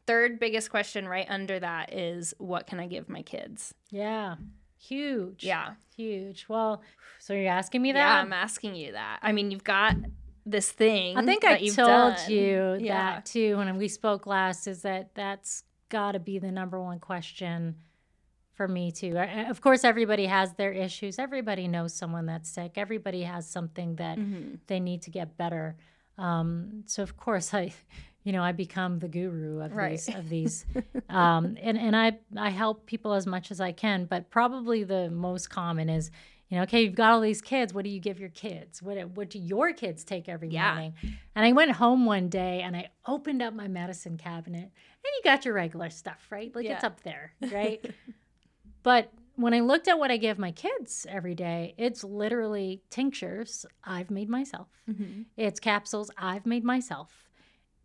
Third 0.06 0.40
biggest 0.40 0.70
question 0.70 1.08
right 1.08 1.26
under 1.30 1.60
that 1.60 1.94
is 1.94 2.34
what 2.38 2.66
can 2.68 2.80
I 2.80 2.88
give 2.88 3.10
my 3.10 3.22
kids? 3.22 3.74
Yeah. 3.92 4.36
Huge. 4.80 5.44
Yeah. 5.44 5.72
Huge. 5.96 6.46
Well, 6.48 6.82
so 7.20 7.34
you're 7.34 7.52
asking 7.52 7.82
me 7.82 7.92
that? 7.92 8.00
Yeah? 8.00 8.22
I'm 8.22 8.32
asking 8.34 8.76
you 8.76 8.94
that. 8.94 9.20
I 9.22 9.32
mean, 9.32 9.52
you've 9.52 9.64
got 9.64 9.96
this 10.46 10.72
thing. 10.72 11.18
I 11.18 11.26
think 11.26 11.44
I 11.44 11.58
told 11.68 12.16
done. 12.16 12.32
you 12.32 12.78
Yeah. 12.80 13.16
that 13.16 13.26
too 13.26 13.58
when 13.58 13.76
we 13.78 13.88
spoke 13.88 14.26
last. 14.26 14.68
Is 14.68 14.84
that 14.84 15.14
that's 15.14 15.64
got 15.90 16.14
to 16.14 16.20
be 16.20 16.40
the 16.40 16.52
number 16.52 16.82
one 16.82 17.00
question 17.00 17.76
for 18.58 18.68
me 18.68 18.92
too. 18.92 19.18
I- 19.18 19.50
Of 19.50 19.62
course, 19.62 19.84
everybody 19.84 20.26
has 20.26 20.54
their 20.54 20.72
issues. 20.74 21.20
Everybody 21.20 21.68
knows 21.68 21.94
someone 21.94 22.26
that's 22.26 22.50
sick. 22.50 22.74
Everybody 22.76 23.22
has 23.22 23.48
something 23.48 23.96
that 23.98 24.18
Mhm. 24.18 24.60
they 24.68 24.80
need 24.80 25.04
to 25.04 25.12
get 25.12 25.38
better. 25.38 25.78
Um, 26.18 26.84
so 26.88 27.04
of 27.04 27.16
course, 27.16 27.54
I, 27.62 27.72
you 28.24 28.32
know, 28.34 28.42
I 28.44 28.52
become 28.52 28.98
the 29.00 29.08
guru 29.08 29.62
of 29.62 29.76
Right. 29.76 29.92
these 29.92 30.10
of 30.16 30.28
these, 30.30 30.66
um, 31.10 31.56
and 31.62 31.78
and 31.78 31.96
I 31.96 32.18
I 32.36 32.50
help 32.50 32.86
people 32.88 33.14
as 33.14 33.26
much 33.28 33.52
as 33.52 33.62
I 33.62 33.72
can. 33.72 34.06
But 34.06 34.30
probably 34.32 34.84
the 34.84 35.10
most 35.10 35.50
common 35.50 35.88
is. 35.90 36.12
You 36.50 36.56
know, 36.56 36.64
okay, 36.64 36.82
you've 36.84 36.96
got 36.96 37.12
all 37.12 37.20
these 37.20 37.42
kids. 37.42 37.74
What 37.74 37.84
do 37.84 37.90
you 37.90 38.00
give 38.00 38.22
your 38.22 38.30
kids? 38.30 38.82
What 38.82 38.98
what 39.18 39.30
do 39.30 39.38
your 39.38 39.74
kids 39.74 40.06
take 40.06 40.30
every 40.30 40.48
Yeah. 40.48 40.70
morning? 40.76 40.94
And 41.36 41.46
I 41.46 41.52
went 41.52 41.72
home 41.72 42.06
one 42.06 42.30
day 42.30 42.62
and 42.62 42.74
I 42.74 42.88
opened 43.06 43.42
up 43.42 43.54
my 43.54 43.68
medicine 43.68 44.16
cabinet, 44.18 44.64
and 44.64 45.12
you 45.18 45.22
got 45.26 45.44
your 45.44 45.54
regular 45.54 45.90
stuff, 45.90 46.26
right? 46.32 46.56
Like 46.56 46.66
it's 46.66 46.86
up 46.86 47.02
there, 47.04 47.34
right? 47.52 47.82
but 48.88 49.12
when 49.36 49.54
I 49.54 49.60
looked 49.60 49.90
at 49.90 50.00
what 50.00 50.12
I 50.12 50.16
give 50.16 50.40
my 50.40 50.54
kids 50.54 51.06
every 51.10 51.36
day, 51.36 51.76
it's 51.78 52.06
literally 52.06 52.82
tinctures 52.90 53.66
I've 53.84 54.10
made 54.10 54.30
myself. 54.30 54.70
Mhm. 54.90 55.26
It's 55.36 55.60
capsules 55.60 56.10
I've 56.18 56.46
made 56.46 56.64
myself, 56.64 57.28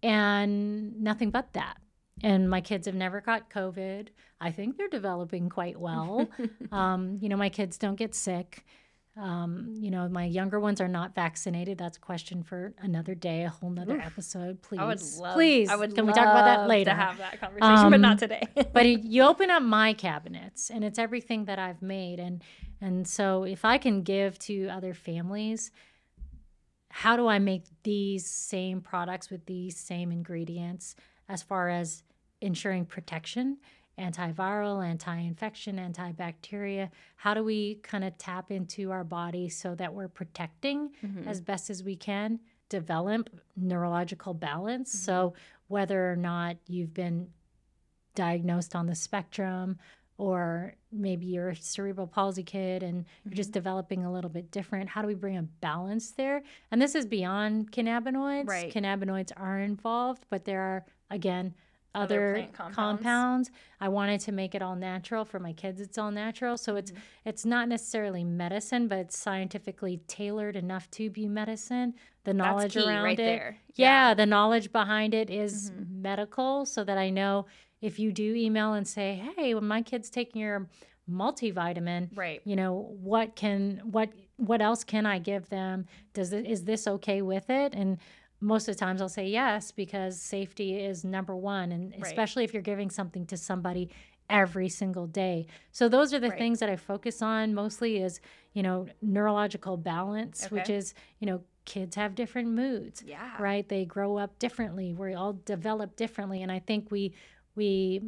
and 0.01 1.01
nothing 1.01 1.31
but 1.33 1.55
that. 1.55 1.79
And 2.23 2.49
my 2.49 2.61
kids 2.61 2.87
have 2.87 2.95
never 2.95 3.21
got 3.21 3.51
COVID. 3.51 4.11
I 4.41 4.53
think 4.53 4.77
they're 4.77 4.87
developing 4.87 5.49
quite 5.49 5.77
well. 5.81 6.29
um, 6.71 7.19
you 7.21 7.29
know, 7.29 7.37
my 7.37 7.49
kids 7.49 7.79
don't 7.79 7.97
get 7.97 8.15
sick. 8.15 8.65
Um, 9.15 9.75
you 9.79 9.91
know, 9.91 10.09
my 10.09 10.25
younger 10.25 10.59
ones 10.59 10.81
are 10.81 10.89
not 10.89 11.15
vaccinated. 11.15 11.77
That's 11.77 11.99
a 11.99 12.01
question 12.01 12.43
for 12.43 12.73
another 12.79 13.15
day, 13.15 13.45
a 13.45 13.51
whole 13.51 13.69
nother 13.69 13.97
Oof. 13.97 14.07
episode. 14.07 14.63
Please, 14.63 14.81
I 14.81 14.85
would 14.87 15.03
love. 15.19 15.35
please. 15.35 15.69
I 15.69 15.77
would 15.77 15.95
Can 15.95 16.07
we 16.07 16.15
talk 16.15 16.25
about 16.25 16.47
that 16.47 16.67
later? 16.67 16.91
To 16.91 16.97
have 16.97 17.19
that 17.19 17.39
conversation, 17.39 17.91
but 17.91 17.97
Um, 17.97 18.01
not 18.01 18.19
today. 18.19 18.49
but 18.73 18.87
you 18.87 19.23
open 19.25 19.51
up 19.51 19.63
my 19.63 19.93
cabinets 19.93 20.71
and 20.71 20.83
it's 20.83 20.99
everything 20.99 21.45
that 21.45 21.59
I've 21.59 21.83
made 21.83 22.19
and 22.21 22.43
and 22.81 23.07
so 23.07 23.45
if 23.45 23.65
I 23.65 23.77
can 23.79 24.03
give 24.03 24.39
to 24.41 24.69
other 24.69 24.95
families 24.95 25.71
how 26.89 27.17
do 27.17 27.27
I 27.27 27.39
make 27.39 27.65
these 27.85 28.27
same 28.27 28.81
products 28.83 29.31
with 29.31 29.47
these 29.47 29.79
same 29.79 30.13
ingredients 30.13 30.95
as 31.29 31.43
far 31.43 31.71
as 31.71 32.03
ensuring 32.41 32.85
protection 32.85 33.59
antiviral 33.99 34.85
anti-infection 34.87 35.77
antibacteria. 35.79 36.91
How 37.17 37.35
do 37.35 37.45
we 37.45 37.77
kind 37.77 38.05
of 38.05 38.17
tap 38.19 38.51
into 38.51 38.91
our 38.91 39.05
body 39.05 39.49
so 39.49 39.75
that 39.75 39.93
we're 39.95 40.09
protecting 40.09 40.91
Mhm. 41.03 41.27
as 41.27 41.41
best 41.41 41.71
as 41.71 41.83
we 41.85 41.97
can? 41.97 42.41
Develop 42.69 43.29
neurological 43.57 44.33
balance. 44.35 44.91
So 44.93 45.35
whether 45.69 46.11
or 46.11 46.17
not 46.17 46.57
you've 46.67 46.95
been 46.95 47.31
diagnosed 48.15 48.75
on 48.75 48.87
the 48.87 48.95
spectrum 48.95 49.79
or 50.19 50.75
maybe 50.91 51.25
you're 51.27 51.49
a 51.51 51.57
cerebral 51.57 52.07
palsy 52.07 52.43
kid 52.43 52.83
and 52.83 53.07
you're 53.25 53.35
just 53.35 53.53
developing 53.53 54.05
a 54.05 54.13
little 54.13 54.29
bit 54.31 54.51
different 54.51 54.91
how 54.91 55.01
do 55.01 55.09
we 55.09 55.15
bring 55.15 55.37
a 55.37 55.43
balance 55.43 56.11
there? 56.13 56.43
And 56.71 56.81
this 56.81 56.95
is 56.95 57.07
beyond 57.07 57.73
cannabinoids. 57.73 58.47
Right. 58.47 58.73
cannabinoids 58.73 59.33
are 59.37 59.59
involved 59.59 60.27
but 60.31 60.45
there 60.45 60.61
are 60.61 60.85
again 61.11 61.55
Other 61.95 62.49
compounds. 62.53 62.75
compounds. 62.77 63.51
I 63.81 63.89
wanted 63.89 64.21
to 64.21 64.33
make 64.33 64.55
it 64.55 64.63
all 64.63 64.77
natural 64.77 65.25
for 65.25 65.39
my 65.39 65.53
kids. 65.53 65.81
It's 65.81 65.99
all 65.99 66.11
natural, 66.11 66.57
so 66.57 66.77
it's 66.77 66.93
it's 67.25 67.45
not 67.45 67.69
necessarily 67.69 68.25
medicine, 68.25 68.89
but 68.89 68.99
it's 68.99 69.19
scientifically 69.19 69.99
tailored 70.07 70.57
enough 70.57 70.91
to 70.93 71.11
be 71.11 71.29
medicine. 71.29 71.95
The 72.25 72.33
knowledge 72.35 72.77
around 72.77 73.05
right 73.05 73.19
it, 73.21 73.25
there. 73.25 73.59
yeah, 73.75 74.15
the 74.15 74.27
knowledge 74.27 74.73
behind 74.73 75.13
it 75.13 75.29
is 75.29 75.71
Mhm. 75.71 76.01
medical, 76.03 76.65
so 76.65 76.83
that 76.85 76.97
I 76.97 77.11
know 77.11 77.47
if 77.81 77.99
you 77.99 78.13
do 78.13 78.35
email 78.35 78.73
and 78.75 78.87
say, 78.87 79.23
"Hey, 79.37 79.55
when 79.55 79.67
my 79.67 79.83
kid's 79.83 80.09
taking 80.09 80.41
your 80.41 80.69
multivitamin, 81.11 82.17
Right. 82.17 82.41
you 82.45 82.57
know 82.57 82.97
what 83.01 83.37
can 83.37 83.79
what 83.91 84.11
what 84.37 84.61
else 84.63 84.83
can 84.83 85.07
I 85.07 85.19
give 85.19 85.49
them? 85.51 85.87
Does 86.15 86.33
it 86.33 86.47
is 86.47 86.65
this 86.65 86.87
okay 86.87 87.23
with 87.23 87.51
it?" 87.51 87.75
And 87.75 87.99
most 88.43 88.69
of 88.69 88.75
the 88.75 88.79
times 88.81 89.01
I'll 89.01 89.09
say 89.09 89.29
yes 89.29 89.71
because 89.73 90.21
safety 90.21 90.77
is 90.79 91.05
number 91.05 91.35
one, 91.37 91.73
and 91.73 91.93
Right. 91.93 92.03
especially 92.03 92.45
if 92.45 92.53
you're 92.53 92.63
giving 92.63 92.91
something 92.91 93.25
to 93.27 93.37
somebody 93.37 93.89
every 94.29 94.69
single 94.69 95.07
day. 95.07 95.47
So 95.73 95.89
those 95.89 96.13
are 96.15 96.19
the 96.19 96.31
Right. 96.31 96.39
things 96.39 96.59
that 96.61 96.69
I 96.71 96.77
focus 96.77 97.23
on 97.23 97.55
mostly 97.55 97.99
is, 98.03 98.21
you 98.53 98.63
know, 98.63 98.87
neurological 99.01 99.77
balance, 99.77 100.51
which 100.51 100.71
is, 100.71 100.95
you 101.19 101.27
know, 101.27 101.43
kids 101.65 101.95
have 101.97 102.17
different 102.17 102.49
moods 102.49 103.05
Yeah. 103.07 103.37
right 103.39 103.69
they 103.69 103.85
grow 103.85 104.17
up 104.19 104.37
differently 104.41 104.93
we 104.93 105.15
all 105.15 105.35
develop 105.45 105.95
differently 105.95 106.43
and 106.43 106.51
i 106.51 106.59
think 106.59 106.91
we 106.91 107.15
we 107.55 108.01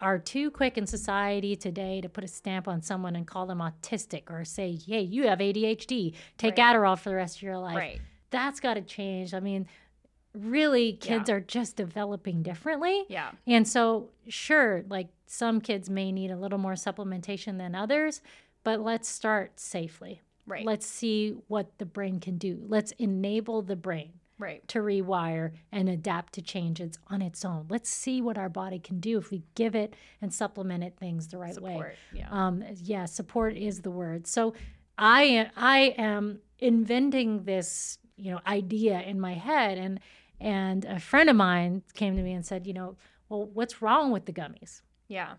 are 0.00 0.18
too 0.18 0.50
quick 0.50 0.78
in 0.78 0.86
society 0.86 1.54
today 1.56 2.00
to 2.00 2.08
put 2.08 2.24
a 2.24 2.26
stamp 2.28 2.66
on 2.66 2.80
someone 2.80 3.14
and 3.14 3.26
call 3.26 3.44
them 3.44 3.58
autistic 3.58 4.30
or 4.30 4.46
say 4.46 4.78
hey 4.86 5.02
you 5.02 5.26
have 5.28 5.40
adhd 5.40 6.14
take 6.38 6.56
Right. 6.56 6.74
adderall 6.74 6.98
for 6.98 7.10
the 7.10 7.16
rest 7.16 7.36
of 7.36 7.42
your 7.42 7.58
life 7.58 7.76
Right. 7.76 8.00
That's 8.30 8.60
got 8.60 8.74
to 8.74 8.80
change 8.82 9.32
i 9.34 9.40
mean 9.40 9.66
really 10.34 10.92
kids 10.92 11.30
are 11.30 11.40
just 11.40 11.76
developing 11.76 12.42
differently 12.42 13.04
Yeah. 13.08 13.30
and 13.46 13.66
so 13.66 14.10
sure 14.28 14.84
like 14.88 15.08
some 15.26 15.60
kids 15.60 15.88
may 15.88 16.12
need 16.12 16.30
a 16.30 16.36
little 16.36 16.58
more 16.58 16.74
supplementation 16.74 17.56
than 17.58 17.74
others 17.74 18.20
but 18.64 18.80
let's 18.80 19.08
start 19.08 19.58
safely 19.58 20.20
Right. 20.46 20.64
let's 20.64 20.86
see 20.86 21.34
what 21.48 21.78
the 21.78 21.86
brain 21.86 22.20
can 22.20 22.36
do 22.38 22.62
let's 22.68 22.92
enable 22.92 23.62
the 23.62 23.74
brain 23.76 24.12
right. 24.38 24.66
to 24.68 24.78
rewire 24.80 25.52
and 25.72 25.88
adapt 25.88 26.34
to 26.34 26.42
changes 26.42 26.98
on 27.08 27.22
its 27.22 27.44
own. 27.44 27.66
Let's 27.68 27.88
see 27.88 28.20
what 28.20 28.36
our 28.38 28.48
body 28.48 28.78
can 28.78 29.00
do 29.00 29.18
if 29.18 29.30
we 29.30 29.42
give 29.54 29.74
it 29.74 29.94
and 30.20 30.32
supplement 30.32 30.84
it 30.84 30.94
things 30.98 31.28
the 31.28 31.38
right 31.38 31.60
way. 31.60 31.94
Yeah. 32.12 32.28
Um, 32.30 32.62
yeah, 32.82 33.06
support 33.06 33.56
is 33.56 33.80
the 33.80 33.90
word. 33.90 34.26
So 34.26 34.52
I 34.98 35.50
I 35.56 35.94
am 35.98 36.40
inventing 36.58 37.44
this 37.44 37.98
you 38.16 38.30
know 38.30 38.40
idea 38.46 39.00
in 39.00 39.20
my 39.20 39.34
head, 39.34 39.78
and 39.78 40.00
and 40.40 40.84
a 40.84 41.00
friend 41.00 41.30
of 41.30 41.36
mine 41.36 41.82
came 41.94 42.16
to 42.16 42.22
me 42.22 42.32
and 42.32 42.44
said, 42.44 42.66
you 42.66 42.74
know, 42.74 42.96
well, 43.28 43.44
what's 43.46 43.80
wrong 43.82 44.10
with 44.12 44.26
the 44.26 44.32
gummies? 44.32 44.82
yeah. 45.08 45.34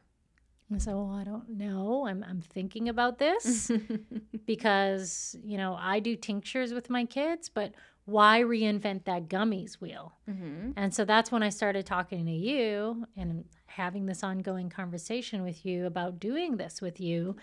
And 0.70 0.82
so 0.82 0.98
well, 1.02 1.14
I 1.16 1.24
don't 1.24 1.50
know. 1.50 2.08
I'm 2.08 2.26
I'm 2.28 2.42
thinking 2.42 2.90
about 2.90 3.20
this 3.20 3.72
because 4.46 5.36
you 5.44 5.58
know 5.58 5.78
I 5.80 6.00
do 6.00 6.16
tinctures 6.16 6.74
with 6.74 6.90
my 6.90 7.06
kids, 7.06 7.50
but 7.50 7.74
why 8.06 8.42
reinvent 8.42 9.06
that 9.06 9.28
gummies 9.30 9.76
wheel? 9.76 10.14
hmm 10.26 10.72
And 10.76 10.94
so 10.94 11.06
that's 11.06 11.32
when 11.32 11.44
I 11.44 11.50
started 11.50 11.86
talking 11.86 12.26
to 12.26 12.32
you 12.32 13.06
and 13.16 13.46
having 13.66 14.06
this 14.06 14.24
ongoing 14.24 14.70
conversation 14.70 15.44
with 15.44 15.66
you 15.66 15.86
about 15.86 16.20
doing 16.20 16.58
this 16.58 16.82
with 16.82 17.00
you. 17.00 17.36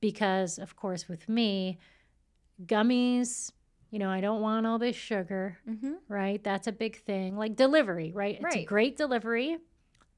Because, 0.00 0.58
of 0.58 0.76
course, 0.76 1.08
with 1.08 1.28
me, 1.28 1.78
gummies, 2.64 3.50
you 3.90 3.98
know, 3.98 4.10
I 4.10 4.20
don't 4.20 4.40
want 4.40 4.66
all 4.66 4.78
this 4.78 4.96
sugar, 4.96 5.58
hmm 5.64 5.94
right? 6.08 6.42
That's 6.44 6.66
a 6.66 6.72
big 6.72 7.02
thing. 7.02 7.36
Like 7.36 7.56
delivery, 7.56 8.12
right? 8.14 8.34
It's 8.36 8.54
a 8.54 8.58
Right. 8.58 8.66
great 8.66 8.96
delivery, 8.96 9.58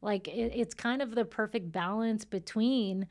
Like 0.03 0.29
it, 0.29 0.53
it's 0.55 0.75
kind 0.75 1.03
of 1.03 1.15
the 1.15 1.25
perfect 1.25 1.71
balance 1.73 2.25
between 2.25 3.07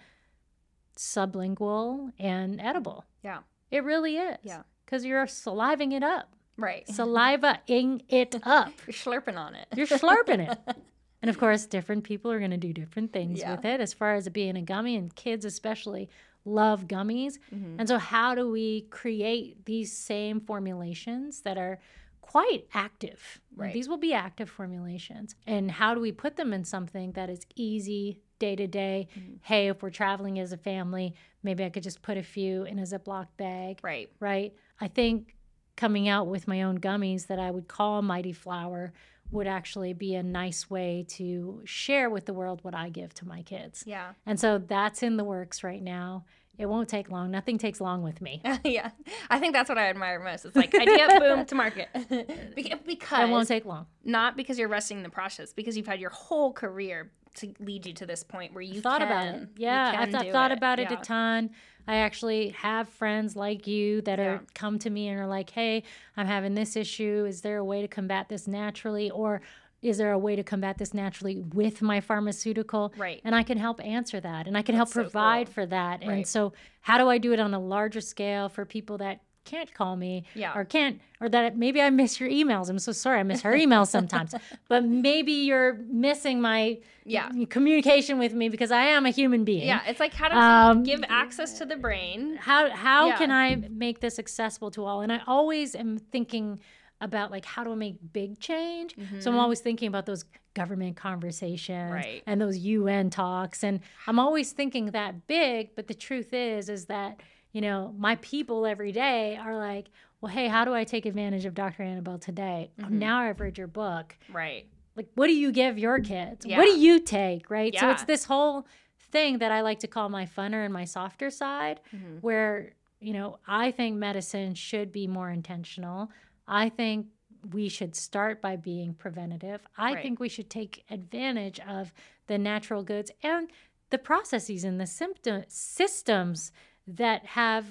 sublingual 0.97 2.11
and 2.19 2.59
edible. 2.61 3.05
Yeah. 3.23 3.39
It 3.71 3.83
really 3.83 4.17
is. 4.17 4.37
Yeah. 4.43 4.63
Because 4.85 5.05
you're 5.05 5.27
saliving 5.27 5.91
it 5.91 6.03
up, 6.03 6.33
Right. 6.57 6.87
saliva-ing 6.89 8.03
it 8.09 8.35
up. 8.43 8.73
You're 8.87 8.93
slurping 8.93 9.37
on 9.37 9.55
it. 9.55 9.67
You're 9.75 9.87
slurping 9.87 10.49
it. 10.51 10.57
And 11.21 11.27
of 11.29 11.37
course, 11.37 11.65
different 11.65 12.05
people 12.05 12.31
are 12.31 12.39
going 12.39 12.51
to 12.51 12.55
do 12.55 12.71
different 12.71 13.11
things 13.11 13.39
Yeah. 13.41 13.51
with 13.53 13.65
it 13.65 13.81
as 13.81 13.91
far 13.93 14.15
as 14.15 14.25
it 14.25 14.29
being 14.31 14.55
a 14.55 14.61
gummy, 14.61 14.95
and 14.95 15.13
kids 15.13 15.43
especially 15.43 16.09
love 16.45 16.87
gummies. 16.87 17.37
Mhm. 17.53 17.75
And 17.79 17.87
so, 17.87 17.97
how 17.97 18.35
do 18.35 18.49
we 18.49 18.81
create 18.89 19.65
these 19.65 19.91
same 19.91 20.39
formulations 20.39 21.41
that 21.41 21.57
are 21.57 21.79
quite 22.21 22.67
active? 22.73 23.41
Right. 23.55 23.73
These 23.73 23.89
will 23.89 23.97
be 23.97 24.13
active 24.13 24.49
formulations. 24.49 25.35
And 25.47 25.69
how 25.71 25.93
do 25.93 25.99
we 26.01 26.11
put 26.11 26.35
them 26.37 26.53
in 26.53 26.63
something 26.63 27.11
that 27.13 27.29
is 27.29 27.41
easy 27.55 28.19
day 28.39 28.55
to 28.55 28.67
day? 28.67 29.07
Mhm. 29.17 29.39
Hey, 29.43 29.67
if 29.67 29.81
we're 29.83 29.89
traveling 29.89 30.39
as 30.39 30.51
a 30.53 30.57
family, 30.57 31.13
maybe 31.43 31.63
I 31.65 31.69
could 31.69 31.83
just 31.83 32.01
put 32.01 32.17
a 32.17 32.23
few 32.23 32.63
in 32.63 32.79
a 32.79 32.83
Ziploc 32.83 33.27
bag 33.37 33.79
Right. 33.83 34.09
right? 34.19 34.53
I 34.79 34.87
think 34.87 35.35
coming 35.75 36.07
out 36.09 36.27
with 36.27 36.47
my 36.47 36.61
own 36.61 36.77
gummies 36.77 37.27
that 37.27 37.39
I 37.39 37.51
would 37.51 37.67
call 37.67 38.01
Mighty 38.01 38.33
Flower 38.33 38.91
would 39.31 39.47
actually 39.47 39.93
be 39.93 40.15
a 40.15 40.23
nice 40.23 40.69
way 40.69 41.05
to 41.07 41.61
share 41.65 42.09
with 42.09 42.25
the 42.25 42.33
world 42.33 42.59
what 42.63 42.73
I 42.75 42.89
give 42.89 43.13
to 43.15 43.27
my 43.27 43.41
kids. 43.43 43.83
Yeah. 43.85 44.13
And 44.25 44.39
so 44.39 44.57
that's 44.57 45.03
in 45.03 45.17
the 45.17 45.23
works 45.23 45.63
right 45.63 45.81
now. 45.83 46.25
It 46.57 46.67
won't 46.67 46.89
take 46.89 47.09
long. 47.09 47.31
Nothing 47.31 47.57
takes 47.57 47.79
long 47.79 48.03
with 48.03 48.19
me. 48.21 48.41
yeah. 48.65 48.89
I 49.29 49.39
think 49.39 49.53
that's 49.53 49.69
what 49.69 49.77
I 49.77 49.89
admire 49.89 50.19
most. 50.19 50.43
It's 50.43 50.57
like 50.57 50.75
idea, 50.75 51.07
boom, 51.19 51.45
to 51.45 51.55
market. 51.55 51.87
Because 52.85 53.29
It 53.29 53.29
won't 53.29 53.47
take 53.47 53.63
long. 53.65 53.85
not 54.03 54.35
because 54.35 54.59
you're 54.59 54.67
rushing 54.67 55.01
the 55.03 55.09
process, 55.09 55.53
because 55.53 55.77
you've 55.77 55.87
had 55.87 56.01
your 56.01 56.09
whole 56.09 56.51
career 56.51 57.11
to 57.35 57.53
lead 57.59 57.85
you 57.85 57.93
to 57.93 58.05
this 58.05 58.23
point 58.23 58.53
where 58.53 58.61
you 58.61 58.81
thought 58.81 58.99
can, 59.01 59.07
about 59.11 59.41
it. 59.43 59.49
Yeah, 59.57 59.95
I've 59.97 60.11
do 60.23 60.31
thought 60.31 60.51
about 60.51 60.79
it 60.79 60.89
Yeah. 60.89 60.99
a 60.99 61.03
ton. 61.03 61.51
I 61.87 61.95
actually 61.97 62.49
have 62.49 62.89
friends 62.89 63.35
like 63.35 63.65
you 63.65 64.01
that 64.01 64.19
Yeah. 64.19 64.25
are 64.25 64.41
come 64.53 64.77
to 64.79 64.89
me 64.89 65.07
and 65.07 65.19
are 65.19 65.27
like, 65.27 65.49
"Hey, 65.49 65.83
I'm 66.15 66.27
having 66.27 66.53
this 66.53 66.75
issue. 66.75 67.25
Is 67.27 67.41
there 67.41 67.57
a 67.57 67.63
way 67.63 67.81
to 67.81 67.87
combat 67.87 68.29
this 68.29 68.47
naturally 68.47 69.09
or 69.09 69.41
is 69.81 69.97
there 69.97 70.11
a 70.11 70.17
way 70.19 70.35
to 70.35 70.43
combat 70.43 70.77
this 70.77 70.93
naturally 70.93 71.39
with 71.39 71.81
my 71.81 71.99
pharmaceutical?" 72.01 72.93
Right. 72.97 73.21
And 73.23 73.33
I 73.33 73.43
can 73.43 73.57
help 73.57 73.83
answer 73.83 74.19
that 74.19 74.45
and 74.47 74.57
I 74.57 74.61
can 74.61 74.75
That's 74.75 74.93
help 74.93 75.05
so 75.05 75.09
provide 75.09 75.47
cool. 75.47 75.53
for 75.53 75.65
that. 75.67 76.03
And 76.03 76.27
so 76.27 76.53
how 76.81 76.97
do 76.97 77.09
I 77.09 77.17
do 77.17 77.33
it 77.33 77.39
on 77.39 77.53
a 77.53 77.59
larger 77.59 78.01
scale 78.01 78.49
for 78.49 78.65
people 78.65 78.97
that 78.99 79.21
can't 79.49 79.73
call 79.73 79.95
me 79.95 80.23
Yeah. 80.35 80.53
or 80.55 80.63
can't 80.63 80.99
or 81.21 81.27
that 81.29 81.57
maybe 81.57 81.81
I 81.81 81.89
miss 81.89 82.19
your 82.19 82.29
emails. 82.29 82.69
I'm 82.69 82.79
so 82.79 82.91
sorry. 82.93 83.19
I 83.19 83.23
miss 83.23 83.41
her 83.41 83.53
emails 83.53 83.87
sometimes. 83.87 84.33
but 84.69 84.85
maybe 84.85 85.31
you're 85.33 85.73
missing 85.89 86.39
my 86.39 86.77
Yeah. 87.03 87.29
communication 87.49 88.19
with 88.19 88.33
me 88.33 88.47
because 88.49 88.71
I 88.71 88.83
am 88.83 89.05
a 89.05 89.09
human 89.09 89.43
being. 89.43 89.67
Yeah. 89.67 89.81
It's 89.87 89.99
like 89.99 90.13
how 90.13 90.27
to 90.29 90.37
Um, 90.37 90.83
give 90.83 91.01
access 91.09 91.57
to 91.59 91.65
the 91.65 91.75
brain. 91.75 92.37
How 92.37 92.69
how 92.69 93.07
Yeah. 93.07 93.17
can 93.17 93.31
I 93.31 93.55
make 93.85 93.99
this 93.99 94.19
accessible 94.19 94.71
to 94.71 94.85
all? 94.85 95.01
And 95.01 95.11
I 95.11 95.21
always 95.27 95.75
am 95.75 95.97
thinking 95.97 96.59
about 97.01 97.31
like 97.31 97.45
how 97.45 97.63
do 97.63 97.71
I 97.71 97.75
make 97.75 97.95
big 98.13 98.39
change? 98.39 98.95
So 99.19 99.31
I'm 99.31 99.37
Mhm. 99.37 99.41
always 99.41 99.61
thinking 99.61 99.87
about 99.87 100.05
those 100.05 100.23
government 100.53 100.95
conversations 100.97 101.91
Right. 101.91 102.23
and 102.25 102.39
those 102.41 102.57
UN 102.57 103.09
talks 103.09 103.63
and 103.63 103.79
I'm 104.07 104.19
always 104.19 104.51
thinking 104.51 104.87
that 104.91 105.27
big, 105.27 105.75
but 105.75 105.87
the 105.87 105.93
truth 105.93 106.33
is 106.33 106.69
is 106.69 106.85
that, 106.85 107.19
you 107.51 107.61
know, 107.61 107.93
my 107.97 108.15
people 108.17 108.65
every 108.65 108.91
day 108.91 109.37
are 109.37 109.57
like, 109.57 109.89
well, 110.21 110.31
hey, 110.31 110.47
how 110.47 110.65
do 110.65 110.73
I 110.73 110.83
take 110.83 111.05
advantage 111.05 111.45
of 111.45 111.53
Dr. 111.53 111.83
Annabelle 111.83 112.19
today? 112.19 112.71
Mhm. 112.79 112.91
Now 112.91 113.19
I've 113.19 113.39
read 113.39 113.57
your 113.57 113.67
book 113.67 114.17
Right. 114.31 114.67
like 114.95 115.07
what 115.15 115.27
do 115.27 115.33
you 115.35 115.51
give 115.51 115.77
your 115.79 115.99
kids 115.99 116.45
Yeah. 116.45 116.57
what 116.57 116.65
do 116.65 116.77
you 116.77 116.99
take 116.99 117.49
right 117.49 117.73
so 117.77 117.89
it's 117.91 118.03
this 118.03 118.25
whole 118.25 118.67
thing 119.11 119.37
that 119.37 119.51
i 119.51 119.61
like 119.61 119.79
to 119.79 119.87
call 119.87 120.09
my 120.09 120.25
funner 120.25 120.65
and 120.65 120.73
my 120.73 120.83
softer 120.83 121.29
side 121.29 121.79
Mhm. 121.95 122.21
where 122.21 122.73
you 122.99 123.13
know 123.13 123.39
i 123.47 123.71
think 123.71 123.95
medicine 123.97 124.53
should 124.55 124.91
be 124.91 125.07
more 125.07 125.29
intentional 125.29 126.11
i 126.47 126.67
think 126.69 127.07
we 127.53 127.69
should 127.69 127.95
start 127.95 128.41
by 128.41 128.55
being 128.57 128.93
preventative 128.93 129.61
i 129.77 129.93
Right. 129.93 130.03
think 130.03 130.19
we 130.19 130.27
should 130.27 130.49
take 130.49 130.83
advantage 130.89 131.59
of 131.61 131.93
the 132.27 132.37
natural 132.37 132.83
goods 132.83 133.09
and 133.23 133.49
the 133.91 133.97
processes 133.99 134.63
and 134.65 134.81
the 134.81 134.87
symptom 134.87 135.43
systems 135.47 136.51
that 136.95 137.25
have 137.25 137.65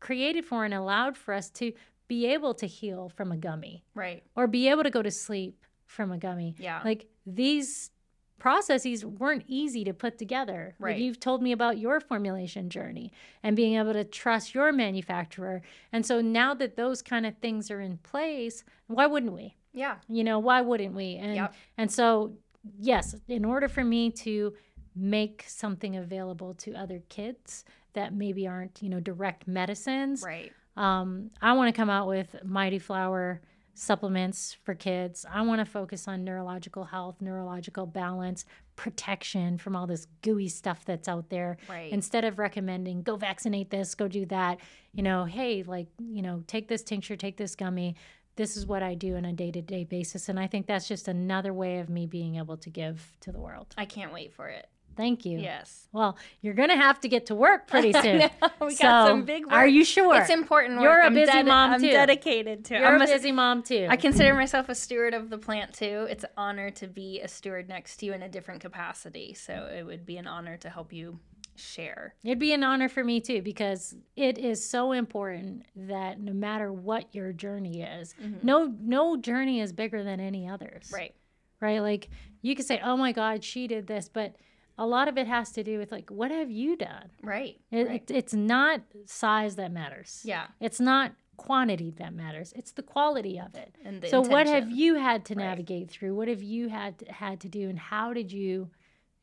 created 0.00 0.44
for 0.44 0.64
and 0.64 0.72
allowed 0.74 1.16
for 1.16 1.34
us 1.34 1.50
to 1.50 1.72
be 2.08 2.26
able 2.26 2.54
to 2.54 2.66
heal 2.66 3.08
from 3.08 3.30
a 3.32 3.36
gummy 3.36 3.84
Right. 3.94 4.22
or 4.34 4.46
be 4.46 4.68
able 4.68 4.82
to 4.82 4.90
go 4.90 5.02
to 5.02 5.10
sleep 5.10 5.64
from 5.86 6.10
a 6.12 6.18
gummy. 6.18 6.54
Yeah. 6.58 6.80
Like 6.84 7.06
these 7.26 7.90
processes 8.38 9.04
weren't 9.04 9.44
easy 9.46 9.84
to 9.84 9.92
put 9.92 10.16
together. 10.18 10.74
Like, 10.78 10.92
Right. 10.92 10.98
you've 11.00 11.20
told 11.20 11.42
me 11.42 11.52
about 11.52 11.76
your 11.78 12.00
formulation 12.00 12.70
journey 12.70 13.12
and 13.42 13.54
being 13.54 13.74
able 13.74 13.92
to 13.92 14.02
trust 14.04 14.54
your 14.54 14.72
manufacturer. 14.72 15.60
And 15.92 16.06
so 16.06 16.20
now 16.22 16.54
that 16.54 16.76
those 16.76 17.02
kind 17.02 17.26
of 17.26 17.36
things 17.38 17.70
are 17.70 17.80
in 17.82 17.98
place, 17.98 18.64
why 18.86 19.06
wouldn't 19.06 19.32
we? 19.32 19.56
yeah. 19.72 19.98
You 20.08 20.24
know, 20.24 20.38
why 20.40 20.62
wouldn't 20.62 20.94
we? 20.96 21.14
And 21.16 21.34
Yep. 21.36 21.54
and 21.76 21.92
so 21.92 22.32
yes, 22.80 23.14
in 23.28 23.44
order 23.44 23.68
for 23.68 23.84
me 23.84 24.10
to 24.10 24.52
make 24.94 25.44
something 25.46 25.96
available 25.96 26.54
to 26.54 26.74
other 26.74 27.02
kids 27.08 27.64
that 27.92 28.12
maybe 28.14 28.46
aren't, 28.46 28.82
you 28.82 28.88
know, 28.88 29.00
direct 29.00 29.46
medicines, 29.48 30.22
Right. 30.22 30.52
um, 30.76 31.30
I 31.40 31.52
want 31.54 31.74
to 31.74 31.78
come 31.78 31.90
out 31.90 32.06
with 32.06 32.36
Mighty 32.44 32.78
Flower 32.78 33.40
supplements 33.74 34.56
for 34.62 34.74
kids. 34.74 35.24
I 35.32 35.42
want 35.42 35.60
to 35.60 35.64
focus 35.64 36.06
on 36.06 36.22
neurological 36.24 36.84
health, 36.84 37.16
neurological 37.20 37.86
balance, 37.86 38.44
protection 38.76 39.58
from 39.58 39.74
all 39.74 39.86
this 39.86 40.06
gooey 40.22 40.48
stuff 40.48 40.84
that's 40.84 41.08
out 41.08 41.30
there. 41.30 41.56
Right. 41.68 41.90
Instead 41.92 42.24
of 42.24 42.38
recommending, 42.38 43.02
go 43.02 43.16
vaccinate 43.16 43.70
this, 43.70 43.94
go 43.94 44.06
do 44.08 44.26
that, 44.26 44.58
you 44.92 45.02
know, 45.02 45.24
hey, 45.24 45.62
like, 45.62 45.88
you 45.98 46.22
know, 46.22 46.44
take 46.46 46.68
this 46.68 46.82
tincture, 46.82 47.16
take 47.16 47.36
this 47.36 47.54
gummy. 47.54 47.96
This 48.36 48.56
is 48.56 48.66
what 48.66 48.82
I 48.82 48.94
do 48.94 49.16
on 49.16 49.24
a 49.24 49.32
day 49.32 49.50
to 49.50 49.60
day 49.62 49.84
basis. 49.84 50.28
And 50.28 50.38
I 50.38 50.46
think 50.46 50.66
that's 50.66 50.88
just 50.88 51.08
another 51.08 51.52
way 51.52 51.78
of 51.78 51.88
me 51.88 52.06
being 52.06 52.36
able 52.36 52.56
to 52.58 52.70
give 52.70 53.16
to 53.20 53.32
the 53.32 53.40
world. 53.40 53.74
I 53.78 53.84
can't 53.84 54.12
wait 54.12 54.32
for 54.32 54.48
it. 54.48 54.66
Thank 55.00 55.24
you. 55.24 55.38
Yes. 55.38 55.88
Well, 55.92 56.18
you're 56.42 56.54
going 56.54 56.68
to 56.68 56.76
have 56.76 57.00
to 57.00 57.08
get 57.08 57.26
to 57.26 57.34
work 57.34 57.66
pretty 57.66 57.92
soon. 58.04 58.28
we 58.60 58.74
so, 58.74 58.82
got 58.82 59.08
some 59.08 59.24
big 59.24 59.44
work. 59.46 59.54
are 59.54 59.66
you 59.66 59.82
sure? 59.84 60.14
It's 60.20 60.28
important 60.30 60.74
work. 60.76 60.82
You're 60.84 61.00
a 61.00 61.06
I'm 61.06 61.14
busy 61.14 61.32
dedi- 61.32 61.46
mom, 61.46 61.70
I'm 61.72 61.80
too. 61.80 61.90
dedicated 61.90 62.64
to 62.66 62.74
it. 62.74 62.80
You're 62.80 62.86
I'm 62.88 63.00
a 63.00 63.06
busy 63.06 63.32
mom 63.32 63.62
too. 63.62 63.86
I 63.88 63.96
consider 63.96 64.34
myself 64.34 64.68
a 64.68 64.74
steward 64.74 65.14
of 65.14 65.30
the 65.30 65.38
plant 65.38 65.72
too. 65.72 66.06
It's 66.10 66.24
an 66.24 66.30
honor 66.36 66.70
to 66.72 66.86
be 66.86 67.20
a 67.22 67.28
steward 67.28 67.68
next 67.68 67.96
to 67.98 68.06
you 68.06 68.12
in 68.12 68.22
a 68.22 68.28
different 68.28 68.60
capacity. 68.60 69.32
So 69.34 69.68
it 69.74 69.84
would 69.84 70.04
be 70.04 70.18
an 70.18 70.26
honor 70.26 70.56
to 70.58 70.68
help 70.68 70.92
you 70.92 71.18
share. 71.56 72.14
It'd 72.24 72.38
be 72.38 72.52
an 72.52 72.62
honor 72.62 72.88
for 72.88 73.02
me 73.02 73.20
too 73.20 73.42
because 73.42 73.94
it 74.16 74.38
is 74.38 74.64
so 74.64 74.92
important 74.92 75.64
that 75.76 76.20
no 76.20 76.32
matter 76.32 76.72
what 76.72 77.14
your 77.14 77.32
journey 77.32 77.82
is, 77.82 78.14
Mhm. 78.22 78.42
no 78.44 78.74
no 78.80 79.16
journey 79.16 79.60
is 79.60 79.72
bigger 79.72 80.02
than 80.04 80.20
any 80.20 80.48
others. 80.48 80.90
Right. 80.92 81.14
Right? 81.60 81.80
Like 81.80 82.08
you 82.42 82.54
could 82.54 82.64
say, 82.64 82.80
"Oh 82.82 82.96
my 82.96 83.12
god, 83.12 83.44
she 83.44 83.66
did 83.66 83.86
this," 83.86 84.08
but 84.08 84.36
a 84.80 84.86
lot 84.86 85.06
of 85.08 85.16
it 85.18 85.26
has 85.26 85.52
to 85.52 85.62
do 85.62 85.78
with 85.78 85.92
like 85.92 86.08
what 86.10 86.30
have 86.30 86.50
you 86.50 86.76
done? 86.76 87.10
Right. 87.22 87.60
It, 87.70 87.86
right. 87.88 88.02
it- 88.10 88.14
it's 88.20 88.34
not 88.34 88.80
size 89.06 89.56
that 89.56 89.70
matters. 89.70 90.22
yeah. 90.24 90.46
It's 90.60 90.80
not 90.80 91.12
quantity 91.36 91.90
that 91.98 92.12
matters. 92.12 92.52
It's 92.56 92.72
the 92.72 92.82
quality 92.82 93.38
of 93.40 93.54
it. 93.54 93.74
And 93.84 94.04
so 94.10 94.20
what 94.20 94.46
have 94.46 94.70
you 94.70 94.96
had 94.96 95.24
to 95.26 95.34
Right. 95.34 95.44
navigate 95.44 95.90
through? 95.90 96.14
What 96.14 96.28
have 96.28 96.42
you 96.42 96.68
had 96.68 96.98
to, 96.98 97.12
had 97.12 97.40
to 97.40 97.48
do 97.48 97.68
and 97.68 97.78
how 97.78 98.12
did 98.12 98.30
you 98.32 98.70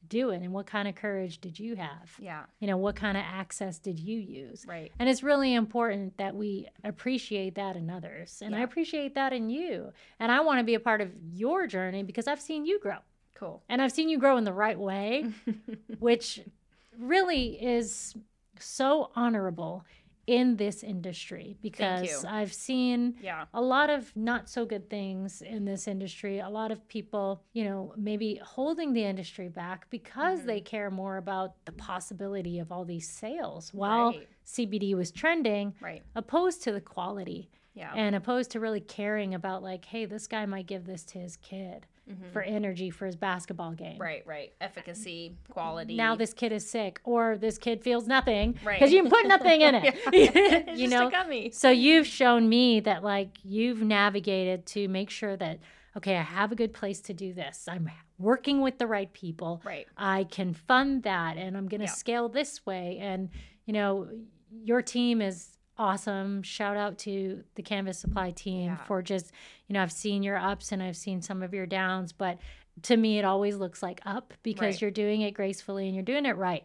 do 0.07 0.29
it 0.29 0.41
and 0.41 0.51
what 0.53 0.65
kind 0.65 0.87
of 0.87 0.95
courage 0.95 1.39
did 1.41 1.59
you 1.59 1.75
have? 1.75 2.07
Yeah. 2.19 2.43
You 2.59 2.67
know, 2.67 2.77
what 2.77 2.95
kind 2.95 3.17
of 3.17 3.23
access 3.23 3.77
did 3.77 3.99
you 3.99 4.17
use? 4.19 4.65
Right. 4.67 4.91
And 4.99 5.09
it's 5.09 5.21
really 5.21 5.53
important 5.53 6.17
that 6.17 6.33
we 6.35 6.67
appreciate 6.83 7.55
that 7.55 7.75
in 7.75 7.89
others. 7.89 8.41
And 8.43 8.55
I 8.55 8.61
appreciate 8.61 9.13
that 9.15 9.31
in 9.33 9.49
you. 9.49 9.91
And 10.19 10.31
I 10.31 10.39
want 10.41 10.59
to 10.59 10.63
be 10.63 10.75
a 10.75 10.79
part 10.79 11.01
of 11.01 11.09
your 11.33 11.67
journey 11.67 12.03
because 12.03 12.25
I've 12.27 12.41
seen 12.41 12.65
you 12.65 12.79
grow. 12.79 12.99
Cool. 13.37 13.61
And 13.69 13.81
I've 13.81 13.91
seen 13.91 14.09
you 14.09 14.17
grow 14.17 14.37
in 14.37 14.43
the 14.45 14.53
right 14.53 14.79
way, 14.79 15.25
which 15.99 16.41
really 16.97 17.63
is 17.63 18.15
so 18.59 19.11
honorable 19.15 19.85
in 20.25 20.57
this 20.57 20.83
industry 20.83 21.55
because. 21.61 22.25
I've 22.25 22.51
seen 22.51 23.15
yeah. 23.21 23.45
a 23.53 23.61
lot 23.61 23.89
of 23.89 24.11
not 24.15 24.49
so 24.49 24.65
good 24.65 24.89
things 24.89 25.41
in 25.41 25.65
this 25.65 25.87
industry. 25.87 26.39
A 26.39 26.49
lot 26.49 26.71
of 26.71 26.85
people, 26.87 27.43
you 27.53 27.63
know, 27.63 27.93
maybe 27.95 28.41
holding 28.43 28.91
the 28.91 29.03
industry 29.03 29.47
back 29.49 29.87
because 29.89 30.43
they 30.43 30.57
mm-hmm. 30.57 30.65
care 30.65 30.91
more 30.91 31.17
about 31.17 31.53
the 31.65 31.71
possibility 31.71 32.59
of 32.59 32.71
all 32.71 32.83
these 32.85 33.07
sales 33.07 33.73
while 33.73 34.11
Right. 34.11 34.27
CBD 34.45 34.95
was 34.95 35.11
trending, 35.11 35.75
Right. 35.79 36.01
opposed 36.15 36.63
to 36.63 36.71
the 36.71 36.81
quality 36.81 37.49
Yeah. 37.75 37.93
and 37.95 38.15
opposed 38.15 38.51
to 38.51 38.59
really 38.59 38.81
caring 38.81 39.33
about, 39.33 39.61
like, 39.63 39.85
hey, 39.85 40.05
this 40.05 40.27
guy 40.27 40.45
might 40.45 40.65
give 40.65 40.85
this 40.85 41.05
to 41.05 41.19
his 41.19 41.37
kid 41.37 41.85
Mhm. 42.09 42.31
for 42.31 42.41
energy 42.41 42.89
for 42.89 43.05
his 43.05 43.15
basketball 43.15 43.73
game. 43.73 43.97
Right. 43.97 44.25
Right. 44.25 44.53
Efficacy, 44.61 45.35
quality. 45.49 45.95
Now 45.95 46.15
this 46.15 46.33
kid 46.33 46.51
is 46.51 46.69
sick, 46.69 47.01
or 47.03 47.37
this 47.37 47.57
kid 47.57 47.81
feels 47.83 48.07
nothing 48.07 48.57
Right. 48.63 48.79
because 48.79 48.93
you 48.93 49.01
can 49.01 49.11
put 49.11 49.27
nothing 49.27 49.61
in 49.61 49.75
it. 49.75 50.67
You 50.77 50.87
know, 50.87 51.11
so 51.51 51.69
you've 51.69 52.07
shown 52.07 52.47
me 52.49 52.79
that 52.81 53.03
like 53.03 53.37
you've 53.43 53.81
navigated 53.81 54.65
to 54.67 54.87
make 54.87 55.09
sure 55.09 55.35
that 55.37 55.59
okay, 55.97 56.15
I 56.15 56.21
have 56.21 56.51
a 56.51 56.55
good 56.55 56.73
place 56.73 57.01
to 57.01 57.13
do 57.13 57.33
this. 57.33 57.67
I'm 57.67 57.89
working 58.19 58.61
with 58.61 58.77
the 58.77 58.85
right 58.85 59.11
people. 59.13 59.61
Right. 59.65 59.87
I 59.97 60.25
can 60.25 60.53
fund 60.53 61.01
that 61.03 61.37
and 61.37 61.57
I'm 61.57 61.67
going 61.67 61.81
to 61.81 61.85
Yeah. 61.87 61.91
scale 61.91 62.29
this 62.29 62.63
way. 62.67 62.99
And, 63.01 63.29
you 63.65 63.73
know, 63.73 64.07
your 64.63 64.83
team 64.83 65.21
is 65.23 65.56
awesome. 65.77 66.43
Shout 66.43 66.77
out 66.77 66.97
to 66.99 67.43
the 67.55 67.63
Canvast 67.63 67.95
Supply 67.95 68.31
team 68.31 68.65
Yeah. 68.65 68.77
for 68.85 69.01
just, 69.01 69.31
you 69.67 69.73
know, 69.73 69.81
I've 69.81 69.91
seen 69.91 70.23
your 70.23 70.37
ups 70.37 70.71
and 70.71 70.81
I've 70.81 70.97
seen 70.97 71.21
some 71.21 71.43
of 71.43 71.53
your 71.53 71.65
downs, 71.65 72.11
but 72.13 72.37
to 72.83 72.97
me, 72.97 73.17
it 73.19 73.25
always 73.25 73.57
looks 73.57 73.81
like 73.81 74.01
up 74.05 74.33
because 74.43 74.75
Right. 74.75 74.81
you're 74.81 74.91
doing 74.91 75.21
it 75.21 75.31
gracefully 75.31 75.85
and 75.87 75.95
you're 75.95 76.03
doing 76.03 76.25
it 76.25 76.37
right. 76.37 76.63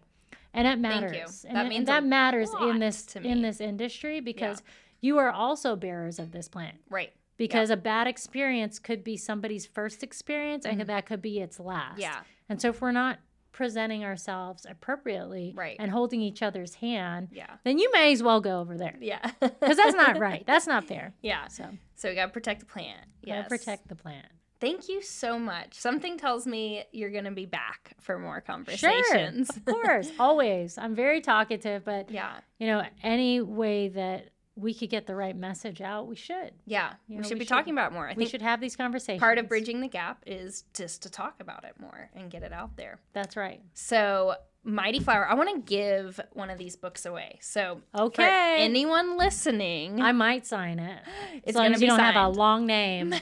And 0.54 0.66
it 0.68 0.78
matters. 0.78 1.44
And 1.46 1.56
That 1.56 1.66
it- 1.66 1.68
means 1.70 1.78
and 1.80 1.88
that 1.88 2.04
matters 2.04 2.50
in 2.60 2.78
this 2.78 3.06
to 3.06 3.22
in 3.22 3.40
this 3.42 3.60
industry 3.60 4.20
because 4.20 4.62
you 5.00 5.18
are 5.18 5.30
also 5.30 5.74
bearers 5.76 6.18
of 6.18 6.30
this 6.32 6.48
plant 6.48 6.76
Right. 6.90 7.12
because 7.38 7.70
a 7.70 7.76
bad 7.76 8.06
experience 8.06 8.78
could 8.78 9.02
be 9.02 9.16
somebody's 9.16 9.64
first 9.66 10.02
experience 10.02 10.66
and 10.66 10.80
that 10.82 11.06
could 11.06 11.22
be 11.22 11.40
its 11.40 11.58
last. 11.58 11.92
Mm-hmm. 11.92 12.00
Yeah. 12.02 12.20
And 12.50 12.60
so 12.60 12.68
if 12.68 12.82
we're 12.82 12.92
not 12.92 13.18
presenting 13.53 14.05
ourselves 14.05 14.66
appropriately 14.68 15.53
Right. 15.57 15.76
and 15.78 15.90
holding 15.90 16.20
each 16.20 16.42
other's 16.42 16.74
hand, 16.76 17.28
Yeah. 17.32 17.50
then 17.64 17.78
you 17.78 17.90
may 17.92 18.12
as 18.12 18.22
well 18.22 18.40
go 18.40 18.61
over 18.61 18.76
there. 18.76 18.96
Yeah. 19.00 19.30
Because 19.40 19.76
that's 19.76 19.94
not 19.94 20.18
right. 20.18 20.44
That's 20.46 20.66
not 20.66 20.84
fair. 20.84 21.12
yeah. 21.22 21.48
So 21.48 21.68
So 21.94 22.09
we 22.09 22.14
got 22.14 22.26
to 22.26 22.32
protect 22.32 22.61
the 22.61 22.66
plant. 22.66 23.00
We 23.24 23.30
gotta 23.32 23.48
protect 23.48 23.88
the 23.88 23.94
plant. 23.94 24.26
Thank 24.61 24.88
you 24.88 25.03
so 25.03 25.38
much. 25.40 25.74
Something 25.74 26.16
tells 26.16 26.46
me 26.46 26.84
you're 26.92 27.11
going 27.11 27.24
to 27.24 27.32
be 27.32 27.46
back 27.46 27.94
for 28.00 28.16
more 28.16 28.40
conversations. 28.40 28.78
Sure. 29.09 29.16
conversations. 29.18 29.57
Of 29.57 29.64
course. 29.64 30.11
Always. 30.20 30.78
I'm 30.78 30.94
very 30.94 31.20
talkative, 31.20 31.84
but 31.84 32.11
yeah. 32.12 32.34
you 32.61 32.68
know, 32.68 32.84
any 33.03 33.40
way 33.40 33.88
that 33.88 34.28
we 34.55 34.74
could 34.74 34.90
get 34.90 35.07
the 35.07 35.14
right 35.14 35.34
message 35.36 35.80
out, 35.80 36.07
we 36.07 36.14
should. 36.16 36.53
Yeah. 36.66 36.92
You 37.09 37.18
we 37.18 37.22
should 37.24 37.32
we 37.34 37.38
be 37.40 37.44
should- 37.44 37.48
talking 37.48 37.72
about 37.72 37.92
more. 37.92 38.09
I 38.09 38.14
we 38.14 38.26
should 38.26 38.42
have 38.42 38.61
these 38.61 38.76
conversations. 38.76 39.20
part 39.20 39.38
of 39.38 39.48
bridging 39.48 39.80
the 39.80 39.88
gap 39.88 40.22
is 40.26 40.64
just 40.74 41.03
to 41.05 41.11
talk 41.11 41.36
about 41.40 41.64
it 41.64 41.74
more 41.80 42.11
and 42.14 42.30
get 42.30 42.42
it 42.42 42.53
out 42.53 42.76
there. 42.76 42.98
That's 43.14 43.36
right. 43.36 43.62
So, 43.72 44.34
Mighty 44.64 45.00
Flower, 45.00 45.26
I 45.26 45.34
want 45.34 45.50
to 45.55 45.61
give 45.61 46.20
one 46.34 46.50
of 46.50 46.59
these 46.59 46.76
books 46.76 47.05
away. 47.07 47.38
So, 47.40 47.80
Okay. 47.98 48.57
anyone 48.59 49.16
listening, 49.16 50.00
I 50.03 50.12
might 50.12 50.46
sign 50.46 50.78
it. 50.78 51.00
it's 51.44 51.57
going 51.57 51.72
to 51.72 51.80
you 51.80 51.86
don't 51.86 51.98
have 51.98 52.16
a 52.16 52.28
long 52.28 52.66
name. 52.66 53.14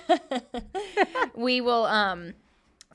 we 1.34 1.60
will 1.60 1.84
um 1.84 2.34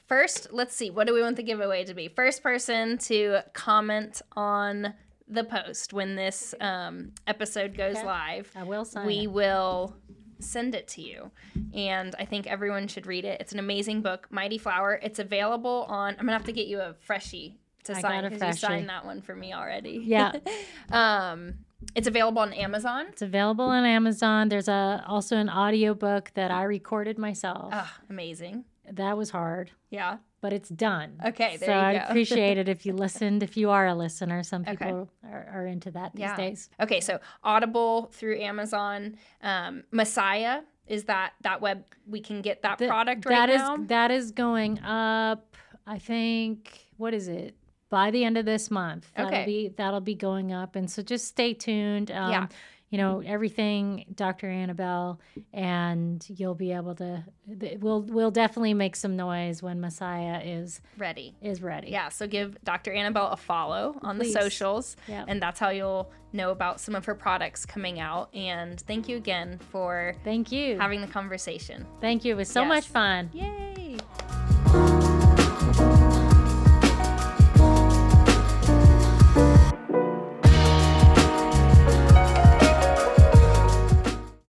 first 0.07 0.49
let's 0.51 0.75
see 0.75 0.91
what 0.91 1.07
do 1.07 1.13
we 1.15 1.21
want 1.21 1.35
the 1.35 1.41
giveaway 1.41 1.83
to 1.83 1.93
be 1.95 2.07
first 2.07 2.43
person 2.43 2.95
to 2.99 3.39
comment 3.53 4.21
on 4.33 4.93
the 5.27 5.43
post 5.43 5.91
when 5.93 6.15
this 6.15 6.53
um, 6.61 7.11
episode 7.27 7.75
goes 7.75 7.95
Okay. 7.97 8.05
live 8.05 8.51
I 8.55 8.63
will 8.63 8.85
sign 8.85 9.05
we 9.07 9.21
it. 9.23 9.31
will 9.31 9.95
send 10.39 10.75
it 10.75 10.87
to 10.89 11.01
you 11.01 11.31
and 11.73 12.13
i 12.19 12.25
think 12.25 12.45
everyone 12.45 12.87
should 12.89 13.07
read 13.07 13.23
it 13.23 13.39
it's 13.39 13.53
an 13.53 13.59
amazing 13.59 14.01
book 14.01 14.27
mighty 14.29 14.57
flower 14.57 14.99
it's 15.01 15.17
available 15.17 15.85
on 15.87 16.11
i'm 16.19 16.25
gonna 16.25 16.33
have 16.33 16.43
to 16.43 16.51
get 16.51 16.67
you 16.67 16.79
a 16.81 16.93
freshie 16.99 17.57
to 17.85 17.95
I 17.95 18.01
sign 18.01 18.23
because 18.29 18.41
you 18.41 18.53
signed 18.53 18.89
that 18.89 19.05
one 19.05 19.21
for 19.21 19.33
me 19.35 19.53
already 19.53 20.01
Yeah. 20.03 20.33
um 20.91 21.55
it's 21.95 22.07
available 22.07 22.39
on 22.41 22.51
amazon 22.53 23.07
It's 23.09 23.21
available 23.21 23.65
on 23.65 23.85
Amazon. 23.85 24.49
There's 24.49 24.67
a 24.67 25.03
also 25.07 25.37
an 25.37 25.49
audiobook 25.49 26.31
that 26.33 26.51
I 26.51 26.63
recorded 26.63 27.17
myself. 27.17 27.69
ah 27.73 27.97
amazing 28.09 28.65
That 28.91 29.17
was 29.17 29.29
hard, 29.31 29.71
yeah 29.89 30.17
but 30.41 30.53
it's 30.53 30.69
done. 30.69 31.19
Okay, 31.25 31.57
there 31.57 31.69
so 31.69 31.73
I 31.73 31.91
appreciate 32.07 32.59
it 32.59 32.69
if 32.69 32.85
you 32.85 32.93
listened. 32.93 33.41
If 33.41 33.57
you 33.57 33.71
are 33.71 33.87
a 33.87 33.95
listener, 33.95 34.43
some 34.43 34.61
Okay. 34.61 34.75
people 34.75 35.09
are, 35.23 35.49
are 35.51 35.65
into 35.65 35.89
that 35.91 36.11
these 36.13 36.21
Yeah. 36.21 36.37
days. 36.37 36.69
Okay, 36.79 36.99
so 37.01 37.19
Audible 37.43 38.11
through 38.13 38.39
Amazon, 38.39 39.17
um, 39.41 39.85
Messiah 39.91 40.61
is 40.85 41.05
that 41.05 41.33
that 41.41 41.61
web 41.61 41.83
we 42.07 42.19
can 42.21 42.43
get 42.43 42.61
that 42.61 42.77
Th- 42.77 42.87
product 42.87 43.25
right 43.25 43.31
that 43.33 43.49
is 43.49 43.57
now. 43.59 43.77
that 43.87 44.11
is 44.11 44.29
going 44.31 44.77
up. 44.83 45.57
I 45.87 45.97
think 45.97 46.85
what 46.97 47.15
is 47.15 47.27
it 47.27 47.55
by 47.89 48.11
the 48.11 48.23
end 48.23 48.37
of 48.37 48.45
this 48.45 48.69
month? 48.69 49.11
That'll 49.15 49.31
Okay. 49.31 49.45
be 49.45 49.67
that'll 49.69 49.99
be 49.99 50.13
going 50.13 50.51
up, 50.51 50.75
and 50.75 50.91
so 50.91 51.01
just 51.01 51.25
stay 51.27 51.55
tuned. 51.55 52.11
Um, 52.11 52.31
Yeah. 52.31 52.47
You 52.91 52.99
know 52.99 53.21
everything, 53.25 54.05
Dr. 54.13 54.47
Annabelle, 54.49 55.19
and 55.53 56.25
you'll 56.29 56.55
be 56.55 56.71
able 56.71 56.95
to. 56.95 57.23
th- 57.59 57.79
We'll 57.79 58.01
we'll 58.03 58.31
definitely 58.31 58.73
make 58.75 58.95
some 58.95 59.15
noise 59.17 59.61
when 59.63 59.81
Messiah 59.81 60.39
is 60.43 60.81
Ready. 60.97 61.35
is 61.41 61.61
ready. 61.61 61.89
Yeah, 61.89 62.09
so 62.09 62.27
give 62.27 62.57
Dr. 62.63 62.93
Annabelle 62.93 63.27
a 63.29 63.37
follow 63.37 63.97
on 64.01 64.17
Please. 64.17 64.33
the 64.33 64.41
socials, 64.41 64.95
Yep. 65.07 65.25
and 65.27 65.41
that's 65.41 65.59
how 65.59 65.69
you'll 65.69 66.11
know 66.31 66.51
about 66.51 66.79
some 66.79 66.95
of 66.95 67.05
her 67.05 67.15
products 67.15 67.65
coming 67.65 67.99
out. 67.99 68.29
And 68.35 68.79
thank 68.81 69.09
you 69.09 69.17
again 69.17 69.59
for 69.71 70.13
Thank 70.23 70.51
you. 70.51 70.77
having 70.79 71.01
the 71.01 71.07
conversation. 71.07 71.85
Thank 72.01 72.23
you. 72.23 72.33
It 72.33 72.37
was 72.37 72.49
so 72.49 72.63
much 72.63 72.85
fun. 72.87 73.29
Yay! 73.33 73.97